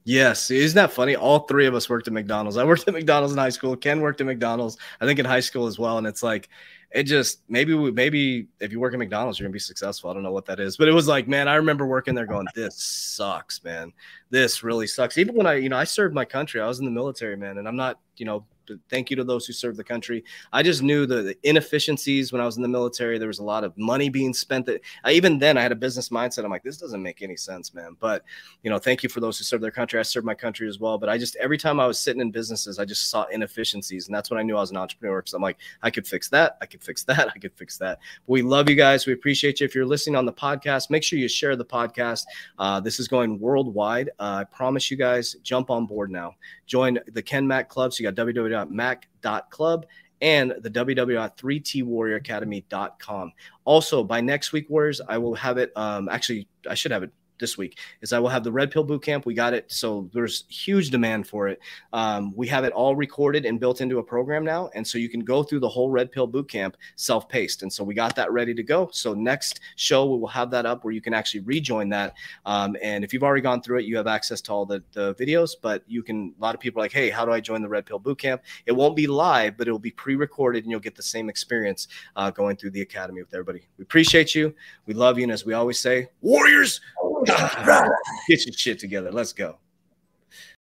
Yes, 0.05 0.51
isn't 0.51 0.77
that 0.77 0.93
funny? 0.93 1.17
All 1.17 1.41
three 1.41 1.67
of 1.67 1.75
us 1.75 1.89
worked 1.89 2.07
at 2.07 2.13
McDonald's. 2.13 2.59
I 2.59 2.65
worked 2.65 2.87
at 2.87 2.95
McDonald's 2.95 3.33
in 3.33 3.39
high 3.39 3.49
school. 3.49 3.75
Ken 3.75 4.01
worked 4.01 4.21
at 4.21 4.27
McDonald's. 4.27 4.77
I 5.01 5.07
think 5.07 5.19
in 5.19 5.25
high 5.25 5.41
school 5.41 5.67
as 5.67 5.79
well. 5.79 5.97
And 5.97 6.07
it's 6.07 6.23
like, 6.23 6.51
it 6.95 7.05
just 7.05 7.41
maybe 7.49 7.75
we, 7.75 7.91
maybe 7.91 8.47
if 8.61 8.71
you 8.71 8.79
work 8.79 8.93
at 8.93 8.99
McDonald's, 8.99 9.39
you're 9.39 9.49
gonna 9.49 9.53
be 9.53 9.59
successful. 9.59 10.11
I 10.11 10.15
don't 10.15 10.23
know 10.23 10.31
what 10.31 10.45
that 10.47 10.61
is, 10.61 10.77
but 10.77 10.89
it 10.89 10.93
was 10.93 11.09
like, 11.09 11.27
man, 11.27 11.49
I 11.49 11.57
remember 11.57 11.87
working 11.87 12.15
there 12.15 12.27
going, 12.27 12.47
this 12.55 12.77
sucks, 12.77 13.65
man. 13.65 13.93
This 14.31 14.63
really 14.63 14.87
sucks. 14.87 15.19
Even 15.19 15.35
when 15.35 15.47
I, 15.47 15.55
you 15.55 15.69
know, 15.69 15.77
I 15.77 15.85
served 15.85 16.15
my 16.15 16.25
country. 16.25 16.61
I 16.61 16.69
was 16.69 16.79
in 16.79 16.85
the 16.85 16.93
military, 16.93 17.37
man, 17.37 17.59
and 17.59 17.67
I'm 17.67 17.75
not, 17.75 17.99
you 18.17 18.27
know, 18.27 18.45
thank 18.89 19.11
you 19.11 19.17
to 19.17 19.25
those 19.25 19.47
who 19.47 19.53
serve 19.53 19.77
the 19.77 19.85
country. 19.85 20.25
I 20.53 20.63
just 20.63 20.83
knew 20.83 21.07
the, 21.07 21.23
the, 21.23 21.37
inefficiencies 21.43 22.33
when 22.33 22.41
I 22.41 22.47
was 22.47 22.57
in 22.57 22.63
the 22.63 22.69
military. 22.69 23.19
There 23.19 23.29
was 23.29 23.39
a 23.39 23.45
lot 23.45 23.65
of 23.65 23.77
money 23.77 24.09
being 24.09 24.33
spent. 24.33 24.67
That 24.67 24.81
I, 25.05 25.13
even 25.13 25.39
then 25.39 25.57
I 25.59 25.63
had 25.63 25.73
a 25.73 25.77
business 25.77 26.09
mindset. 26.09 26.45
I'm 26.45 26.51
like, 26.51 26.63
this 26.63 26.79
doesn't 26.79 27.03
make 27.03 27.23
any 27.23 27.37
sense, 27.37 27.75
man. 27.75 27.97
But 28.01 28.25
you 28.63 28.71
know, 28.71 28.79
thank 28.79 29.03
you 29.03 29.09
for 29.09 29.21
those 29.21 29.39
who 29.39 29.45
serve 29.45 29.61
their 29.61 29.71
country. 29.71 29.99
I 29.99 30.03
serve 30.03 30.25
my 30.25 30.35
country 30.35 30.69
as 30.69 30.79
well. 30.79 30.99
But 30.99 31.09
I 31.09 31.19
just 31.19 31.37
every 31.37 31.59
time 31.59 31.81
I 31.81 31.87
was 31.87 31.99
sitting 31.99 32.21
in 32.21 32.31
businesses, 32.31 32.79
I 32.79 32.85
just 32.85 33.11
saw 33.11 33.25
inefficiencies, 33.25 34.07
and 34.07 34.15
that's 34.15 34.31
when 34.31 34.39
I 34.39 34.43
knew 34.43 34.57
I 34.57 34.61
was 34.61 34.71
an 34.71 34.77
entrepreneur. 34.77 35.21
Because 35.21 35.35
I'm 35.35 35.43
like, 35.43 35.59
I 35.83 35.91
could 35.91 36.07
fix 36.07 36.29
that. 36.31 36.57
I 36.61 36.67
could 36.67 36.83
fix 36.83 37.05
that. 37.05 37.29
I 37.35 37.39
could 37.39 37.53
fix 37.55 37.79
that. 37.79 37.99
But 38.27 38.33
we 38.33 38.43
love 38.43 38.69
you 38.69 38.77
guys. 38.77 39.07
We 39.07 39.13
appreciate 39.13 39.61
you. 39.61 39.65
If 39.65 39.75
you're 39.75 39.87
listening 39.87 40.17
on 40.17 40.27
the 40.27 40.33
podcast, 40.33 40.91
make 40.91 41.03
sure 41.03 41.19
you 41.19 41.29
share 41.29 41.57
the 41.57 41.65
podcast. 41.65 42.25
Uh, 42.59 42.81
this 42.81 43.01
is 43.01 43.09
going 43.09 43.39
worldwide. 43.39 44.11
Uh, 44.19 44.43
I 44.43 44.45
promise 44.45 44.91
you 44.91 44.97
guys, 44.97 45.35
jump 45.43 45.71
on 45.71 45.87
board 45.87 46.11
now. 46.11 46.35
Join 46.67 46.99
the 47.13 47.23
Ken 47.23 47.47
Mack 47.47 47.69
Club. 47.69 47.93
So 47.93 48.03
you 48.03 48.11
got 48.11 48.27
www.mac.club 48.27 49.87
and 50.21 50.55
the 50.61 50.71
www.3twarrioracademy.com. 50.71 53.33
Also, 53.65 54.05
by 54.05 54.21
next 54.21 54.53
week, 54.53 54.71
Warriors, 54.71 55.01
I 55.07 55.19
will 55.19 55.35
have 55.35 55.59
it. 55.59 55.73
Um, 55.77 56.09
actually, 56.09 56.49
I 56.69 56.75
should 56.75 56.93
have 56.93 57.03
it 57.03 57.11
this 57.39 57.59
week 57.59 57.79
is 58.01 58.13
I 58.13 58.19
will 58.19 58.29
have 58.29 58.45
the 58.45 58.53
Red 58.53 58.71
Pill 58.71 58.85
Boot 58.85 59.03
Camp. 59.03 59.27
We 59.27 59.35
got 59.35 59.55
it, 59.55 59.71
so 59.71 60.09
there's 60.13 60.45
huge 60.49 60.91
demand 60.91 61.27
for 61.27 61.49
it. 61.49 61.59
Um, 61.93 62.33
we 62.37 62.47
have 62.49 62.65
it 62.65 62.73
all 62.73 62.97
recorded 62.97 63.45
and 63.45 63.59
built 63.59 63.81
into 63.81 63.99
a 63.99 64.03
program 64.03 64.45
now, 64.45 64.71
and 64.75 64.87
so 64.87 64.99
you 64.99 65.09
can 65.09 65.21
go 65.21 65.43
through 65.43 65.61
the 65.61 65.69
whole 65.69 65.91
Red 65.91 66.13
Pill 66.13 66.27
Boot 66.27 66.49
Camp 66.49 66.77
self-paced. 66.97 67.63
And 67.63 67.73
so 67.73 67.85
we 67.85 67.95
got 67.95 68.15
that 68.17 68.33
ready 68.33 68.55
to 68.55 68.63
go. 68.63 68.89
So 68.93 69.15
next 69.15 69.61
show 69.77 70.07
we 70.07 70.19
will 70.19 70.29
have 70.29 70.51
that 70.51 70.67
up 70.67 70.85
where 70.85 70.93
you 70.93 71.01
can 71.01 71.15
actually 71.15 71.41
rejoin 71.41 71.89
that. 71.91 72.15
Um, 72.47 72.77
and 72.83 73.05
if 73.05 73.13
you've 73.13 73.23
already 73.23 73.43
gone 73.43 73.63
through 73.63 73.79
it, 73.79 73.85
you 73.85 73.97
have 73.97 74.07
access 74.07 74.41
to 74.43 74.53
all 74.53 74.67
the, 74.67 74.83
the 74.93 75.15
videos. 75.15 75.51
But 75.61 75.83
you 75.87 76.03
can. 76.03 76.35
A 76.39 76.43
lot 76.43 76.55
of 76.55 76.61
people 76.61 76.81
are 76.81 76.85
like, 76.85 76.93
hey, 76.93 77.11
how 77.11 77.25
do 77.25 77.33
I 77.33 77.41
join 77.41 77.63
the 77.63 77.69
Red 77.69 77.87
Pill 77.87 77.99
Boot 77.99 78.19
Camp? 78.19 78.43
It 78.67 78.73
won't 78.73 78.97
be 78.97 79.07
live, 79.07 79.57
but 79.57 79.69
it 79.69 79.73
will 79.73 79.79
be 79.79 79.91
pre-recorded, 79.91 80.65
and 80.65 80.71
you'll 80.71 80.81
get 80.81 80.95
the 80.95 81.03
same 81.03 81.29
experience 81.29 81.89
uh, 82.17 82.31
going 82.31 82.57
through 82.57 82.71
the 82.71 82.83
academy 82.83 83.23
with 83.23 83.33
everybody. 83.33 83.67
We 83.79 83.83
appreciate 83.83 84.35
you. 84.35 84.55
We 84.87 84.95
love 84.95 85.19
you, 85.19 85.25
and 85.25 85.33
as 85.33 85.45
we 85.45 85.53
always 85.53 85.79
say, 85.79 86.09
Warriors. 86.21 86.81
Get 88.29 88.47
your 88.47 88.53
shit 88.55 88.79
together. 88.79 89.11
Let's 89.11 89.33
go. 89.33 89.59